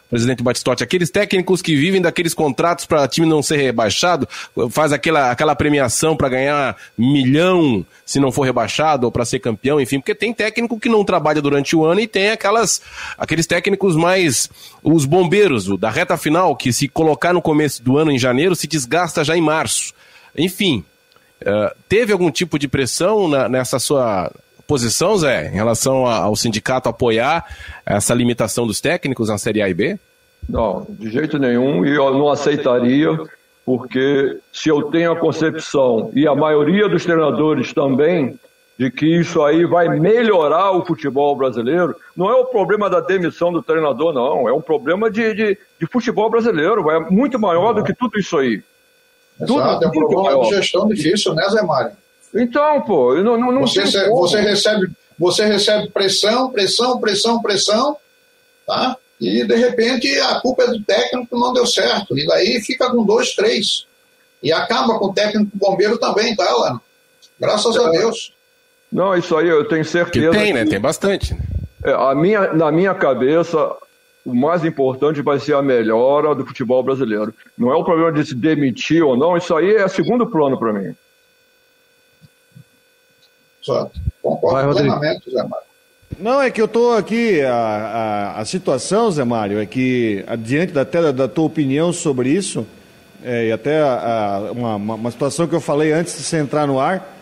presidente 0.10 0.44
Batistotti, 0.44 0.84
aqueles 0.84 1.10
técnicos 1.10 1.62
que 1.62 1.76
vivem 1.76 2.02
daqueles 2.02 2.34
contratos 2.34 2.86
para 2.86 3.08
time 3.08 3.28
não 3.28 3.42
ser 3.42 3.58
rebaixado, 3.58 4.28
faz 4.70 4.94
aquela, 4.94 5.32
aquela 5.32 5.56
premiação 5.56 6.16
para 6.16 6.30
ganhar 6.30 6.78
milhão 6.98 7.86
se 8.06 8.20
não 8.20 8.32
for 8.32 8.44
rebaixado 8.44 9.06
ou 9.06 9.12
para 9.12 9.26
ser 9.26 9.40
campeão, 9.40 9.82
enfim, 9.82 10.00
porque 10.00 10.16
tem 10.16 10.34
técnico 10.34 10.80
que 10.80 10.88
não 10.88 11.04
trabalha 11.04 11.42
durante 11.42 11.76
o 11.76 11.84
ano 11.84 12.00
e 12.00 12.08
tem 12.08 12.30
aquelas 12.30 12.82
aqueles 13.18 13.46
técnicos 13.46 13.96
mais 13.96 14.50
os 14.82 15.06
bombeiros 15.06 15.68
da 15.78 15.90
reta 15.90 16.16
final 16.18 16.56
que 16.56 16.72
se 16.72 16.88
colocar 16.88 17.34
no 17.34 17.42
começo 17.42 17.84
do 17.84 17.97
ano 17.98 18.12
em 18.12 18.20
janeiro 18.20 18.56
se 18.56 18.68
desgasta 18.68 19.24
já 19.24 19.36
em 19.36 19.42
março. 19.42 19.94
Enfim, 20.38 20.84
uh, 21.42 21.76
teve 21.90 22.14
algum 22.14 22.32
tipo 22.32 22.60
de 22.60 22.68
pressão 22.68 23.28
nessa 23.50 23.80
sua 23.80 24.32
posição, 24.68 25.18
Zé, 25.18 25.48
em 25.48 25.56
relação 25.56 26.06
ao 26.06 26.36
sindicato 26.36 26.90
apoiar 26.90 27.46
essa 27.86 28.14
limitação 28.14 28.68
dos 28.68 28.82
técnicos 28.82 29.30
na 29.30 29.38
Série 29.38 29.62
A 29.62 29.70
e 29.70 29.74
B? 29.74 29.98
Não, 30.48 30.86
de 30.90 31.10
jeito 31.10 31.40
nenhum, 31.40 31.86
e 31.86 31.96
eu 31.96 32.14
não 32.14 32.30
aceitaria, 32.30 33.10
porque 33.66 34.38
se 34.52 34.70
eu 34.70 34.84
tenho 34.84 35.12
a 35.12 35.16
concepção, 35.16 36.12
e 36.14 36.28
a 36.28 36.36
maioria 36.36 36.88
dos 36.88 37.04
treinadores 37.04 37.74
também, 37.74 38.38
de 38.78 38.92
que 38.92 39.06
isso 39.06 39.42
aí 39.44 39.66
vai 39.66 39.90
melhorar 39.90 40.72
o 40.72 40.86
futebol 40.86 41.36
brasileiro, 41.36 41.96
não 42.16 42.30
é 42.30 42.36
o 42.36 42.46
problema 42.46 42.90
da 42.90 43.00
demissão 43.00 43.52
do 43.52 43.64
treinador, 43.64 44.14
não, 44.14 44.48
é 44.48 44.54
um 44.54 44.62
problema 44.62 45.10
de, 45.10 45.34
de, 45.34 45.58
de 45.80 45.88
futebol 45.88 46.30
brasileiro, 46.30 46.90
é 46.92 47.00
muito 47.10 47.40
maior 47.40 47.74
do 47.74 47.84
que 47.84 47.94
tudo 47.94 48.20
isso 48.20 48.38
aí. 48.38 48.62
Exato, 49.42 49.80
tudo, 49.80 49.84
é 49.84 49.88
um 49.88 49.92
problema 49.92 50.24
maior. 50.24 50.44
de 50.44 50.56
gestão 50.56 50.88
difícil, 50.88 51.34
né, 51.34 51.48
Zé 51.50 51.64
Mário? 51.64 51.92
Então, 52.36 52.82
pô, 52.82 53.16
não, 53.16 53.38
não, 53.38 53.52
não 53.52 53.62
você, 53.62 53.82
você, 54.10 54.42
recebe, 54.42 54.92
você 55.18 55.46
recebe 55.46 55.90
pressão, 55.90 56.52
pressão, 56.52 57.00
pressão, 57.00 57.42
pressão, 57.42 57.98
tá? 58.66 58.96
E 59.20 59.44
de 59.44 59.56
repente 59.56 60.20
a 60.20 60.40
culpa 60.40 60.64
é 60.64 60.68
do 60.68 60.84
técnico 60.84 61.28
que 61.28 61.40
não 61.40 61.52
deu 61.52 61.66
certo. 61.66 62.16
E 62.18 62.28
daí 62.28 62.62
fica 62.62 62.92
com 62.92 63.04
dois, 63.04 63.34
três. 63.34 63.88
E 64.44 64.52
acaba 64.52 65.00
com 65.00 65.08
o 65.08 65.14
técnico 65.14 65.50
bombeiro 65.56 65.98
também, 65.98 66.36
tá, 66.36 66.46
Lano? 66.54 66.80
Graças 67.40 67.76
é. 67.76 67.80
a 67.80 67.90
Deus. 67.90 68.37
Não, 68.92 69.16
isso 69.16 69.36
aí 69.36 69.48
eu 69.48 69.68
tenho 69.68 69.84
certeza. 69.84 70.32
Que 70.32 70.38
tem, 70.38 70.54
né? 70.54 70.66
Tem 70.66 70.80
bastante. 70.80 71.36
É, 71.84 71.92
a 71.92 72.16
minha, 72.16 72.54
na 72.54 72.72
minha 72.72 72.94
cabeça, 72.94 73.76
o 74.26 74.34
mais 74.34 74.66
importante 74.66 75.22
vai 75.22 75.40
ser 75.40 75.56
a 75.56 75.62
melhora 75.62 76.34
do 76.34 76.46
futebol 76.46 76.84
brasileiro. 76.84 77.34
Não 77.58 77.72
é 77.72 77.76
o 77.76 77.84
problema 77.84 78.12
de 78.12 78.26
se 78.26 78.36
demitir 78.36 79.04
ou 79.04 79.16
não, 79.16 79.38
isso 79.38 79.56
aí 79.56 79.76
é 79.76 79.88
segundo 79.88 80.28
plano 80.28 80.58
para 80.58 80.74
mim. 80.74 80.96
Concordo 84.22 84.74
Vai, 84.74 84.84
plenamente, 84.84 85.30
Zé 85.32 85.44
Mário. 85.44 85.68
Não, 86.20 86.42
é 86.42 86.50
que 86.50 86.62
eu 86.62 86.66
estou 86.66 86.96
aqui, 86.96 87.42
a, 87.42 87.54
a, 87.54 88.42
a, 88.42 88.46
situação, 88.46 89.12
Zé 89.12 89.24
Mário, 89.24 89.60
é 89.60 89.66
que, 89.66 90.26
diante 90.40 90.74
da, 90.74 90.82
até 90.82 91.12
da 91.12 91.28
tua 91.28 91.46
opinião 91.46 91.92
sobre 91.92 92.30
isso, 92.30 92.66
é, 93.24 93.48
e 93.48 93.52
até 93.52 93.82
a, 93.82 94.52
uma, 94.52 94.76
uma, 94.76 95.12
situação 95.12 95.48
que 95.48 95.54
eu 95.54 95.62
falei 95.62 95.92
antes 95.92 96.18
de 96.18 96.24
você 96.24 96.38
entrar 96.38 96.66
no 96.66 96.80
ar, 96.80 97.16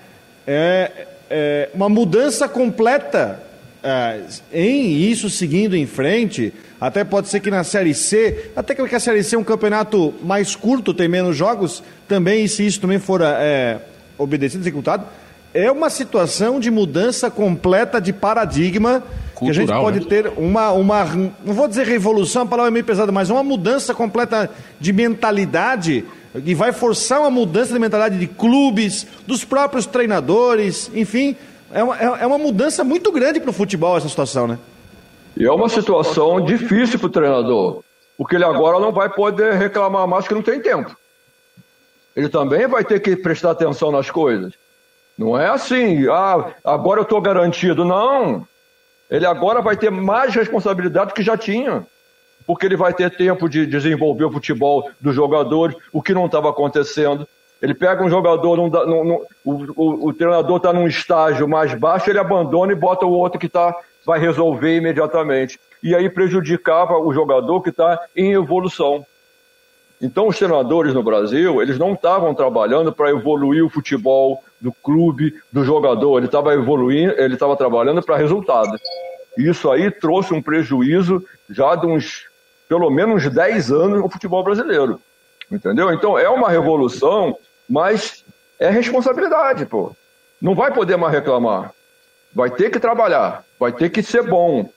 é, 0.45 1.07
é 1.29 1.69
uma 1.73 1.89
mudança 1.89 2.47
completa 2.47 3.41
é, 3.83 4.21
em 4.51 4.95
isso 4.97 5.29
seguindo 5.29 5.75
em 5.75 5.85
frente, 5.85 6.51
até 6.81 7.03
pode 7.03 7.27
ser 7.27 7.39
que 7.39 7.51
na 7.51 7.63
Série 7.63 7.93
C, 7.93 8.51
até 8.55 8.73
que 8.73 8.95
a 8.95 8.99
Série 8.99 9.23
C 9.23 9.35
é 9.35 9.39
um 9.39 9.43
campeonato 9.43 10.13
mais 10.23 10.55
curto, 10.55 10.93
tem 10.93 11.07
menos 11.07 11.37
jogos, 11.37 11.83
também, 12.07 12.47
se 12.47 12.65
isso 12.65 12.81
também 12.81 12.97
for 12.97 13.21
é, 13.21 13.79
obedecido, 14.17 14.63
executado, 14.63 15.05
é 15.53 15.71
uma 15.71 15.89
situação 15.89 16.59
de 16.59 16.71
mudança 16.71 17.29
completa 17.29 18.01
de 18.01 18.11
paradigma 18.11 19.03
Cultural, 19.35 19.45
que 19.45 19.49
a 19.49 19.53
gente 19.53 19.69
pode 19.69 19.99
né? 19.99 20.05
ter 20.09 20.33
uma, 20.35 20.71
uma, 20.71 21.05
não 21.05 21.53
vou 21.53 21.67
dizer 21.67 21.85
revolução, 21.85 22.41
a 22.41 22.45
palavra 22.45 22.71
é 22.71 22.73
meio 22.73 22.85
pesada, 22.85 23.11
mas 23.11 23.29
uma 23.29 23.43
mudança 23.43 23.93
completa 23.93 24.49
de 24.79 24.91
mentalidade 24.91 26.03
e 26.43 26.53
vai 26.53 26.73
forçar 26.73 27.19
uma 27.21 27.29
mudança 27.29 27.73
de 27.73 27.79
mentalidade 27.79 28.19
de 28.19 28.27
clubes, 28.27 29.07
dos 29.25 29.45
próprios 29.45 29.85
treinadores, 29.85 30.91
enfim, 30.93 31.35
é 31.71 31.83
uma, 31.83 31.97
é, 31.97 32.05
é 32.23 32.25
uma 32.25 32.37
mudança 32.37 32.83
muito 32.83 33.11
grande 33.11 33.39
para 33.39 33.49
o 33.49 33.53
futebol 33.53 33.97
essa 33.97 34.09
situação, 34.09 34.47
né? 34.47 34.59
E 35.37 35.45
é 35.45 35.51
uma 35.51 35.69
situação 35.69 36.43
difícil 36.43 36.97
para 36.99 37.07
o 37.07 37.11
treinador, 37.11 37.83
porque 38.17 38.35
ele 38.35 38.45
agora 38.45 38.79
não 38.79 38.91
vai 38.91 39.09
poder 39.09 39.53
reclamar 39.53 40.07
mais 40.07 40.27
que 40.27 40.33
não 40.33 40.41
tem 40.41 40.61
tempo. 40.61 40.95
Ele 42.15 42.29
também 42.29 42.67
vai 42.67 42.83
ter 42.83 43.01
que 43.01 43.15
prestar 43.15 43.51
atenção 43.51 43.91
nas 43.91 44.09
coisas. 44.09 44.53
Não 45.17 45.37
é 45.37 45.47
assim, 45.49 46.07
ah, 46.07 46.53
agora 46.63 47.01
eu 47.01 47.03
estou 47.03 47.21
garantido. 47.21 47.83
Não. 47.83 48.47
Ele 49.09 49.25
agora 49.25 49.61
vai 49.61 49.75
ter 49.75 49.91
mais 49.91 50.33
responsabilidade 50.33 51.13
que 51.13 51.21
já 51.21 51.37
tinha. 51.37 51.85
Porque 52.45 52.65
ele 52.65 52.77
vai 52.77 52.93
ter 52.93 53.09
tempo 53.15 53.49
de 53.49 53.65
desenvolver 53.65 54.25
o 54.25 54.31
futebol 54.31 54.89
dos 54.99 55.15
jogadores, 55.15 55.75
o 55.91 56.01
que 56.01 56.13
não 56.13 56.25
estava 56.25 56.49
acontecendo. 56.49 57.27
Ele 57.61 57.73
pega 57.73 58.03
um 58.03 58.09
jogador, 58.09 58.57
num, 58.57 58.69
num, 58.69 59.03
num, 59.03 59.25
o, 59.43 59.51
o, 59.75 60.07
o, 60.09 60.13
treinador 60.13 60.57
está 60.57 60.71
num 60.71 60.87
estágio 60.87 61.47
mais 61.47 61.73
baixo, 61.73 62.09
ele 62.09 62.19
abandona 62.19 62.73
e 62.73 62.75
bota 62.75 63.05
o 63.05 63.11
outro 63.11 63.39
que 63.39 63.49
tá, 63.49 63.75
vai 64.05 64.19
resolver 64.19 64.75
imediatamente. 64.75 65.59
E 65.81 65.95
aí 65.95 66.09
prejudicava 66.09 66.97
o 66.97 67.13
jogador 67.13 67.61
que 67.61 67.69
está 67.69 67.99
em 68.15 68.33
evolução. 68.33 69.05
Então, 70.01 70.27
os 70.27 70.37
treinadores 70.37 70.93
no 70.93 71.01
Brasil, 71.01 71.61
eles 71.61 71.79
não 71.79 71.93
estavam 71.93 72.35
trabalhando 72.35 72.91
para 72.91 73.09
evoluir 73.09 73.65
o 73.65 73.69
futebol 73.69 74.43
do 74.59 74.71
clube, 74.71 75.33
do 75.51 75.63
jogador. 75.63 76.17
Ele 76.17 76.25
estava 76.25 76.53
evoluindo, 76.53 77.13
ele 77.17 77.33
estava 77.33 77.55
trabalhando 77.55 78.03
para 78.03 78.17
resultado. 78.17 78.77
Isso 79.37 79.71
aí 79.71 79.89
trouxe 79.89 80.33
um 80.33 80.41
prejuízo 80.41 81.23
já 81.49 81.75
de 81.75 81.85
uns, 81.87 82.25
pelo 82.67 82.89
menos 82.89 83.27
10 83.29 83.71
anos 83.71 84.01
no 84.01 84.09
futebol 84.09 84.43
brasileiro. 84.43 84.99
Entendeu? 85.51 85.91
Então, 85.91 86.17
é 86.17 86.27
uma 86.27 86.49
revolução, 86.49 87.37
mas 87.69 88.23
é 88.59 88.69
responsabilidade, 88.69 89.65
pô. 89.65 89.91
Não 90.41 90.55
vai 90.55 90.73
poder 90.73 90.97
mais 90.97 91.13
reclamar. 91.13 91.71
Vai 92.33 92.49
ter 92.49 92.69
que 92.69 92.79
trabalhar, 92.79 93.43
vai 93.59 93.71
ter 93.71 93.89
que 93.89 94.03
ser 94.03 94.23
bom, 94.23 94.69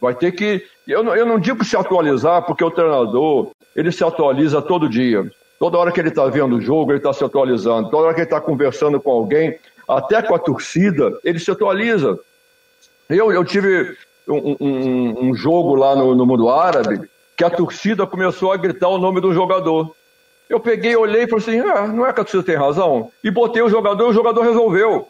vai 0.00 0.14
ter 0.14 0.32
que. 0.32 0.62
Eu 0.86 1.02
não, 1.02 1.16
eu 1.16 1.24
não 1.24 1.38
digo 1.38 1.64
se 1.64 1.76
atualizar, 1.76 2.42
porque 2.42 2.62
o 2.62 2.70
treinador, 2.70 3.50
ele 3.74 3.90
se 3.90 4.04
atualiza 4.04 4.60
todo 4.60 4.88
dia. 4.88 5.30
Toda 5.58 5.78
hora 5.78 5.90
que 5.90 5.98
ele 5.98 6.10
está 6.10 6.26
vendo 6.26 6.56
o 6.56 6.60
jogo, 6.60 6.92
ele 6.92 6.98
está 6.98 7.12
se 7.12 7.24
atualizando. 7.24 7.90
Toda 7.90 8.06
hora 8.06 8.14
que 8.14 8.20
ele 8.20 8.26
está 8.26 8.40
conversando 8.40 9.00
com 9.00 9.10
alguém, 9.10 9.58
até 9.88 10.22
com 10.22 10.34
a 10.34 10.38
torcida, 10.38 11.18
ele 11.24 11.38
se 11.38 11.50
atualiza. 11.50 12.18
Eu, 13.08 13.32
eu 13.32 13.44
tive 13.44 13.96
um, 14.28 14.56
um, 14.60 15.28
um 15.28 15.34
jogo 15.34 15.74
lá 15.74 15.96
no, 15.96 16.14
no, 16.14 16.26
mundo 16.26 16.50
árabe 16.50 17.08
que 17.38 17.44
a 17.44 17.50
torcida 17.50 18.04
começou 18.04 18.50
a 18.50 18.56
gritar 18.56 18.88
o 18.88 18.98
nome 18.98 19.20
do 19.20 19.32
jogador. 19.32 19.94
Eu 20.50 20.58
peguei, 20.58 20.96
olhei 20.96 21.22
e 21.22 21.28
falei 21.28 21.60
assim: 21.60 21.70
ah, 21.70 21.86
não 21.86 22.04
é 22.04 22.12
que 22.12 22.20
a 22.20 22.24
torcida 22.24 22.42
tem 22.42 22.56
razão? 22.56 23.12
E 23.22 23.30
botei 23.30 23.62
o 23.62 23.68
jogador 23.68 24.06
e 24.06 24.10
o 24.10 24.12
jogador 24.12 24.42
resolveu. 24.42 25.06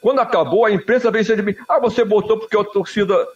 Quando 0.00 0.20
acabou, 0.20 0.64
a 0.64 0.70
imprensa 0.70 1.10
veio 1.10 1.24
de 1.24 1.42
mim: 1.42 1.56
ah, 1.68 1.80
você 1.80 2.04
botou 2.04 2.38
porque 2.38 2.56
a 2.56 2.62
torcida 2.62 3.26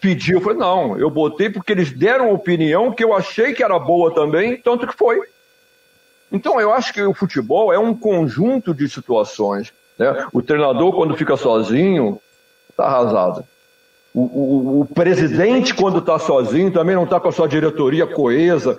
pediu. 0.00 0.38
Eu 0.38 0.42
falei, 0.42 0.58
não, 0.58 0.96
eu 0.96 1.10
botei 1.10 1.50
porque 1.50 1.72
eles 1.72 1.90
deram 1.90 2.32
opinião 2.32 2.92
que 2.92 3.02
eu 3.02 3.12
achei 3.12 3.52
que 3.52 3.62
era 3.62 3.78
boa 3.78 4.14
também, 4.14 4.56
tanto 4.56 4.86
que 4.86 4.96
foi. 4.96 5.20
Então, 6.30 6.60
eu 6.60 6.72
acho 6.72 6.94
que 6.94 7.02
o 7.02 7.12
futebol 7.12 7.72
é 7.72 7.78
um 7.78 7.92
conjunto 7.92 8.72
de 8.72 8.88
situações. 8.88 9.72
Né? 9.98 10.28
O 10.32 10.40
treinador, 10.40 10.92
quando 10.92 11.16
fica 11.16 11.36
sozinho, 11.36 12.20
está 12.70 12.84
arrasado. 12.84 13.44
O, 14.12 14.22
o, 14.22 14.80
o, 14.80 14.86
presidente, 14.86 15.72
quando 15.72 15.98
está 15.98 16.18
sozinho, 16.18 16.72
também 16.72 16.96
não 16.96 17.04
está 17.04 17.20
com 17.20 17.28
a 17.28 17.32
sua 17.32 17.46
diretoria 17.46 18.08
coesa, 18.08 18.76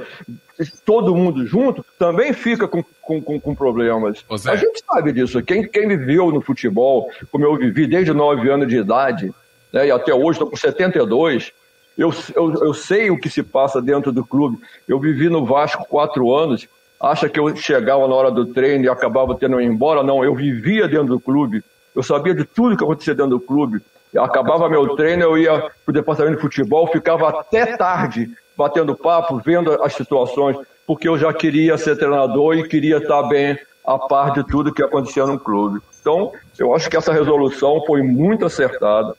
todo 0.86 1.16
mundo 1.16 1.48
junto, 1.48 1.86
também 1.98 2.34
fica 2.34 2.68
com, 2.68 2.84
com, 3.02 3.22
com, 3.22 3.40
com 3.40 3.56
problemas. 3.56 4.26
A 4.46 4.56
gente 4.58 4.84
sabe 4.86 5.14
disso. 5.14 5.42
Quem, 5.42 5.66
quem 5.68 5.88
viveu 5.88 6.32
no 6.32 6.42
futebol, 6.42 7.10
como 7.32 7.46
eu 7.46 7.56
vivi 7.56 7.88
desde 7.88 8.12
9 8.12 8.50
anos 8.50 8.68
de 8.68 8.78
idade, 8.78 9.32
né, 9.72 9.88
e 9.88 9.92
até 9.92 10.14
hoje 10.14 10.32
estou 10.32 10.50
com 10.50 10.58
72, 10.58 11.54
eu, 11.98 12.14
eu, 12.36 12.54
eu 12.66 12.74
sei 12.74 13.10
o 13.10 13.18
que 13.18 13.30
se 13.30 13.42
passa 13.42 13.82
dentro 13.82 14.12
do 14.12 14.26
clube. 14.26 14.58
Eu 14.88 15.00
vivi 15.00 15.30
no 15.30 15.46
Vasco 15.46 15.88
quatro 15.88 16.34
anos, 16.34 16.68
acha 17.00 17.30
que 17.30 17.40
eu 17.40 17.56
chegava 17.56 18.08
na 18.08 18.16
hora 18.16 18.32
do 18.32 18.46
treino 18.46 18.86
e 18.86 18.90
acabava 18.90 19.36
tendo 19.36 19.62
ir 19.62 19.66
embora? 19.66 20.04
Não, 20.04 20.24
eu 20.24 20.36
vivia 20.36 20.88
dentro 20.88 21.08
do 21.08 21.20
clube, 21.20 21.64
eu 21.96 22.04
sabia 22.04 22.34
de 22.34 22.44
tudo 22.44 22.78
que 22.78 22.84
acontecia 22.84 23.16
dentro 23.16 23.32
do 23.32 23.40
clube. 23.40 23.82
Acabava 24.18 24.70
meu 24.70 24.96
treino, 24.96 25.24
eu 25.24 25.38
ia 25.38 25.60
para 25.60 25.72
o 25.90 25.94
departamento 25.94 26.36
de 26.36 26.42
futebol, 26.42 26.88
ficava 26.88 27.30
até 27.30 27.78
tarde 27.78 28.30
batendo 28.58 28.96
papo, 28.96 29.42
vendo 29.44 29.72
as 29.84 29.94
situações, 29.94 30.58
porque 30.86 31.08
eu 31.08 31.18
já 31.18 31.34
queria 31.34 31.78
ser 31.78 31.96
treinador 31.96 32.58
e 32.58 32.68
queria 32.68 32.98
estar 32.98 33.24
bem 33.24 33.58
a 33.86 33.98
par 33.98 34.34
de 34.34 34.44
tudo 34.46 34.74
que 34.74 34.84
acontecia 34.84 35.26
no 35.26 35.40
clube. 35.40 35.80
Então, 36.00 36.32
eu 36.60 36.76
acho 36.76 36.90
que 36.90 36.98
essa 36.98 37.14
resolução 37.14 37.84
foi 37.86 38.02
muito 38.02 38.46
acertada. 38.46 39.16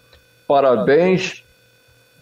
Parabéns, 0.46 1.42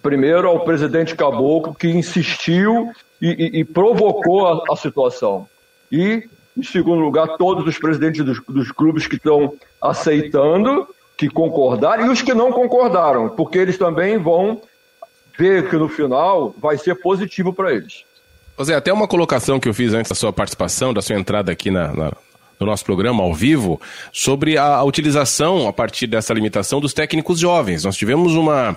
primeiro, 0.02 0.48
ao 0.48 0.60
presidente 0.60 1.14
Caboclo, 1.14 1.74
que 1.74 1.88
insistiu 1.88 2.90
e, 3.20 3.28
e, 3.28 3.60
e 3.60 3.64
provocou 3.64 4.46
a, 4.46 4.62
a, 4.72 4.76
situação. 4.76 5.46
E, 5.90 6.28
em 6.56 6.62
segundo 6.62 7.00
lugar, 7.00 7.36
todos 7.36 7.66
os 7.66 7.78
presidentes 7.78 8.24
dos, 8.24 8.40
dos 8.48 8.70
clubes 8.72 9.06
que 9.06 9.16
estão 9.16 9.54
aceitando, 9.80 10.86
que 11.20 11.28
concordaram, 11.28 12.06
e 12.06 12.08
os 12.08 12.22
que 12.22 12.32
não 12.32 12.50
concordaram, 12.50 13.28
porque 13.28 13.58
eles 13.58 13.76
também 13.76 14.16
vão 14.16 14.58
ver 15.38 15.68
que 15.68 15.76
no 15.76 15.86
final 15.86 16.54
vai 16.58 16.78
ser 16.78 16.94
positivo 16.94 17.52
para 17.52 17.74
eles. 17.74 18.04
José, 18.58 18.74
até 18.74 18.90
uma 18.90 19.06
colocação 19.06 19.60
que 19.60 19.68
eu 19.68 19.74
fiz 19.74 19.92
antes 19.92 20.08
da 20.08 20.14
sua 20.14 20.32
participação, 20.32 20.94
da 20.94 21.02
sua 21.02 21.16
entrada 21.16 21.52
aqui 21.52 21.70
na, 21.70 21.92
na 21.92 22.12
no 22.58 22.66
nosso 22.66 22.84
programa 22.84 23.22
ao 23.22 23.34
vivo 23.34 23.80
sobre 24.12 24.58
a, 24.58 24.82
utilização, 24.82 25.66
a 25.66 25.72
partir 25.72 26.06
dessa 26.06 26.34
limitação, 26.34 26.78
dos 26.78 26.92
técnicos 26.92 27.38
jovens. 27.38 27.84
Nós 27.84 27.96
tivemos 27.96 28.34
uma 28.34 28.76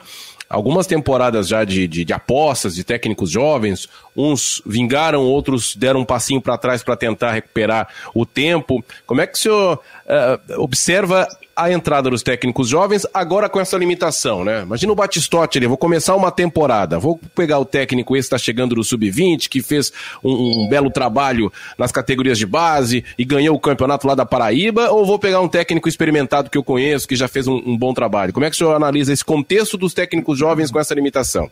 algumas 0.49 0.85
temporadas 0.85 1.47
já 1.47 1.63
de, 1.63 1.87
de, 1.87 2.05
de, 2.05 2.13
apostas 2.13 2.75
de 2.75 2.83
técnicos 2.83 3.29
jovens, 3.29 3.89
uns 4.16 4.61
vingaram, 4.66 5.22
outros 5.22 5.76
deram 5.76 6.01
um 6.01 6.05
passinho 6.05 6.41
para 6.41 6.57
trás 6.57 6.84
para 6.84 6.95
tentar 6.95 7.32
recuperar 7.32 7.88
o 8.14 8.26
tempo. 8.26 8.84
Como 9.05 9.22
é 9.22 9.28
que 9.28 9.38
o 9.38 9.41
senhor 9.41 9.80
uh, 9.80 10.61
observa 10.61 11.28
a 11.55 11.72
entrada 11.72 12.09
dos 12.09 12.24
técnicos 12.24 12.68
jovens, 12.68 13.05
agora 13.14 13.47
com 13.47 13.59
essa 13.59 13.78
limitação, 13.78 14.43
né? 14.43 14.64
Imagina 14.64 14.91
o 14.91 14.95
Batistotti 14.95 15.57
ali, 15.57 15.68
vou 15.68 15.78
começar 15.78 16.16
uma 16.16 16.32
temporada, 16.32 16.97
vou 16.97 17.20
pegar 17.36 17.59
o 17.59 17.66
técnico 17.66 18.16
esse 18.16 18.28
que 18.28 18.36
está 18.36 18.43
chegando 18.43 18.76
do 18.76 18.84
Sub-20, 18.84 19.47
que 19.47 19.61
fez 19.61 19.93
um, 20.24 20.64
um, 20.64 20.68
belo 20.68 20.89
trabalho 20.89 21.53
nas 21.78 21.91
categorias 21.91 22.38
de 22.38 22.45
base 22.45 23.05
e 23.18 23.24
ganhou 23.24 23.55
o 23.55 23.59
campeonato 23.59 24.07
lá 24.07 24.16
da 24.16 24.26
Paraíba, 24.26 24.89
ou 24.89 25.05
vou 25.05 25.20
pegar 25.20 25.41
um 25.41 25.47
técnico 25.47 25.88
experimentado 25.88 26.49
que 26.49 26.57
eu 26.57 26.64
conheço, 26.64 27.07
que 27.07 27.16
já 27.16 27.28
fez 27.28 27.47
um, 27.47 27.61
um 27.66 27.78
bom 27.78 27.93
trabalho? 27.93 28.34
Como 28.34 28.45
é 28.45 28.49
que 28.49 28.55
o 28.55 28.57
senhor 28.57 28.74
analisa 28.74 29.14
esse 29.14 29.24
contexto 29.24 29.78
dos 29.78 29.93
técnicos 29.93 30.39
jovens 30.39 30.72
com 30.72 30.80
essa 30.80 30.95
limitação? 30.95 31.51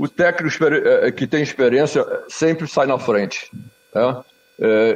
O 0.00 0.08
técnico 0.08 0.64
eh, 0.64 1.12
que 1.12 1.26
tem 1.26 1.42
experiência 1.42 2.02
sempre 2.26 2.66
sai 2.66 2.86
na 2.86 2.98
frente. 2.98 3.50
Né? 3.94 4.16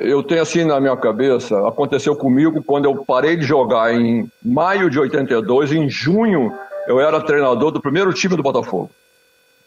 Eu 0.00 0.22
tenho 0.22 0.40
assim 0.40 0.64
na 0.64 0.80
minha 0.80 0.96
cabeça, 0.96 1.68
aconteceu 1.68 2.16
comigo 2.16 2.62
quando 2.62 2.86
eu 2.86 3.04
parei 3.04 3.36
de 3.36 3.44
jogar 3.44 3.94
em 3.94 4.26
maio 4.42 4.88
de 4.88 4.98
82, 4.98 5.72
em 5.72 5.90
junho 5.90 6.50
eu 6.86 6.98
era 6.98 7.20
treinador 7.20 7.70
do 7.70 7.82
primeiro 7.82 8.14
time 8.14 8.34
do 8.34 8.42
Botafogo. 8.42 8.90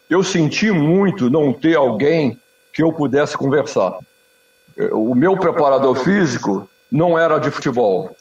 Eu 0.09 0.23
senti 0.23 0.71
muito 0.71 1.29
não 1.29 1.53
ter 1.53 1.75
alguém 1.75 2.39
que 2.73 2.81
eu 2.81 2.91
pudesse 2.91 3.37
conversar. 3.37 3.95
O 4.91 5.13
meu 5.13 5.37
preparador 5.37 5.95
físico 5.97 6.67
não 6.91 7.17
era 7.17 7.37
de 7.37 7.51
futebol. 7.51 8.16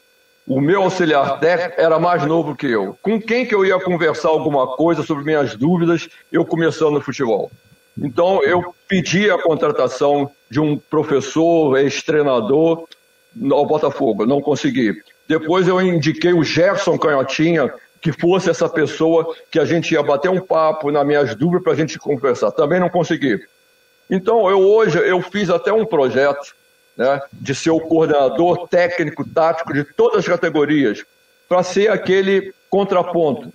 O 0.47 0.61
meu 0.61 0.83
auxiliar 0.83 1.41
técnico 1.41 1.81
era 1.81 1.99
mais 1.99 2.25
novo 2.25 2.55
que 2.55 2.67
eu. 2.67 2.97
Com 3.01 3.21
quem 3.21 3.45
que 3.45 3.53
eu 3.53 3.65
ia 3.65 3.77
conversar 3.81 4.29
alguma 4.29 4.65
coisa 4.65 5.03
sobre 5.03 5.25
minhas 5.25 5.57
dúvidas, 5.57 6.07
eu 6.31 6.45
começando 6.45 6.93
no 6.93 7.01
futebol? 7.01 7.51
Então, 8.01 8.41
eu 8.43 8.73
pedi 8.87 9.29
a 9.29 9.37
contratação 9.37 10.31
de 10.49 10.61
um 10.61 10.77
professor, 10.77 11.77
ex-treinador, 11.77 12.87
ao 13.51 13.65
Botafogo, 13.65 14.25
não 14.25 14.39
consegui. 14.39 14.95
Depois 15.27 15.67
eu 15.67 15.81
indiquei 15.81 16.31
o 16.31 16.45
Gerson 16.45 16.97
Canhotinha, 16.97 17.69
que 17.99 18.13
fosse 18.13 18.49
essa 18.49 18.69
pessoa 18.69 19.35
que 19.51 19.59
a 19.59 19.65
gente 19.65 19.93
ia 19.93 20.01
bater 20.01 20.29
um 20.29 20.39
papo 20.39 20.91
nas 20.91 21.05
minhas 21.05 21.35
dúvidas 21.35 21.63
para 21.63 21.73
a 21.73 21.75
gente 21.75 21.99
conversar. 21.99 22.51
Também 22.51 22.79
não 22.79 22.89
consegui. 22.89 23.37
Então, 24.09 24.49
eu 24.49 24.61
hoje, 24.61 24.97
eu 24.97 25.21
fiz 25.21 25.49
até 25.49 25.73
um 25.73 25.85
projeto 25.85 26.55
né, 26.97 27.21
de 27.31 27.53
ser 27.53 27.69
o 27.69 27.79
coordenador 27.79 28.67
técnico, 28.67 29.27
tático 29.27 29.73
de 29.73 29.83
todas 29.83 30.19
as 30.19 30.27
categorias, 30.27 31.05
para 31.47 31.63
ser 31.63 31.89
aquele 31.89 32.53
contraponto 32.69 33.51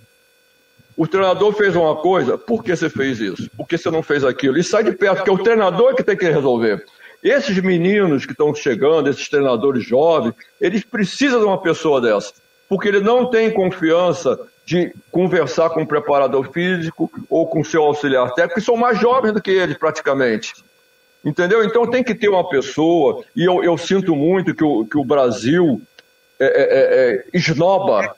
o 0.95 1.07
treinador 1.07 1.53
fez 1.53 1.75
uma 1.75 1.95
coisa, 1.95 2.37
por 2.37 2.63
que 2.63 2.75
você 2.75 2.89
fez 2.89 3.19
isso? 3.19 3.49
Por 3.57 3.67
que 3.67 3.77
você 3.77 3.89
não 3.89 4.03
fez 4.03 4.23
aquilo? 4.23 4.57
E 4.57 4.63
sai 4.63 4.83
de 4.83 4.91
perto, 4.91 5.17
porque 5.17 5.29
é 5.29 5.33
o 5.33 5.43
treinador 5.43 5.95
que 5.95 6.03
tem 6.03 6.15
que 6.15 6.29
resolver. 6.29 6.85
Esses 7.23 7.57
meninos 7.59 8.25
que 8.25 8.33
estão 8.33 8.53
chegando, 8.53 9.09
esses 9.09 9.27
treinadores 9.27 9.83
jovens, 9.85 10.35
eles 10.59 10.83
precisam 10.83 11.39
de 11.39 11.45
uma 11.45 11.61
pessoa 11.61 11.99
dessa, 11.99 12.33
porque 12.69 12.87
ele 12.87 12.99
não 12.99 13.29
tem 13.29 13.51
confiança 13.51 14.39
de 14.65 14.93
conversar 15.11 15.69
com 15.71 15.81
o 15.81 15.87
preparador 15.87 16.51
físico 16.51 17.11
ou 17.29 17.47
com 17.47 17.61
o 17.61 17.65
seu 17.65 17.83
auxiliar 17.83 18.33
técnico, 18.33 18.59
que 18.59 18.65
são 18.65 18.77
mais 18.77 18.99
jovens 18.99 19.33
do 19.33 19.41
que 19.41 19.51
eles 19.51 19.77
praticamente. 19.77 20.53
Entendeu? 21.23 21.63
Então 21.63 21.89
tem 21.89 22.03
que 22.03 22.13
ter 22.13 22.27
uma 22.27 22.47
pessoa, 22.47 23.23
e 23.35 23.45
eu, 23.45 23.63
eu 23.63 23.77
sinto 23.77 24.15
muito 24.15 24.53
que 24.53 24.63
o, 24.63 24.85
que 24.85 24.97
o 24.97 25.05
Brasil 25.05 25.81
é, 26.39 26.45
é, 26.45 26.49
é, 26.49 27.15
é 27.15 27.25
esnoba 27.33 28.13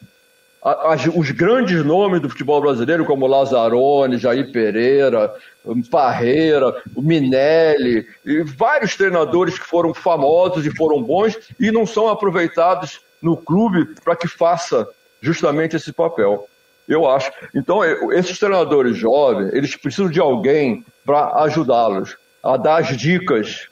as, 0.65 1.05
os 1.05 1.29
grandes 1.29 1.85
nomes 1.85 2.19
do 2.19 2.29
futebol 2.29 2.59
brasileiro, 2.59 3.05
como 3.05 3.27
Lazzaroni, 3.27 4.17
Jair 4.17 4.51
Pereira, 4.51 5.31
Parreira, 5.91 6.81
Minelli, 6.97 8.07
e 8.25 8.41
vários 8.41 8.95
treinadores 8.95 9.59
que 9.59 9.65
foram 9.65 9.93
famosos 9.93 10.65
e 10.65 10.75
foram 10.75 11.03
bons 11.03 11.37
e 11.59 11.71
não 11.71 11.85
são 11.85 12.07
aproveitados 12.07 12.99
no 13.21 13.37
clube 13.37 13.93
para 14.03 14.15
que 14.15 14.27
faça 14.27 14.87
justamente 15.21 15.75
esse 15.75 15.93
papel. 15.93 16.47
Eu 16.87 17.07
acho. 17.07 17.31
Então, 17.53 17.83
esses 18.11 18.39
treinadores 18.39 18.97
jovens, 18.97 19.53
eles 19.53 19.75
precisam 19.75 20.09
de 20.09 20.19
alguém 20.19 20.83
para 21.05 21.43
ajudá-los 21.43 22.17
a 22.45 22.57
dar 22.57 22.77
as 22.77 22.95
dicas. 22.95 23.67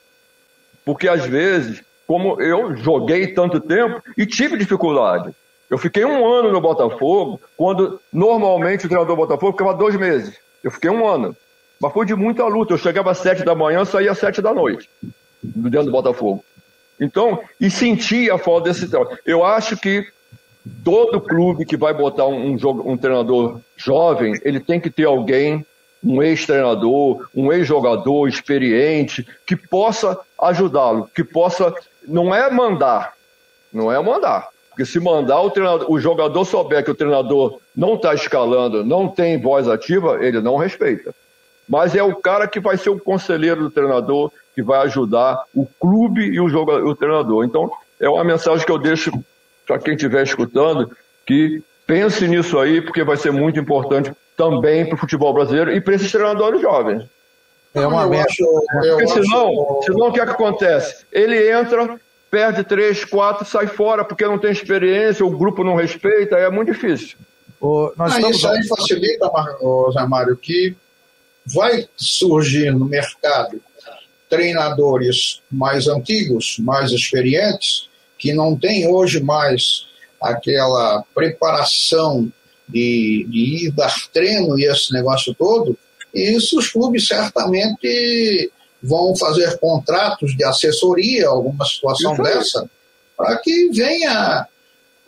Porque 0.84 1.08
às 1.08 1.24
vezes, 1.24 1.82
como 2.06 2.40
eu 2.42 2.76
joguei 2.76 3.28
tanto 3.28 3.60
tempo 3.60 4.02
e 4.16 4.26
tive 4.26 4.56
dificuldade. 4.56 5.32
Eu 5.70 5.78
fiquei 5.78 6.04
um 6.04 6.26
ano 6.26 6.52
no 6.52 6.60
Botafogo, 6.60 7.40
quando 7.56 8.00
normalmente 8.12 8.84
o 8.84 8.88
treinador 8.88 9.16
do 9.16 9.22
Botafogo 9.22 9.52
ficava 9.52 9.74
dois 9.74 9.96
meses. 9.96 10.36
Eu 10.62 10.70
fiquei 10.70 10.90
um 10.90 11.06
ano. 11.08 11.34
Mas 11.80 11.92
foi 11.92 12.04
de 12.04 12.14
muita 12.14 12.44
luta. 12.46 12.74
Eu 12.74 12.78
chegava 12.78 13.12
às 13.12 13.18
sete 13.18 13.44
da 13.44 13.54
manhã, 13.54 13.84
saía 13.84 14.12
às 14.12 14.18
sete 14.18 14.42
da 14.42 14.52
noite, 14.52 14.88
dentro 15.42 15.86
do 15.86 15.92
Botafogo. 15.92 16.44
Então, 17.00 17.40
e 17.60 17.70
sentia 17.70 18.34
a 18.34 18.38
falta 18.38 18.68
desse 18.68 18.88
treinador. 18.88 19.18
Eu 19.24 19.44
acho 19.44 19.76
que 19.76 20.06
todo 20.84 21.20
clube 21.20 21.64
que 21.64 21.76
vai 21.76 21.92
botar 21.92 22.26
um, 22.26 22.52
um, 22.52 22.58
jogo, 22.58 22.90
um 22.90 22.96
treinador 22.96 23.60
jovem, 23.76 24.38
ele 24.44 24.60
tem 24.60 24.80
que 24.80 24.90
ter 24.90 25.04
alguém, 25.04 25.64
um 26.04 26.22
ex-treinador, 26.22 27.26
um 27.34 27.52
ex-jogador 27.52 28.28
experiente, 28.28 29.26
que 29.46 29.56
possa 29.56 30.18
ajudá-lo, 30.40 31.08
que 31.14 31.24
possa. 31.24 31.74
Não 32.06 32.34
é 32.34 32.50
mandar, 32.50 33.14
não 33.72 33.90
é 33.90 34.00
mandar. 34.02 34.48
Porque 34.68 34.84
se 34.84 34.98
mandar 34.98 35.40
o, 35.40 35.50
treinador, 35.50 35.90
o 35.90 36.00
jogador 36.00 36.44
souber 36.44 36.84
que 36.84 36.90
o 36.90 36.94
treinador 36.94 37.60
não 37.74 37.94
está 37.94 38.12
escalando, 38.12 38.84
não 38.84 39.08
tem 39.08 39.40
voz 39.40 39.68
ativa, 39.68 40.18
ele 40.20 40.40
não 40.40 40.56
respeita. 40.56 41.14
Mas 41.68 41.94
é 41.94 42.02
o 42.02 42.16
cara 42.16 42.46
que 42.48 42.60
vai 42.60 42.76
ser 42.76 42.90
o 42.90 42.98
conselheiro 42.98 43.62
do 43.62 43.70
treinador, 43.70 44.32
que 44.54 44.62
vai 44.62 44.80
ajudar 44.80 45.44
o 45.54 45.64
clube 45.64 46.22
e 46.24 46.40
o, 46.40 46.48
jogador, 46.48 46.84
o 46.84 46.94
treinador. 46.94 47.44
Então, 47.44 47.70
é 48.00 48.08
uma 48.08 48.24
mensagem 48.24 48.66
que 48.66 48.72
eu 48.72 48.78
deixo 48.78 49.12
para 49.64 49.78
quem 49.78 49.94
estiver 49.94 50.24
escutando, 50.24 50.90
que 51.24 51.62
pense 51.86 52.26
nisso 52.26 52.58
aí, 52.58 52.80
porque 52.80 53.02
vai 53.04 53.16
ser 53.16 53.30
muito 53.30 53.58
importante 53.58 54.12
também 54.36 54.86
para 54.86 54.94
o 54.94 54.98
futebol 54.98 55.32
brasileiro 55.32 55.72
e 55.72 55.80
para 55.80 55.94
esses 55.94 56.10
treinadores 56.10 56.60
jovens. 56.60 57.04
É 57.74 57.86
uma 57.86 58.06
merda. 58.06 58.28
Porque 58.80 59.06
senão, 59.08 59.78
acho... 59.78 59.82
senão 59.84 60.08
o 60.08 60.12
que, 60.12 60.20
é 60.20 60.24
que 60.24 60.30
acontece? 60.30 61.04
Ele 61.10 61.50
entra, 61.50 61.98
perde 62.30 62.62
três, 62.62 63.04
quatro, 63.04 63.44
sai 63.44 63.66
fora 63.66 64.04
porque 64.04 64.24
não 64.24 64.38
tem 64.38 64.52
experiência, 64.52 65.26
o 65.26 65.36
grupo 65.36 65.64
não 65.64 65.74
respeita, 65.74 66.36
é 66.36 66.48
muito 66.50 66.72
difícil. 66.72 67.16
O, 67.60 67.92
nós 67.96 68.12
ah, 68.12 68.16
estamos... 68.16 68.36
Isso 68.36 68.48
aí 68.48 68.68
facilita, 68.68 69.30
Zé 69.92 70.06
Mário, 70.06 70.36
que 70.36 70.76
vai 71.46 71.88
surgir 71.96 72.72
no 72.72 72.84
mercado 72.84 73.60
treinadores 74.28 75.42
mais 75.50 75.86
antigos, 75.86 76.56
mais 76.58 76.90
experientes, 76.90 77.88
que 78.18 78.32
não 78.32 78.56
tem 78.56 78.88
hoje 78.88 79.22
mais 79.22 79.86
aquela 80.24 81.04
preparação 81.14 82.30
de, 82.68 83.26
de 83.28 83.66
ir 83.66 83.70
dar 83.72 83.94
treino 84.12 84.58
e 84.58 84.64
esse 84.64 84.92
negócio 84.92 85.34
todo, 85.34 85.76
isso 86.14 86.58
os 86.58 86.70
clubes 86.70 87.06
certamente 87.06 88.50
vão 88.82 89.14
fazer 89.16 89.58
contratos 89.58 90.36
de 90.36 90.44
assessoria, 90.44 91.28
alguma 91.28 91.64
situação 91.64 92.16
dessa, 92.16 92.68
para 93.16 93.36
que 93.38 93.70
venha 93.70 94.46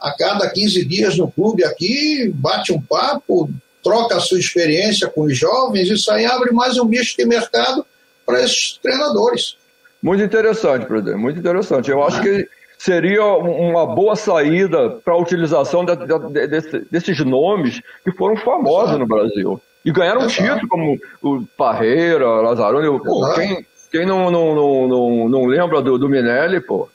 a 0.01 0.13
cada 0.19 0.51
15 0.51 0.85
dias 0.85 1.17
no 1.17 1.31
clube 1.31 1.65
aqui, 1.65 2.31
bate 2.35 2.73
um 2.73 2.81
papo, 2.81 3.51
troca 3.83 4.17
a 4.17 4.21
sua 4.21 4.39
experiência 4.39 5.09
com 5.09 5.23
os 5.23 5.37
jovens, 5.37 5.89
isso 5.89 6.11
aí 6.11 6.27
abre 6.27 6.53
mais 6.53 6.77
um 6.79 6.87
bicho 6.87 7.17
de 7.17 7.25
mercado 7.25 7.87
para 8.25 8.43
esses 8.43 8.79
treinadores. 8.83 9.57
Muito 10.03 10.23
interessante, 10.23 10.87
presidente, 10.87 11.17
muito 11.17 11.39
interessante. 11.39 11.91
Eu 11.91 12.03
acho 12.03 12.21
que 12.21 12.49
seria 12.79 13.25
uma 13.25 13.87
boa 13.87 14.15
saída 14.17 14.91
para 15.05 15.15
a 15.15 15.19
utilização 15.19 15.85
de, 15.85 15.97
de, 15.97 16.47
de, 16.47 16.79
desses 16.91 17.19
nomes 17.25 17.81
que 18.05 18.13
foram 18.13 18.37
famosos 18.37 18.99
no 18.99 19.07
Brasil. 19.07 19.61
E 19.85 19.93
ganharam 19.93 20.23
um 20.23 20.27
título, 20.27 20.69
como 20.69 20.99
o 21.23 21.47
Parreira, 21.57 22.27
Lazzaroni. 22.27 22.99
Pô, 23.01 23.35
quem, 23.35 23.65
quem 23.91 24.05
não, 24.05 24.31
não, 24.31 24.55
não, 24.55 24.89
não, 24.89 25.29
não 25.29 25.47
lembra 25.47 25.81
do, 25.81 25.97
do 25.97 26.09
Minelli, 26.09 26.61
pô? 26.61 26.89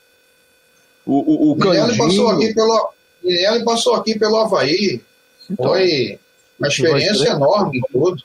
O, 1.05 1.51
o, 1.51 1.53
o 1.53 1.55
Minelli, 1.55 1.97
passou 1.97 2.29
aqui 2.29 2.53
pelo, 2.53 2.93
Minelli 3.23 3.63
passou 3.63 3.95
aqui 3.95 4.19
pelo 4.19 4.37
Havaí. 4.37 5.01
Então, 5.49 5.69
Foi 5.69 6.19
uma 6.59 6.67
experiência 6.67 7.29
enorme 7.29 7.81
tudo. 7.91 8.21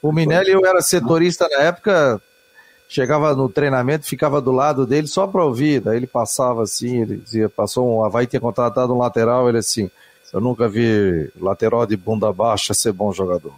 O 0.00 0.12
Minelli, 0.12 0.52
eu 0.52 0.64
era 0.64 0.80
setorista 0.80 1.48
na 1.50 1.64
época, 1.64 2.22
chegava 2.88 3.34
no 3.34 3.48
treinamento, 3.48 4.06
ficava 4.06 4.40
do 4.40 4.50
lado 4.50 4.86
dele 4.86 5.06
só 5.06 5.26
para 5.26 5.44
ouvir. 5.44 5.80
Daí 5.80 5.98
ele 5.98 6.06
passava 6.06 6.62
assim, 6.62 7.02
ele 7.02 7.16
dizia, 7.16 7.48
passou 7.48 7.98
um 7.98 8.04
Havaí 8.04 8.26
tinha 8.26 8.40
contratado 8.40 8.94
um 8.94 8.98
lateral, 8.98 9.48
ele 9.48 9.58
assim, 9.58 9.90
eu 10.32 10.40
nunca 10.40 10.68
vi 10.68 11.30
lateral 11.38 11.86
de 11.86 11.96
bunda 11.96 12.32
baixa 12.32 12.72
ser 12.72 12.92
bom 12.92 13.12
jogador. 13.12 13.52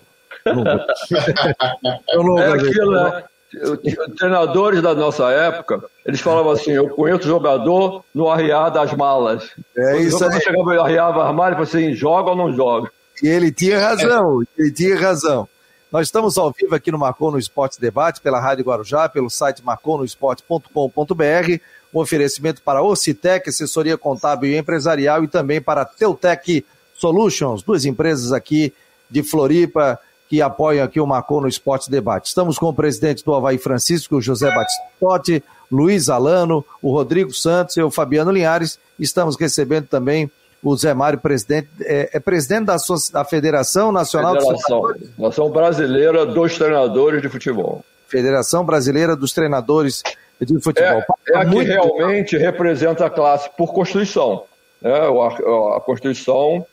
Nunca. 0.45 0.87
eu 2.12 2.22
nunca 2.24 2.43
é 2.43 2.57
vi. 2.57 2.68
Aquilo, 2.68 2.93
né? 2.93 3.24
Os 3.53 4.14
treinadores 4.16 4.81
da 4.81 4.95
nossa 4.95 5.28
época, 5.31 5.83
eles 6.07 6.20
falavam 6.20 6.53
assim: 6.53 6.70
eu 6.70 6.89
conheço 6.91 7.26
jogador 7.26 8.05
no 8.14 8.31
arriar 8.31 8.70
das 8.70 8.95
malas. 8.95 9.51
É 9.76 9.93
Quando 9.93 10.03
isso 10.03 10.24
aí. 10.24 10.41
chegava 10.41 10.83
arriava 10.83 11.28
as 11.28 11.35
malas 11.35 11.53
e 11.53 11.57
falava 11.57 11.62
assim: 11.62 11.95
joga 11.95 12.31
ou 12.31 12.37
não 12.37 12.53
joga? 12.55 12.91
E 13.20 13.28
ele 13.28 13.51
tinha 13.51 13.78
razão, 13.78 14.41
ele 14.57 14.70
tinha 14.72 14.97
razão. 14.97 15.49
Nós 15.91 16.07
estamos 16.07 16.38
ao 16.38 16.53
vivo 16.53 16.72
aqui 16.72 16.93
no 16.93 16.99
Marcou 16.99 17.32
no 17.32 17.38
Esporte 17.38 17.80
Debate, 17.80 18.20
pela 18.20 18.38
Rádio 18.38 18.64
Guarujá, 18.64 19.09
pelo 19.09 19.28
site 19.28 19.64
marconosport.com.br, 19.64 21.61
um 21.93 21.99
oferecimento 21.99 22.62
para 22.62 22.80
Ocitec, 22.80 23.49
assessoria 23.49 23.99
contábil 23.99 24.53
e 24.53 24.57
empresarial, 24.57 25.24
e 25.24 25.28
também 25.28 25.61
para 25.61 25.84
Teutec 25.84 26.64
Solutions, 26.95 27.64
duas 27.64 27.84
empresas 27.84 28.30
aqui 28.30 28.72
de 29.11 29.24
Floripa 29.24 29.99
que 30.28 30.41
apoiam 30.41 30.84
aqui 30.84 31.01
o 31.01 31.07
Marcou 31.07 31.41
no 31.41 31.49
Esporte 31.49 31.91
Debate. 31.91 32.28
Estamos 32.28 32.57
com 32.57 32.66
o 32.66 32.74
presidente 32.74 33.24
do 33.24 33.34
Havaí 33.34 33.59
Francisco, 33.59 34.20
José 34.20 34.49
Batistotti, 34.55 35.43
Luiz 35.68 36.09
Alano, 36.09 36.64
o 36.80 36.93
Rodrigo 36.93 37.34
Santos 37.34 37.76
e 37.76 37.82
o 37.82 37.91
Fabiano 37.91 38.30
Linhares. 38.30 38.78
Estamos 38.97 39.34
recebendo 39.34 39.88
também 39.88 40.30
o 40.63 40.77
Zé 40.77 40.93
Mário, 40.93 41.19
presidente, 41.19 41.69
é, 41.83 42.11
é 42.13 42.21
presidente 42.21 42.67
da, 42.67 42.77
da 43.13 43.25
Federação 43.25 43.91
Nacional 43.91 44.35
Federação, 44.35 44.83
dos 44.83 45.19
Nação 45.19 45.51
Brasileira 45.51 46.27
dos 46.27 46.57
Treinadores 46.57 47.23
de 47.23 47.29
Futebol. 47.29 47.85
Federação 48.07 48.65
Brasileira 48.65 49.17
dos 49.17 49.33
Treinadores 49.33 50.03
de 50.41 50.61
Futebol. 50.61 51.03
É, 51.29 51.33
é 51.33 51.37
a 51.37 51.47
que 51.47 51.63
realmente 51.63 52.37
representa 52.37 53.07
a 53.07 53.11
classe 53.11 53.49
por 53.57 53.73
Constituição. 53.73 54.45
Né? 54.83 54.93
A 54.93 55.81
Constituição 55.81 56.67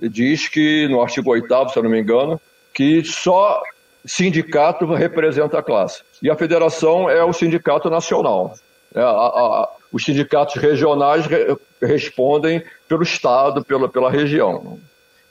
diz 0.00 0.48
que, 0.48 0.88
no 0.88 1.00
artigo 1.02 1.30
8 1.30 1.70
se 1.70 1.78
eu 1.78 1.82
não 1.82 1.90
me 1.90 2.00
engano, 2.00 2.40
que 2.72 3.04
só 3.04 3.62
sindicato 4.04 4.86
representa 4.92 5.58
a 5.58 5.62
classe. 5.62 6.02
E 6.22 6.30
a 6.30 6.36
federação 6.36 7.08
é 7.08 7.24
o 7.24 7.32
sindicato 7.32 7.88
nacional. 7.88 8.54
É, 8.94 9.00
a, 9.00 9.06
a, 9.06 9.68
os 9.94 10.04
sindicatos 10.04 10.56
regionais 10.56 11.24
re, 11.24 11.56
respondem 11.80 12.60
pelo 12.88 13.04
Estado, 13.04 13.64
pela, 13.64 13.88
pela 13.88 14.10
região. 14.10 14.76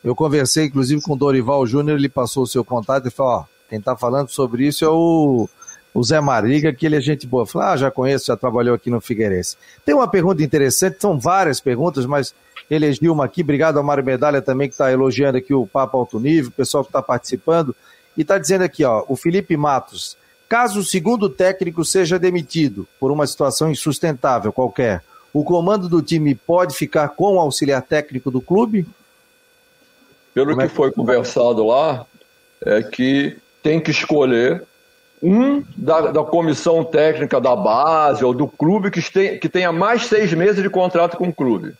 Eu 0.01 0.15
conversei, 0.15 0.67
inclusive, 0.67 1.01
com 1.01 1.13
o 1.13 1.17
Dorival 1.17 1.67
Júnior, 1.67 1.97
ele 1.97 2.07
passou 2.07 2.43
o 2.43 2.47
seu 2.47 2.63
contato 2.63 3.05
e 3.05 3.11
falou, 3.11 3.33
ó, 3.33 3.45
quem 3.69 3.79
está 3.79 3.97
falando 3.97 4.29
sobre 4.29 4.65
isso 4.65 4.85
é 4.85 4.89
o, 4.89 5.49
o 5.93 6.01
Zé 6.01 6.21
Mariga, 6.21 6.71
que 6.71 6.85
ele 6.85 6.95
é 6.95 7.01
gente 7.01 7.27
boa. 7.27 7.45
Eu 7.53 7.61
ah, 7.61 7.75
já 7.75 7.91
conheço, 7.91 8.27
já 8.27 8.37
trabalhou 8.37 8.73
aqui 8.73 8.89
no 8.89 9.01
Figueirense. 9.01 9.57
Tem 9.85 9.93
uma 9.93 10.07
pergunta 10.07 10.41
interessante, 10.41 10.95
são 10.97 11.19
várias 11.19 11.59
perguntas, 11.59 12.05
mas 12.05 12.33
elegeu 12.71 13.11
uma 13.11 13.25
aqui, 13.25 13.41
obrigado 13.41 13.77
ao 13.77 13.83
Mário 13.83 14.03
Medalha 14.03 14.41
também, 14.41 14.69
que 14.69 14.75
está 14.75 14.89
elogiando 14.89 15.37
aqui 15.37 15.53
o 15.53 15.67
Papo 15.67 15.97
Alto 15.97 16.21
Nível, 16.21 16.51
o 16.51 16.53
pessoal 16.53 16.85
que 16.85 16.89
está 16.89 17.01
participando, 17.01 17.75
e 18.15 18.21
está 18.21 18.37
dizendo 18.37 18.61
aqui, 18.61 18.85
ó, 18.85 19.03
o 19.09 19.17
Felipe 19.17 19.57
Matos, 19.57 20.15
Caso 20.47 20.79
o 20.79 20.83
segundo 20.83 21.29
técnico 21.29 21.83
seja 21.83 22.19
demitido 22.19 22.87
por 22.99 23.11
uma 23.11 23.25
situação 23.25 23.71
insustentável 23.71 24.53
qualquer, 24.53 25.03
o 25.33 25.43
comando 25.43 25.89
do 25.89 26.01
time 26.01 26.35
pode 26.35 26.75
ficar 26.75 27.09
com 27.09 27.35
o 27.35 27.39
auxiliar 27.39 27.81
técnico 27.81 28.29
do 28.29 28.39
clube? 28.39 28.85
Pelo 30.33 30.47
Como 30.47 30.59
que 30.59 30.65
é 30.65 30.69
que 30.69 30.75
foi 30.75 30.91
conversado 30.91 31.65
lá, 31.65 32.05
é 32.63 32.83
que 32.83 33.37
tem 33.61 33.79
que 33.79 33.91
escolher 33.91 34.63
um 35.21 35.63
da, 35.77 36.11
da, 36.11 36.23
comissão 36.23 36.83
técnica 36.83 37.39
da 37.39 37.55
base 37.55 38.25
ou 38.25 38.33
do 38.33 38.47
clube 38.47 38.91
que, 38.91 39.01
tem, 39.01 39.39
que 39.39 39.47
tenha 39.47 39.71
mais 39.71 40.05
seis 40.05 40.33
meses 40.33 40.61
de 40.61 40.69
contrato 40.69 41.17
com 41.17 41.29
o 41.29 41.33
clube. 41.33 41.73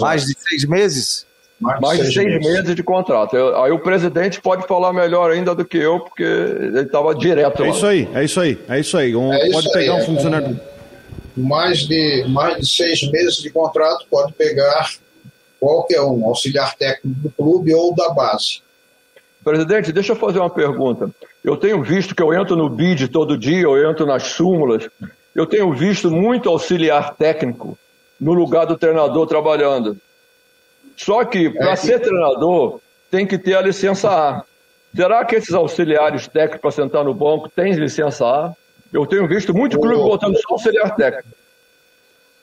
Mais 0.00 0.26
de 0.26 0.36
seis 0.38 0.64
meses? 0.66 1.26
Mais, 1.60 1.80
mais 1.80 1.98
de 1.98 2.12
seis, 2.12 2.26
meses. 2.26 2.52
meses. 2.52 2.74
de 2.74 2.82
contrato. 2.82 3.36
Eu, 3.36 3.62
aí 3.62 3.70
o 3.70 3.78
presidente 3.78 4.40
pode 4.40 4.66
falar 4.66 4.92
melhor 4.92 5.30
ainda 5.30 5.54
do 5.54 5.64
que 5.64 5.78
eu, 5.78 6.00
porque 6.00 6.22
ele 6.22 6.80
estava 6.80 7.14
direto 7.14 7.62
é 7.62 7.66
lá. 7.66 7.72
É 7.72 7.76
isso 7.76 7.86
aí, 7.86 8.08
é 8.14 8.24
isso 8.24 8.40
aí, 8.40 8.58
é 8.68 8.80
isso 8.80 8.96
aí. 8.96 9.16
Um, 9.16 9.32
é 9.32 9.50
pode 9.50 9.66
isso 9.66 9.72
pegar 9.72 9.92
aí, 9.94 10.00
um 10.00 10.02
é 10.02 10.06
funcionário. 10.06 10.60
mais, 11.36 11.78
de, 11.86 12.24
mais 12.28 12.58
de 12.58 12.66
seis 12.66 13.08
meses 13.10 13.36
de 13.36 13.50
contrato 13.50 14.04
pode 14.10 14.32
pegar 14.32 14.90
qualquer 15.60 16.02
um, 16.02 16.26
auxiliar 16.26 16.74
técnico 16.74 17.20
do 17.20 17.30
clube 17.30 17.74
ou 17.74 17.94
da 17.94 18.10
base. 18.10 18.60
Presidente, 19.42 19.92
deixa 19.92 20.12
eu 20.12 20.16
fazer 20.16 20.38
uma 20.38 20.50
pergunta. 20.50 21.10
Eu 21.42 21.56
tenho 21.56 21.82
visto 21.82 22.14
que 22.14 22.22
eu 22.22 22.32
entro 22.32 22.56
no 22.56 22.68
BID 22.68 23.08
todo 23.08 23.36
dia, 23.36 23.62
eu 23.62 23.90
entro 23.90 24.06
nas 24.06 24.24
súmulas, 24.24 24.88
eu 25.34 25.46
tenho 25.46 25.72
visto 25.72 26.10
muito 26.10 26.48
auxiliar 26.48 27.14
técnico 27.14 27.78
no 28.18 28.32
lugar 28.32 28.64
do 28.64 28.78
treinador 28.78 29.26
trabalhando. 29.26 29.98
Só 30.96 31.24
que, 31.24 31.50
para 31.50 31.72
é 31.72 31.76
ser 31.76 32.00
treinador, 32.00 32.80
tem 33.10 33.26
que 33.26 33.38
ter 33.38 33.54
a 33.54 33.62
licença 33.62 34.10
A. 34.10 34.44
Será 34.94 35.24
que 35.24 35.34
esses 35.34 35.52
auxiliares 35.52 36.28
técnicos 36.28 36.60
para 36.60 36.70
sentar 36.70 37.04
no 37.04 37.14
banco 37.14 37.48
têm 37.48 37.72
licença 37.72 38.24
A? 38.24 38.54
Eu 38.92 39.06
tenho 39.06 39.26
visto 39.26 39.52
muito 39.52 39.78
clube 39.78 39.96
botando 39.96 40.36
só 40.36 40.54
auxiliar 40.54 40.94
técnico. 40.94 41.28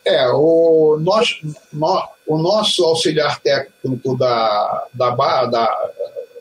É, 0.04 0.28
o 0.30 0.98
nosso, 1.00 1.36
no, 1.72 2.10
o 2.28 2.38
nosso 2.38 2.84
auxiliar 2.84 3.40
técnico 3.40 4.18
da, 4.18 4.86
da, 4.94 5.46
da, 5.46 5.92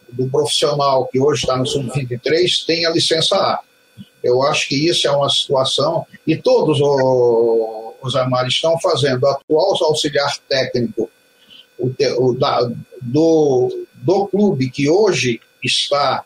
do 0.09 0.29
profissional 0.29 1.07
que 1.07 1.21
hoje 1.21 1.43
está 1.43 1.57
no 1.57 1.67
Sub-23 1.67 2.65
tem 2.67 2.87
a 2.87 2.91
licença 2.91 3.37
A. 3.37 3.61
Eu 4.23 4.43
acho 4.43 4.69
que 4.69 4.89
isso 4.89 5.07
é 5.07 5.11
uma 5.11 5.29
situação, 5.29 6.07
e 6.27 6.37
todos 6.37 6.79
os 8.03 8.17
armários 8.17 8.55
estão 8.55 8.79
fazendo, 8.79 9.23
o 9.25 9.29
atual 9.29 9.77
auxiliar 9.83 10.31
técnico 10.49 11.11
o, 11.81 11.95
o, 12.19 12.35
da, 12.35 12.71
do, 13.01 13.87
do 13.95 14.27
clube 14.27 14.71
que 14.71 14.89
hoje 14.89 15.41
está, 15.63 16.25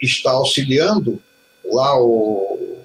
está 0.00 0.32
auxiliando, 0.32 1.20
lá 1.64 1.98
o, 2.00 2.78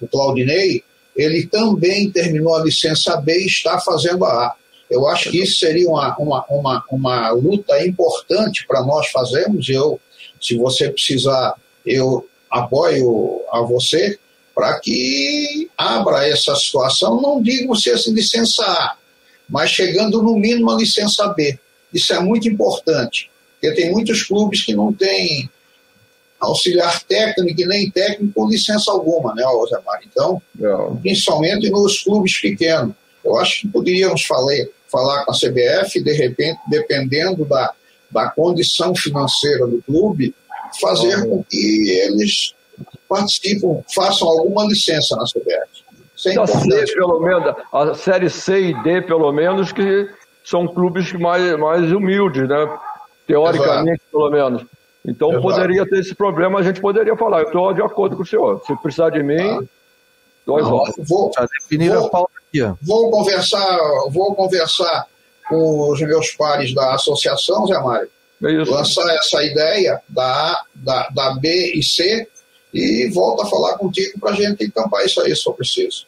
o 0.00 0.08
Claudinei, 0.08 0.82
ele 1.14 1.46
também 1.46 2.10
terminou 2.10 2.54
a 2.54 2.64
licença 2.64 3.16
B 3.16 3.42
e 3.42 3.46
está 3.46 3.78
fazendo 3.80 4.24
a 4.24 4.46
A. 4.46 4.56
Eu 4.90 5.06
acho 5.08 5.30
que 5.30 5.42
isso 5.42 5.58
seria 5.58 5.88
uma, 5.88 6.16
uma, 6.18 6.44
uma, 6.50 6.84
uma 6.90 7.30
luta 7.30 7.84
importante 7.84 8.66
para 8.66 8.82
nós 8.82 9.08
fazermos. 9.08 9.68
Eu, 9.68 9.98
se 10.40 10.56
você 10.56 10.90
precisar, 10.90 11.54
eu 11.84 12.26
apoio 12.50 13.40
a 13.50 13.62
você 13.62 14.18
para 14.54 14.78
que 14.80 15.70
abra 15.78 16.28
essa 16.28 16.54
situação. 16.56 17.20
Não 17.20 17.42
digo 17.42 17.74
se 17.74 17.90
essa 17.90 18.10
licença 18.10 18.62
A, 18.64 18.96
mas 19.52 19.70
chegando 19.70 20.22
no 20.22 20.34
mínimo 20.34 20.70
a 20.70 20.76
licença 20.76 21.28
B. 21.28 21.58
Isso 21.92 22.14
é 22.14 22.18
muito 22.18 22.48
importante, 22.48 23.30
porque 23.52 23.76
tem 23.76 23.92
muitos 23.92 24.22
clubes 24.22 24.64
que 24.64 24.74
não 24.74 24.94
têm 24.94 25.50
auxiliar 26.40 27.02
técnico 27.02 27.60
e 27.60 27.66
nem 27.66 27.90
técnico 27.90 28.32
com 28.32 28.48
licença 28.48 28.90
alguma, 28.90 29.34
né, 29.34 29.46
Osamar? 29.46 30.00
Então, 30.10 30.40
é. 30.58 30.96
principalmente 31.02 31.68
nos 31.70 32.02
clubes 32.02 32.40
pequenos. 32.40 32.94
Eu 33.22 33.36
acho 33.36 33.60
que 33.60 33.68
poderíamos 33.68 34.24
falar, 34.24 34.56
falar 34.90 35.24
com 35.26 35.32
a 35.32 35.34
CBF, 35.34 36.02
de 36.02 36.12
repente, 36.14 36.58
dependendo 36.68 37.44
da, 37.44 37.74
da 38.10 38.30
condição 38.30 38.94
financeira 38.94 39.66
do 39.66 39.82
clube, 39.82 40.34
fazer 40.80 41.28
com 41.28 41.44
que 41.44 41.90
eles 41.90 42.54
participem, 43.06 43.84
façam 43.94 44.26
alguma 44.26 44.64
licença 44.64 45.14
na 45.14 45.24
CBF. 45.24 45.71
Isso 46.30 46.40
é 46.74 46.86
C, 46.86 46.94
pelo 46.94 47.20
menos, 47.20 47.54
a 47.72 47.94
série 47.94 48.30
C 48.30 48.60
e 48.60 48.82
D, 48.82 49.02
pelo 49.02 49.32
menos, 49.32 49.72
que 49.72 50.08
são 50.44 50.66
clubes 50.66 51.12
mais, 51.12 51.58
mais 51.58 51.92
humildes, 51.92 52.48
né? 52.48 52.78
Teoricamente, 53.26 54.02
Exato. 54.02 54.10
pelo 54.10 54.30
menos. 54.30 54.64
Então 55.04 55.30
Exato. 55.30 55.42
poderia 55.42 55.86
ter 55.86 55.98
esse 55.98 56.14
problema, 56.14 56.58
a 56.58 56.62
gente 56.62 56.80
poderia 56.80 57.16
falar, 57.16 57.40
eu 57.40 57.46
estou 57.46 57.72
de 57.72 57.82
acordo 57.82 58.16
com 58.16 58.22
o 58.22 58.26
senhor. 58.26 58.62
Se 58.66 58.74
precisar 58.76 59.10
de 59.10 59.22
mim, 59.22 59.40
ah. 59.40 59.60
dois 60.46 60.64
horas. 60.64 60.94
Vou, 60.98 61.30
vou, 61.32 61.32
vou, 62.82 63.10
conversar, 63.10 63.78
vou 64.10 64.34
conversar 64.34 65.06
com 65.48 65.90
os 65.90 66.00
meus 66.00 66.30
pares 66.32 66.74
da 66.74 66.94
associação, 66.94 67.66
Zé 67.66 67.78
Mário. 67.80 68.08
É 68.44 68.48
lançar 68.68 69.08
essa 69.14 69.42
ideia 69.44 70.00
da 70.08 70.24
A, 70.24 70.64
da, 70.74 71.08
da 71.10 71.34
B 71.34 71.72
e 71.76 71.82
C 71.82 72.26
e 72.74 73.08
volto 73.12 73.42
a 73.42 73.46
falar 73.46 73.76
contigo 73.76 74.18
para 74.18 74.30
a 74.30 74.34
gente 74.34 74.64
encampar 74.64 75.04
isso 75.04 75.20
aí, 75.20 75.34
se 75.34 75.42
for 75.42 75.54
preciso. 75.54 76.06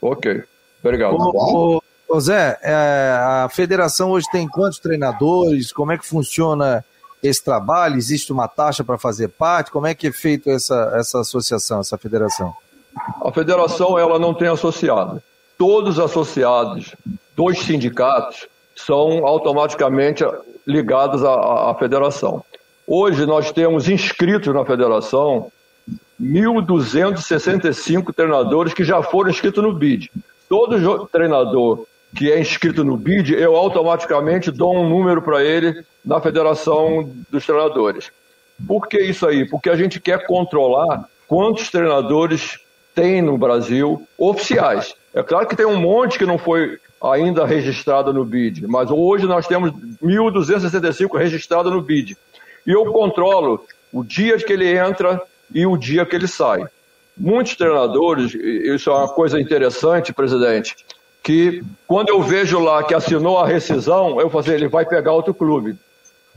Ok, 0.00 0.42
obrigado. 0.82 1.16
Tá 1.16 1.24
bom? 1.24 1.80
Ô, 2.08 2.20
Zé, 2.20 2.58
é, 2.62 3.18
a 3.18 3.48
federação 3.50 4.12
hoje 4.12 4.26
tem 4.30 4.46
quantos 4.46 4.78
treinadores? 4.78 5.72
Como 5.72 5.90
é 5.90 5.98
que 5.98 6.06
funciona 6.06 6.84
esse 7.22 7.42
trabalho? 7.42 7.96
Existe 7.96 8.32
uma 8.32 8.46
taxa 8.46 8.84
para 8.84 8.96
fazer 8.96 9.28
parte? 9.28 9.72
Como 9.72 9.86
é 9.86 9.94
que 9.94 10.06
é 10.06 10.12
feito 10.12 10.48
essa, 10.48 10.92
essa 10.94 11.20
associação, 11.20 11.80
essa 11.80 11.98
federação? 11.98 12.54
A 13.24 13.32
federação 13.32 13.98
ela 13.98 14.18
não 14.18 14.32
tem 14.32 14.48
associado. 14.48 15.20
Todos 15.58 15.98
os 15.98 16.04
associados 16.04 16.94
dos 17.34 17.58
sindicatos 17.58 18.46
são 18.76 19.26
automaticamente 19.26 20.24
ligados 20.66 21.24
à, 21.24 21.70
à 21.70 21.74
federação. 21.74 22.44
Hoje 22.86 23.26
nós 23.26 23.50
temos 23.50 23.88
inscritos 23.88 24.54
na 24.54 24.64
federação 24.64 25.50
1.265 26.20 28.12
treinadores 28.14 28.72
que 28.72 28.84
já 28.84 29.02
foram 29.02 29.30
inscritos 29.30 29.62
no 29.62 29.72
BID. 29.72 30.10
Todo 30.48 31.06
treinador 31.06 31.86
que 32.14 32.32
é 32.32 32.40
inscrito 32.40 32.82
no 32.82 32.96
BID, 32.96 33.34
eu 33.34 33.56
automaticamente 33.56 34.50
dou 34.50 34.74
um 34.74 34.88
número 34.88 35.20
para 35.20 35.44
ele 35.44 35.84
na 36.04 36.20
Federação 36.20 37.10
dos 37.30 37.44
Treinadores. 37.44 38.10
Por 38.66 38.88
que 38.88 38.98
isso 38.98 39.26
aí? 39.26 39.44
Porque 39.44 39.68
a 39.68 39.76
gente 39.76 40.00
quer 40.00 40.26
controlar 40.26 41.04
quantos 41.28 41.70
treinadores 41.70 42.58
tem 42.94 43.20
no 43.20 43.36
Brasil 43.36 44.06
oficiais. 44.16 44.94
É 45.12 45.22
claro 45.22 45.46
que 45.46 45.56
tem 45.56 45.66
um 45.66 45.78
monte 45.78 46.18
que 46.18 46.24
não 46.24 46.38
foi 46.38 46.78
ainda 47.02 47.44
registrado 47.44 48.12
no 48.12 48.24
BID, 48.24 48.66
mas 48.66 48.90
hoje 48.90 49.26
nós 49.26 49.46
temos 49.46 49.70
1.265 50.02 51.18
registrados 51.18 51.70
no 51.70 51.82
BID. 51.82 52.16
E 52.66 52.70
eu 52.70 52.86
controlo 52.86 53.64
o 53.92 54.02
dia 54.02 54.38
que 54.38 54.52
ele 54.52 54.76
entra 54.76 55.20
e 55.52 55.66
o 55.66 55.76
dia 55.76 56.04
que 56.04 56.16
ele 56.16 56.28
sai. 56.28 56.64
Muitos 57.16 57.56
treinadores, 57.56 58.34
isso 58.34 58.90
é 58.90 58.94
uma 58.94 59.08
coisa 59.08 59.40
interessante, 59.40 60.12
presidente, 60.12 60.76
que 61.22 61.62
quando 61.86 62.10
eu 62.10 62.22
vejo 62.22 62.58
lá 62.58 62.82
que 62.84 62.94
assinou 62.94 63.38
a 63.38 63.46
rescisão, 63.46 64.20
eu 64.20 64.28
fazer 64.28 64.54
ele 64.54 64.68
vai 64.68 64.84
pegar 64.84 65.12
outro 65.12 65.34
clube. 65.34 65.76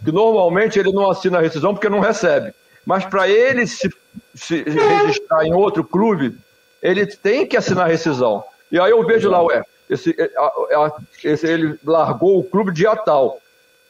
Que 0.04 0.12
normalmente 0.12 0.80
ele 0.80 0.92
não 0.92 1.12
assina 1.12 1.38
a 1.38 1.42
rescisão 1.42 1.74
porque 1.74 1.90
não 1.90 2.00
recebe. 2.00 2.54
Mas 2.86 3.06
para 3.06 3.28
ele 3.28 3.68
se, 3.68 3.90
se, 4.34 4.64
registrar 4.64 5.46
em 5.46 5.54
outro 5.54 5.84
clube, 5.84 6.36
ele 6.82 7.06
tem 7.06 7.46
que 7.46 7.58
assinar 7.58 7.86
a 7.86 7.90
rescisão. 7.90 8.44
E 8.72 8.80
aí 8.80 8.90
eu 8.90 9.06
vejo 9.06 9.30
lá, 9.30 9.44
ué, 9.44 9.64
esse, 9.90 10.16
esse, 11.24 11.46
ele 11.46 11.78
largou 11.84 12.40
o 12.40 12.44
clube 12.44 12.72
dia 12.72 12.96
tal. 12.96 13.40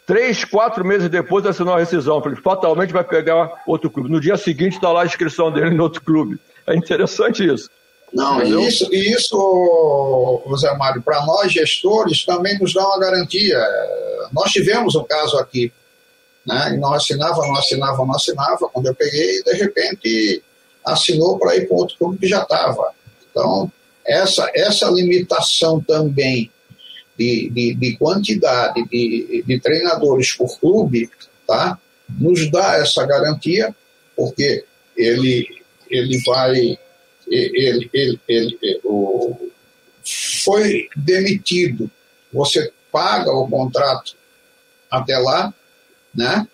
Três, 0.09 0.43
quatro 0.43 0.83
meses 0.83 1.07
depois 1.07 1.45
assinou 1.45 1.75
a 1.75 1.79
rescisão. 1.79 2.19
Falei, 2.19 2.35
fatalmente 2.41 2.91
vai 2.91 3.03
pegar 3.03 3.61
outro 3.67 3.91
clube. 3.91 4.09
No 4.09 4.19
dia 4.19 4.37
seguinte 4.37 4.73
está 4.73 4.91
lá 4.91 5.03
a 5.03 5.05
inscrição 5.05 5.51
dele 5.51 5.75
em 5.75 5.79
outro 5.79 6.01
clube. 6.01 6.39
É 6.65 6.75
interessante 6.75 7.45
isso. 7.45 7.69
Não, 8.11 8.41
e 8.41 8.67
isso, 8.67 8.91
isso, 8.91 10.41
José 10.49 10.75
Mário, 10.77 10.99
para 11.03 11.23
nós 11.27 11.51
gestores 11.51 12.25
também 12.25 12.57
nos 12.57 12.73
dá 12.73 12.83
uma 12.87 12.99
garantia. 12.99 13.63
Nós 14.31 14.51
tivemos 14.51 14.95
um 14.95 15.03
caso 15.03 15.37
aqui, 15.37 15.71
né? 16.43 16.71
E 16.73 16.77
não 16.77 16.91
assinava, 16.91 17.45
não 17.45 17.55
assinava, 17.55 18.03
não 18.03 18.15
assinava. 18.15 18.67
Quando 18.73 18.87
eu 18.87 18.95
peguei, 18.95 19.43
de 19.43 19.53
repente 19.53 20.43
assinou 20.83 21.37
para 21.37 21.55
ir 21.55 21.67
para 21.67 21.77
outro 21.77 21.95
clube 21.99 22.17
que 22.17 22.27
já 22.27 22.41
estava. 22.41 22.93
Então, 23.29 23.71
essa, 24.03 24.49
essa 24.55 24.87
limitação 24.87 25.79
também 25.79 26.49
de, 27.19 27.49
de, 27.49 27.73
de 27.75 27.97
quantidade 27.97 28.81
de, 28.87 29.43
de 29.45 29.59
treinadores 29.59 30.31
por 30.31 30.57
clube, 30.57 31.09
tá? 31.45 31.77
Nos 32.17 32.49
dá 32.49 32.77
essa 32.77 33.05
garantia, 33.05 33.75
porque 34.15 34.63
ele, 34.95 35.45
ele 35.89 36.21
vai 36.25 36.79
ele, 37.27 37.89
ele, 37.93 38.19
ele, 38.27 38.57
o, 38.85 39.37
foi 40.43 40.87
demitido, 40.95 41.91
você 42.31 42.71
paga 42.91 43.31
o 43.31 43.47
contrato 43.47 44.15
até 44.89 45.17
lá, 45.19 45.53
né? 46.15 46.47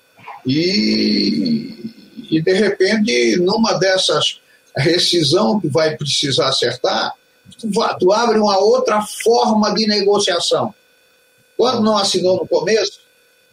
E, 0.45 1.93
e 2.29 2.41
de 2.41 2.53
repente, 2.53 3.37
numa 3.37 3.73
dessas 3.73 4.41
rescisão 4.75 5.59
que 5.59 5.67
vai 5.69 5.95
precisar 5.95 6.49
acertar, 6.49 7.13
tu, 7.99 8.11
abre 8.11 8.37
uma 8.39 8.57
outra 8.57 9.01
forma 9.23 9.73
de 9.73 9.87
negociação. 9.87 10.73
Quando 11.57 11.81
não 11.81 11.97
assinou 11.97 12.37
no 12.37 12.47
começo, 12.47 12.99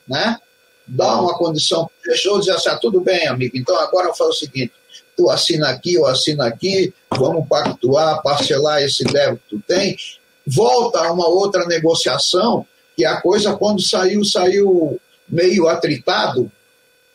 né? 0.07 0.38
Dá 0.86 1.20
uma 1.20 1.36
condição, 1.38 1.88
fechou, 2.03 2.40
diz 2.40 2.48
assim, 2.48 2.68
ah, 2.68 2.76
tudo 2.76 3.00
bem, 3.00 3.28
amigo, 3.28 3.57
então 3.57 3.78
agora 3.78 4.09
eu 4.09 4.14
faço 4.14 4.30
o 4.30 4.34
seguinte, 4.34 4.72
tu 5.16 5.30
assina 5.30 5.68
aqui, 5.68 5.94
eu 5.94 6.07
assino 6.07 6.42
aqui, 6.42 6.92
vamos 7.16 7.46
pactuar, 7.46 8.20
parcelar 8.20 8.82
esse 8.82 9.05
débito 9.05 9.42
que 9.48 9.57
tu 9.57 9.62
tem, 9.66 9.96
volta 10.44 10.98
a 10.98 11.12
uma 11.12 11.28
outra 11.28 11.64
negociação, 11.66 12.66
que 12.96 13.05
a 13.05 13.20
coisa 13.20 13.55
quando 13.55 13.80
saiu, 13.80 14.24
saiu 14.24 15.00
meio 15.28 15.68
atritado, 15.68 16.50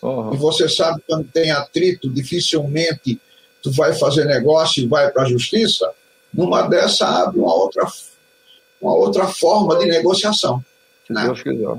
uhum. 0.02 0.34
e 0.34 0.38
você 0.38 0.70
sabe 0.70 1.02
quando 1.06 1.28
tem 1.28 1.52
atrito, 1.52 2.10
dificilmente 2.10 3.20
tu 3.62 3.72
vai 3.72 3.94
fazer 3.94 4.26
negócio 4.26 4.82
e 4.82 4.88
vai 4.88 5.12
para 5.12 5.24
a 5.24 5.30
justiça, 5.30 5.92
numa 6.34 6.64
dessa 6.64 7.06
abre 7.24 7.40
uma 7.40 7.54
outra, 7.54 7.86
uma 8.82 8.94
outra 8.94 9.28
forma 9.28 9.78
de 9.78 9.86
negociação. 9.86 10.64
Se 11.06 11.14
Não. 11.14 11.24
Deus 11.24 11.42
quiser. 11.42 11.78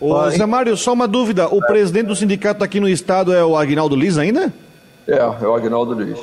Ô, 0.00 0.30
Zé 0.30 0.44
Mário, 0.44 0.76
só 0.76 0.92
uma 0.92 1.08
dúvida. 1.08 1.48
O 1.48 1.60
presidente 1.60 2.06
do 2.06 2.16
sindicato 2.16 2.62
aqui 2.62 2.78
no 2.78 2.88
estado 2.88 3.32
é 3.32 3.44
o 3.44 3.56
Agnaldo 3.56 3.96
Liz 3.96 4.18
ainda? 4.18 4.52
É, 5.06 5.16
é 5.16 5.46
o 5.46 5.54
Agnaldo 5.54 5.94
Liz. 5.94 6.18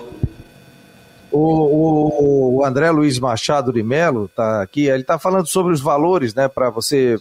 O, 1.31 1.39
o, 1.39 2.55
o, 2.57 2.65
André 2.65 2.89
Luiz 2.91 3.19
Machado 3.19 3.73
de 3.73 3.83
Melo 3.83 4.25
está 4.25 4.61
aqui, 4.61 4.87
ele 4.87 5.01
está 5.01 5.19
falando 5.19 5.47
sobre 5.47 5.73
os 5.73 5.81
valores, 5.81 6.33
né, 6.33 6.47
para 6.47 6.69
você, 6.69 7.17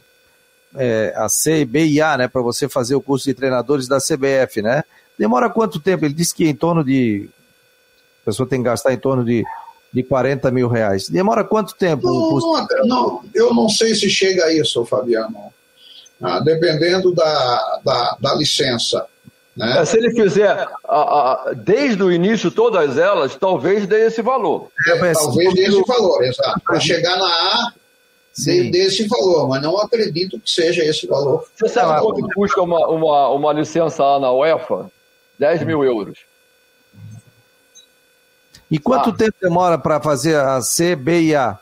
é, 0.76 1.12
a 1.16 1.28
C, 1.28 1.64
B 1.64 1.86
e 1.86 2.00
A, 2.00 2.16
né, 2.16 2.28
para 2.28 2.42
você 2.42 2.68
fazer 2.68 2.94
o 2.94 3.00
curso 3.00 3.24
de 3.24 3.34
treinadores 3.34 3.88
da 3.88 3.98
CBF, 3.98 4.62
né? 4.62 4.84
Demora 5.18 5.50
quanto 5.50 5.80
tempo? 5.80 6.04
Ele 6.04 6.14
disse 6.14 6.34
que 6.34 6.46
em 6.46 6.54
torno 6.54 6.84
de, 6.84 7.28
a 8.22 8.26
pessoa 8.26 8.48
tem 8.48 8.60
que 8.60 8.66
gastar 8.66 8.92
em 8.92 8.98
torno 8.98 9.24
de, 9.24 9.44
de 9.94 10.02
40 10.02 10.50
mil 10.50 10.68
reais. 10.68 11.08
Demora 11.08 11.44
quanto 11.44 11.74
tempo? 11.76 12.06
Não, 12.06 12.40
não, 12.40 12.86
não, 12.86 13.24
eu 13.32 13.54
não 13.54 13.68
sei 13.68 13.94
se 13.94 14.10
chega 14.10 14.46
a 14.46 14.52
isso, 14.52 14.84
Fabiano. 14.84 15.52
Ah, 16.20 16.40
dependendo 16.40 17.14
da, 17.14 17.80
da, 17.84 18.16
da 18.20 18.34
licença 18.34 19.06
né? 19.56 19.80
É, 19.80 19.84
se 19.84 19.96
ele 19.96 20.10
fizer 20.10 20.50
a, 20.50 20.68
a, 20.88 21.52
desde 21.54 22.02
o 22.02 22.10
início 22.10 22.50
todas 22.50 22.98
elas, 22.98 23.36
talvez 23.36 23.86
dê 23.86 24.06
esse 24.06 24.20
valor. 24.20 24.68
É, 24.88 25.12
talvez 25.12 25.54
dê 25.54 25.62
esse 25.62 25.82
valor, 25.86 26.24
exato. 26.24 26.60
Para 26.60 26.80
chegar 26.80 27.16
na 27.16 27.26
A, 27.26 27.72
dê, 28.44 28.70
dê 28.70 28.86
esse 28.86 29.06
valor, 29.06 29.48
mas 29.48 29.62
não 29.62 29.78
acredito 29.78 30.40
que 30.40 30.50
seja 30.50 30.84
esse 30.84 31.06
valor. 31.06 31.46
Você 31.54 31.68
sabe 31.68 32.00
quanto 32.00 32.28
custa 32.34 32.62
uma, 32.62 32.88
uma, 32.88 33.28
uma 33.28 33.52
licença 33.52 34.02
A 34.02 34.18
na 34.18 34.32
UEFA? 34.32 34.90
10 35.38 35.64
mil 35.64 35.84
euros. 35.84 36.18
E 38.70 38.78
quanto 38.78 39.10
ah. 39.10 39.12
tempo 39.12 39.36
demora 39.40 39.78
para 39.78 40.00
fazer 40.00 40.36
a 40.36 40.60
C, 40.60 40.96
B 40.96 41.22
e 41.22 41.34
A? 41.34 41.58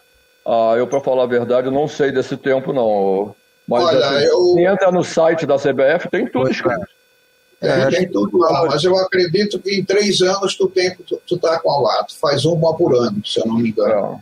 Ah, 0.47 0.75
eu, 0.77 0.87
para 0.87 1.01
falar 1.01 1.25
a 1.25 1.27
verdade, 1.27 1.71
não 1.71 1.87
sei 1.87 2.11
desse 2.11 2.37
tempo, 2.37 2.73
não. 2.73 3.35
Mas 3.67 3.85
Olha, 3.85 4.07
assim, 4.07 4.25
eu... 4.25 4.59
entra 4.73 4.91
no 4.91 5.05
site 5.05 5.47
da 5.47 5.57
CBF, 5.57 6.09
tem 6.11 6.27
tudo 6.27 6.49
é. 6.49 6.51
escrito. 6.51 6.87
É, 7.61 7.87
tem 7.91 8.11
tudo 8.11 8.39
lá, 8.39 8.67
mas 8.67 8.83
eu 8.83 8.97
acredito 8.99 9.57
que 9.61 9.79
em 9.79 9.85
três 9.85 10.21
anos 10.21 10.57
tu, 10.57 10.69
tem, 10.69 10.97
tu, 10.97 11.21
tu 11.25 11.39
tá 11.39 11.61
com 11.61 11.71
a 11.71 11.81
lá, 11.81 12.05
tu 12.05 12.19
faz 12.19 12.45
uma 12.45 12.77
por 12.77 12.93
ano, 12.93 13.25
se 13.25 13.39
eu 13.39 13.47
não 13.47 13.55
me 13.55 13.69
engano. 13.69 14.21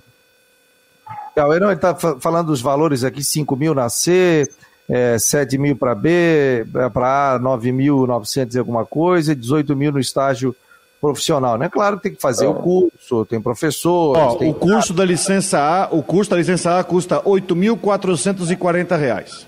É. 1.35 1.43
O 1.43 1.55
Heron 1.55 1.73
está 1.73 1.95
falando 1.95 2.49
dos 2.49 2.61
valores 2.61 3.03
aqui, 3.03 3.25
5 3.25 3.57
mil 3.57 3.75
na 3.75 3.89
C, 3.89 4.47
é, 4.87 5.19
7 5.19 5.57
mil 5.57 5.75
para 5.75 5.95
B, 5.95 6.67
é, 6.75 6.89
para 6.93 7.37
A, 7.37 7.41
9.900 7.41 8.55
e 8.55 8.59
alguma 8.59 8.85
coisa, 8.85 9.35
18 9.35 9.75
mil 9.75 9.93
no 9.93 10.01
estágio 10.01 10.55
profissional, 11.01 11.57
né? 11.57 11.69
Claro 11.69 11.97
que 11.97 12.05
tem 12.05 12.15
que 12.15 12.21
fazer 12.21 12.45
é. 12.45 12.49
o 12.49 12.55
curso, 12.55 13.25
tem 13.25 13.41
professor. 13.41 14.17
Ó, 14.17 14.35
tem... 14.35 14.51
O 14.51 14.55
curso 14.55 14.93
da 14.93 15.05
licença 15.05 15.59
A, 15.59 15.89
o 15.95 16.03
custo 16.03 16.35
da 16.35 16.37
licença 16.37 16.79
A 16.79 16.85
custa 16.85 17.21
8.440 17.23 18.99
reais. 18.99 19.47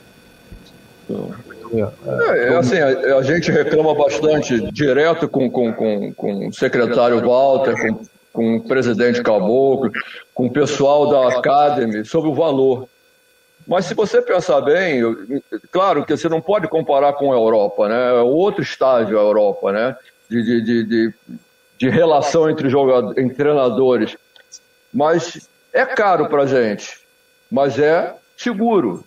É, 1.74 2.48
é, 2.48 2.57
assim, 2.57 2.78
a, 2.78 3.16
a, 3.16 3.22
gente 3.22 3.50
reclama 3.50 3.94
bastante 3.94 4.61
direto 4.72 5.28
com, 5.28 5.50
com, 5.50 5.72
com, 5.72 6.12
com 6.12 6.48
o 6.48 6.53
secretário 6.53 7.20
Walter, 7.20 7.74
com, 7.74 8.00
com 8.32 8.57
o 8.57 8.61
presidente 8.62 9.22
Caboclo, 9.22 9.90
com 10.34 10.46
o 10.46 10.50
pessoal 10.50 11.09
da 11.09 11.38
Academy 11.38 12.05
sobre 12.05 12.30
o 12.30 12.34
valor. 12.34 12.88
Mas 13.66 13.86
se 13.86 13.94
você 13.94 14.20
pensar 14.20 14.61
bem, 14.61 15.00
claro 15.70 16.05
que 16.05 16.16
você 16.16 16.28
não 16.28 16.40
pode 16.40 16.68
comparar 16.68 17.12
com 17.14 17.32
a 17.32 17.36
Europa, 17.36 17.88
né? 17.88 18.11
É 18.11 18.20
outro 18.20 18.62
estágio 18.62 19.18
a 19.18 19.22
Europa, 19.22 19.72
né? 19.72 19.96
De, 20.33 20.62
de, 20.62 20.85
de, 20.85 21.14
de, 21.78 21.89
relação 21.91 22.49
entre, 22.49 22.70
jogadores, 22.70 23.18
entre 23.18 23.37
treinadores. 23.37 24.16
Mas 24.93 25.49
é 25.72 25.85
caro 25.85 26.28
para 26.28 26.47
gente, 26.47 27.01
mas 27.51 27.78
é 27.78 28.14
seguro. 28.37 29.05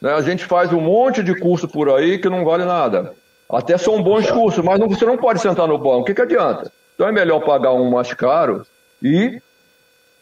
Né? 0.00 0.12
A 0.12 0.22
gente 0.22 0.44
faz 0.44 0.72
um 0.72 0.80
monte 0.80 1.22
de 1.22 1.38
curso 1.38 1.68
por 1.68 1.90
aí 1.90 2.18
que 2.18 2.28
não 2.28 2.44
vale 2.44 2.64
nada. 2.64 3.14
Até 3.50 3.76
são 3.76 4.02
bons 4.02 4.30
cursos, 4.30 4.64
mas 4.64 4.80
não, 4.80 4.88
você 4.88 5.04
não 5.04 5.18
pode 5.18 5.40
sentar 5.40 5.68
no 5.68 5.76
banco. 5.76 6.00
O 6.00 6.04
que, 6.04 6.14
que 6.14 6.22
adianta? 6.22 6.72
Então 6.94 7.06
é 7.06 7.12
melhor 7.12 7.40
pagar 7.40 7.72
um 7.72 7.90
mais 7.90 8.12
caro 8.14 8.66
e 9.02 9.40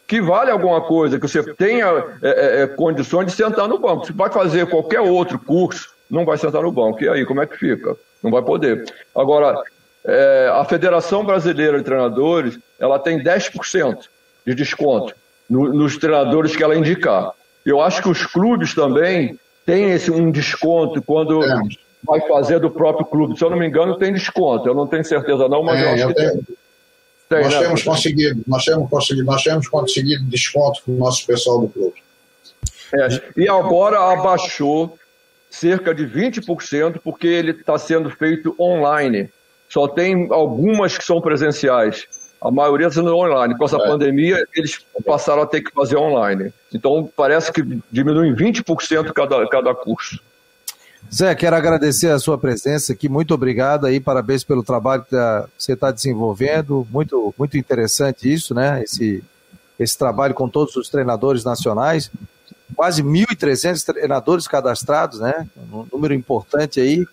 que 0.06 0.20
vale 0.20 0.50
alguma 0.50 0.80
coisa, 0.80 1.18
que 1.18 1.26
você 1.26 1.54
tenha 1.54 1.86
é, 2.22 2.28
é, 2.28 2.62
é, 2.62 2.66
condições 2.66 3.26
de 3.26 3.32
sentar 3.32 3.68
no 3.68 3.78
banco. 3.78 4.06
Você 4.06 4.12
vai 4.12 4.30
fazer 4.30 4.66
qualquer 4.68 5.00
outro 5.00 5.38
curso, 5.38 5.94
não 6.10 6.24
vai 6.24 6.36
sentar 6.36 6.62
no 6.62 6.72
banco. 6.72 7.02
E 7.02 7.08
aí, 7.08 7.24
como 7.24 7.40
é 7.40 7.46
que 7.46 7.56
fica? 7.56 7.96
Não 8.22 8.30
vai 8.30 8.42
poder. 8.42 8.84
Agora, 9.16 9.62
é, 10.04 10.50
a 10.52 10.64
Federação 10.64 11.24
Brasileira 11.24 11.78
de 11.78 11.84
Treinadores, 11.84 12.58
ela 12.78 12.98
tem 12.98 13.22
10% 13.22 13.98
de 14.46 14.54
desconto 14.54 15.14
no, 15.48 15.72
nos 15.72 15.96
treinadores 15.96 16.56
que 16.56 16.62
ela 16.62 16.76
indicar. 16.76 17.32
Eu 17.64 17.80
acho 17.80 18.02
que 18.02 18.08
os 18.08 18.26
clubes 18.26 18.74
também 18.74 19.38
tem 19.64 19.92
esse 19.92 20.10
um 20.10 20.30
desconto 20.30 21.00
quando 21.00 21.44
é. 21.44 21.60
vai 22.02 22.20
fazer 22.26 22.58
do 22.58 22.70
próprio 22.70 23.06
clube. 23.06 23.38
Se 23.38 23.44
eu 23.44 23.50
não 23.50 23.56
me 23.56 23.66
engano, 23.66 23.96
tem 23.96 24.12
desconto. 24.12 24.68
Eu 24.68 24.74
não 24.74 24.86
tenho 24.86 25.04
certeza 25.04 25.48
não, 25.48 25.62
mas 25.62 25.80
é, 25.80 25.84
eu 25.84 25.94
acho 25.94 26.08
que 26.08 26.14
tenho... 26.14 26.44
tem. 27.28 27.42
nós, 27.42 27.54
né? 27.54 27.60
temos 27.60 27.82
conseguido, 27.82 28.42
nós 28.46 28.64
temos 28.64 28.90
conseguido, 28.90 29.26
nós 29.26 29.42
temos 29.42 29.68
conseguido 29.68 30.24
desconto 30.24 30.82
com 30.84 30.92
o 30.92 30.98
nosso 30.98 31.24
pessoal 31.24 31.60
do 31.60 31.68
clube. 31.68 32.02
É, 32.94 33.40
e 33.40 33.48
agora 33.48 34.12
abaixou 34.12 34.98
cerca 35.48 35.94
de 35.94 36.04
20%, 36.04 36.98
porque 37.04 37.26
ele 37.26 37.52
está 37.52 37.78
sendo 37.78 38.10
feito 38.10 38.54
online. 38.58 39.30
Só 39.72 39.88
tem 39.88 40.28
algumas 40.30 40.98
que 40.98 41.04
são 41.04 41.18
presenciais. 41.18 42.06
A 42.42 42.50
maioria 42.50 42.88
está 42.88 43.00
sendo 43.00 43.16
online. 43.16 43.56
Com 43.56 43.64
essa 43.64 43.78
é. 43.78 43.86
pandemia, 43.86 44.46
eles 44.54 44.84
passaram 45.06 45.40
a 45.40 45.46
ter 45.46 45.62
que 45.62 45.72
fazer 45.72 45.96
online. 45.96 46.52
Então, 46.74 47.10
parece 47.16 47.50
que 47.50 47.62
diminui 47.90 48.28
em 48.28 48.34
20% 48.34 49.10
cada, 49.14 49.48
cada 49.48 49.74
curso. 49.74 50.20
Zé, 51.12 51.34
quero 51.34 51.56
agradecer 51.56 52.10
a 52.10 52.18
sua 52.18 52.36
presença 52.36 52.92
aqui. 52.92 53.08
Muito 53.08 53.32
obrigado 53.32 53.86
aí, 53.86 53.98
parabéns 53.98 54.44
pelo 54.44 54.62
trabalho 54.62 55.04
que 55.04 55.10
tá, 55.12 55.48
você 55.56 55.72
está 55.72 55.90
desenvolvendo. 55.90 56.86
Muito, 56.90 57.34
muito 57.38 57.56
interessante 57.56 58.30
isso, 58.30 58.54
né? 58.54 58.82
Esse, 58.82 59.24
esse 59.78 59.96
trabalho 59.96 60.34
com 60.34 60.50
todos 60.50 60.76
os 60.76 60.90
treinadores 60.90 61.44
nacionais. 61.44 62.10
Quase 62.76 63.02
1.300 63.02 63.82
treinadores 63.86 64.46
cadastrados, 64.46 65.18
né? 65.18 65.48
Um 65.72 65.86
número 65.90 66.12
importante 66.12 66.78
aí 66.78 67.06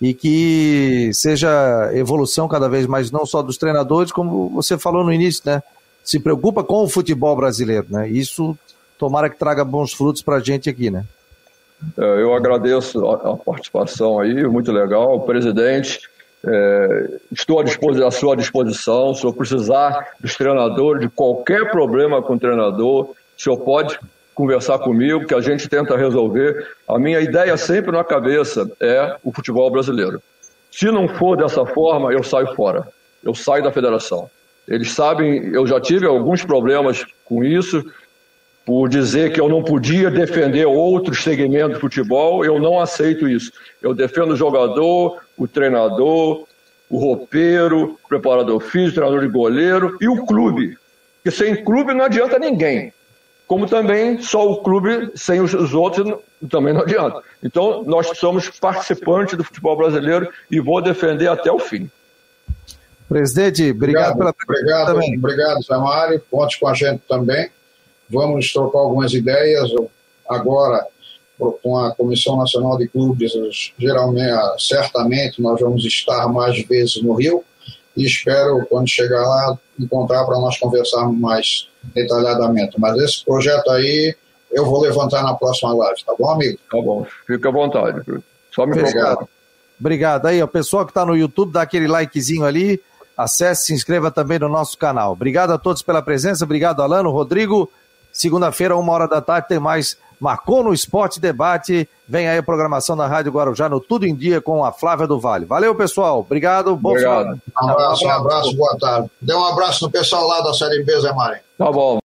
e 0.00 0.14
que 0.14 1.10
seja 1.12 1.90
evolução 1.92 2.48
cada 2.48 2.68
vez 2.68 2.86
mais, 2.86 3.10
não 3.10 3.26
só 3.26 3.42
dos 3.42 3.58
treinadores, 3.58 4.10
como 4.10 4.48
você 4.48 4.78
falou 4.78 5.04
no 5.04 5.12
início, 5.12 5.42
né? 5.44 5.62
Se 6.02 6.18
preocupa 6.18 6.64
com 6.64 6.84
o 6.84 6.88
futebol 6.88 7.36
brasileiro, 7.36 7.86
né? 7.90 8.08
Isso 8.08 8.56
tomara 8.98 9.28
que 9.28 9.38
traga 9.38 9.64
bons 9.64 9.92
frutos 9.92 10.22
para 10.22 10.36
a 10.36 10.40
gente 10.40 10.70
aqui, 10.70 10.90
né? 10.90 11.04
É, 11.98 12.22
eu 12.22 12.34
agradeço 12.34 13.06
a, 13.06 13.36
participação 13.36 14.18
aí, 14.18 14.46
muito 14.46 14.72
legal. 14.72 15.20
Presidente, 15.20 16.00
é, 16.44 17.18
estou 17.30 17.60
à, 17.60 17.64
disposição, 17.64 18.08
à 18.08 18.10
sua 18.10 18.36
disposição. 18.36 19.14
Se 19.14 19.24
eu 19.24 19.32
precisar 19.32 20.12
dos 20.18 20.34
treinadores, 20.34 21.02
de 21.02 21.08
qualquer 21.08 21.70
problema 21.70 22.22
com 22.22 22.34
o 22.34 22.38
treinador, 22.38 23.10
o 23.10 23.16
senhor 23.36 23.58
pode 23.58 23.98
conversar 24.40 24.78
comigo, 24.78 25.26
que 25.26 25.34
a 25.34 25.40
gente 25.42 25.68
tenta 25.68 25.98
resolver. 25.98 26.66
A 26.88 26.98
minha 26.98 27.20
ideia 27.20 27.54
sempre 27.58 27.92
na 27.92 28.02
cabeça 28.02 28.70
é 28.80 29.16
o 29.22 29.30
futebol 29.30 29.70
brasileiro. 29.70 30.22
Se 30.72 30.86
não 30.86 31.06
for 31.06 31.36
dessa 31.36 31.66
forma, 31.66 32.10
eu 32.10 32.22
saio 32.22 32.54
fora. 32.54 32.88
Eu 33.22 33.34
saio 33.34 33.62
da 33.62 33.70
federação. 33.70 34.30
Eles 34.66 34.92
sabem, 34.92 35.52
eu 35.52 35.66
já 35.66 35.78
tive 35.78 36.06
alguns 36.06 36.42
problemas 36.42 37.04
com 37.22 37.44
isso, 37.44 37.84
por 38.64 38.88
dizer 38.88 39.32
que 39.32 39.40
eu 39.40 39.48
não 39.48 39.62
podia 39.62 40.10
defender 40.10 40.64
outros 40.64 41.22
segmentos 41.22 41.74
do 41.74 41.80
futebol, 41.80 42.42
eu 42.42 42.58
não 42.58 42.80
aceito 42.80 43.28
isso. 43.28 43.52
Eu 43.82 43.92
defendo 43.92 44.32
o 44.32 44.36
jogador, 44.36 45.20
o 45.36 45.46
treinador, 45.46 46.46
o 46.88 46.98
roupeiro, 46.98 47.98
o 48.02 48.08
preparador 48.08 48.58
físico, 48.60 48.92
o 48.92 48.94
treinador 48.94 49.20
de 49.20 49.28
goleiro 49.28 49.98
e 50.00 50.08
o 50.08 50.24
clube. 50.24 50.78
Porque 51.16 51.36
sem 51.36 51.62
clube 51.62 51.92
não 51.92 52.06
adianta 52.06 52.38
ninguém 52.38 52.90
como 53.50 53.66
também 53.66 54.22
só 54.22 54.48
o 54.48 54.62
clube 54.62 55.10
sem 55.16 55.40
os, 55.40 55.52
os, 55.52 55.74
outros 55.74 56.20
também 56.48 56.72
não 56.72 56.82
adianta. 56.82 57.20
Então, 57.42 57.82
nós 57.82 58.16
somos 58.16 58.48
participantes 58.48 59.36
do 59.36 59.42
futebol 59.42 59.76
brasileiro 59.76 60.32
e 60.48 60.60
vou 60.60 60.80
defender 60.80 61.26
até 61.26 61.50
o 61.50 61.58
fim. 61.58 61.90
Presidente, 63.08 63.68
obrigado, 63.72 64.12
obrigado 64.12 64.36
pela 64.36 64.60
Obrigado, 64.60 64.86
também. 64.86 65.18
obrigado, 65.18 65.62
Zé 65.64 65.76
Mário. 65.76 66.22
Conte 66.30 66.60
com 66.60 66.68
a 66.68 66.74
gente 66.74 67.02
também. 67.08 67.50
Vamos 68.08 68.52
trocar 68.52 68.78
algumas 68.78 69.12
ideias 69.14 69.68
agora 70.28 70.86
com 71.60 71.76
a 71.76 71.92
Comissão 71.92 72.36
Nacional 72.36 72.78
de 72.78 72.86
Clubes. 72.86 73.32
Geralmente, 73.76 74.30
certamente, 74.60 75.42
nós 75.42 75.60
vamos 75.60 75.84
estar 75.84 76.28
mais 76.28 76.64
vezes 76.66 77.02
no 77.02 77.14
Rio 77.14 77.42
e 77.96 78.04
espero, 78.04 78.64
quando 78.68 78.88
chegar 78.88 79.22
lá, 79.22 79.58
encontrar 79.78 80.24
para 80.24 80.38
nós 80.38 80.58
conversarmos 80.58 81.18
mais 81.18 81.68
detalhadamente. 81.94 82.78
Mas 82.78 82.96
esse 82.98 83.24
projeto 83.24 83.70
aí 83.70 84.14
eu 84.52 84.64
vou 84.64 84.80
levantar 84.80 85.22
na 85.22 85.34
próxima 85.34 85.72
live, 85.72 86.04
tá 86.04 86.14
bom, 86.18 86.30
amigo? 86.30 86.58
Tá 86.70 86.78
bom, 86.80 87.06
fica 87.26 87.48
à 87.48 87.52
vontade. 87.52 88.02
Só 88.52 88.66
me 88.66 88.78
Obrigado. 88.78 89.28
Obrigado. 89.78 90.26
Aí, 90.26 90.42
o 90.42 90.48
pessoal 90.48 90.84
que 90.84 90.90
está 90.90 91.06
no 91.06 91.16
YouTube, 91.16 91.52
dá 91.52 91.62
aquele 91.62 91.88
likezinho 91.88 92.44
ali, 92.44 92.82
acesse, 93.16 93.66
se 93.66 93.74
inscreva 93.74 94.10
também 94.10 94.38
no 94.38 94.48
nosso 94.48 94.76
canal. 94.76 95.12
Obrigado 95.12 95.52
a 95.52 95.58
todos 95.58 95.82
pela 95.82 96.02
presença, 96.02 96.44
obrigado, 96.44 96.82
Alano, 96.82 97.10
Rodrigo. 97.10 97.70
Segunda-feira, 98.12 98.76
uma 98.76 98.92
hora 98.92 99.08
da 99.08 99.20
tarde, 99.20 99.48
tem 99.48 99.58
mais 99.58 99.96
Marcou 100.20 100.62
no 100.62 100.74
Esporte 100.74 101.18
Debate. 101.18 101.88
Vem 102.06 102.28
aí 102.28 102.38
a 102.38 102.42
programação 102.42 102.96
da 102.96 103.06
Rádio 103.06 103.32
Guarujá 103.32 103.68
no 103.68 103.80
Tudo 103.80 104.06
em 104.06 104.14
Dia 104.14 104.40
com 104.40 104.62
a 104.64 104.70
Flávia 104.70 105.06
do 105.06 105.18
Vale. 105.18 105.46
Valeu, 105.46 105.74
pessoal. 105.74 106.20
Obrigado. 106.20 106.76
Bom 106.76 106.90
Obrigado. 106.90 107.40
Um 107.62 107.68
abraço, 107.68 108.04
um 108.04 108.10
abraço, 108.10 108.56
boa 108.56 108.76
tarde. 108.78 109.10
Dê 109.22 109.34
um 109.34 109.44
abraço 109.44 109.84
no 109.84 109.90
pessoal 109.90 110.26
lá 110.26 110.40
da 110.42 110.52
Série 110.52 110.82
B, 110.84 111.00
Zé 111.00 111.12
Marinho. 111.12 111.42
Tá 111.56 111.72
bom. 111.72 111.98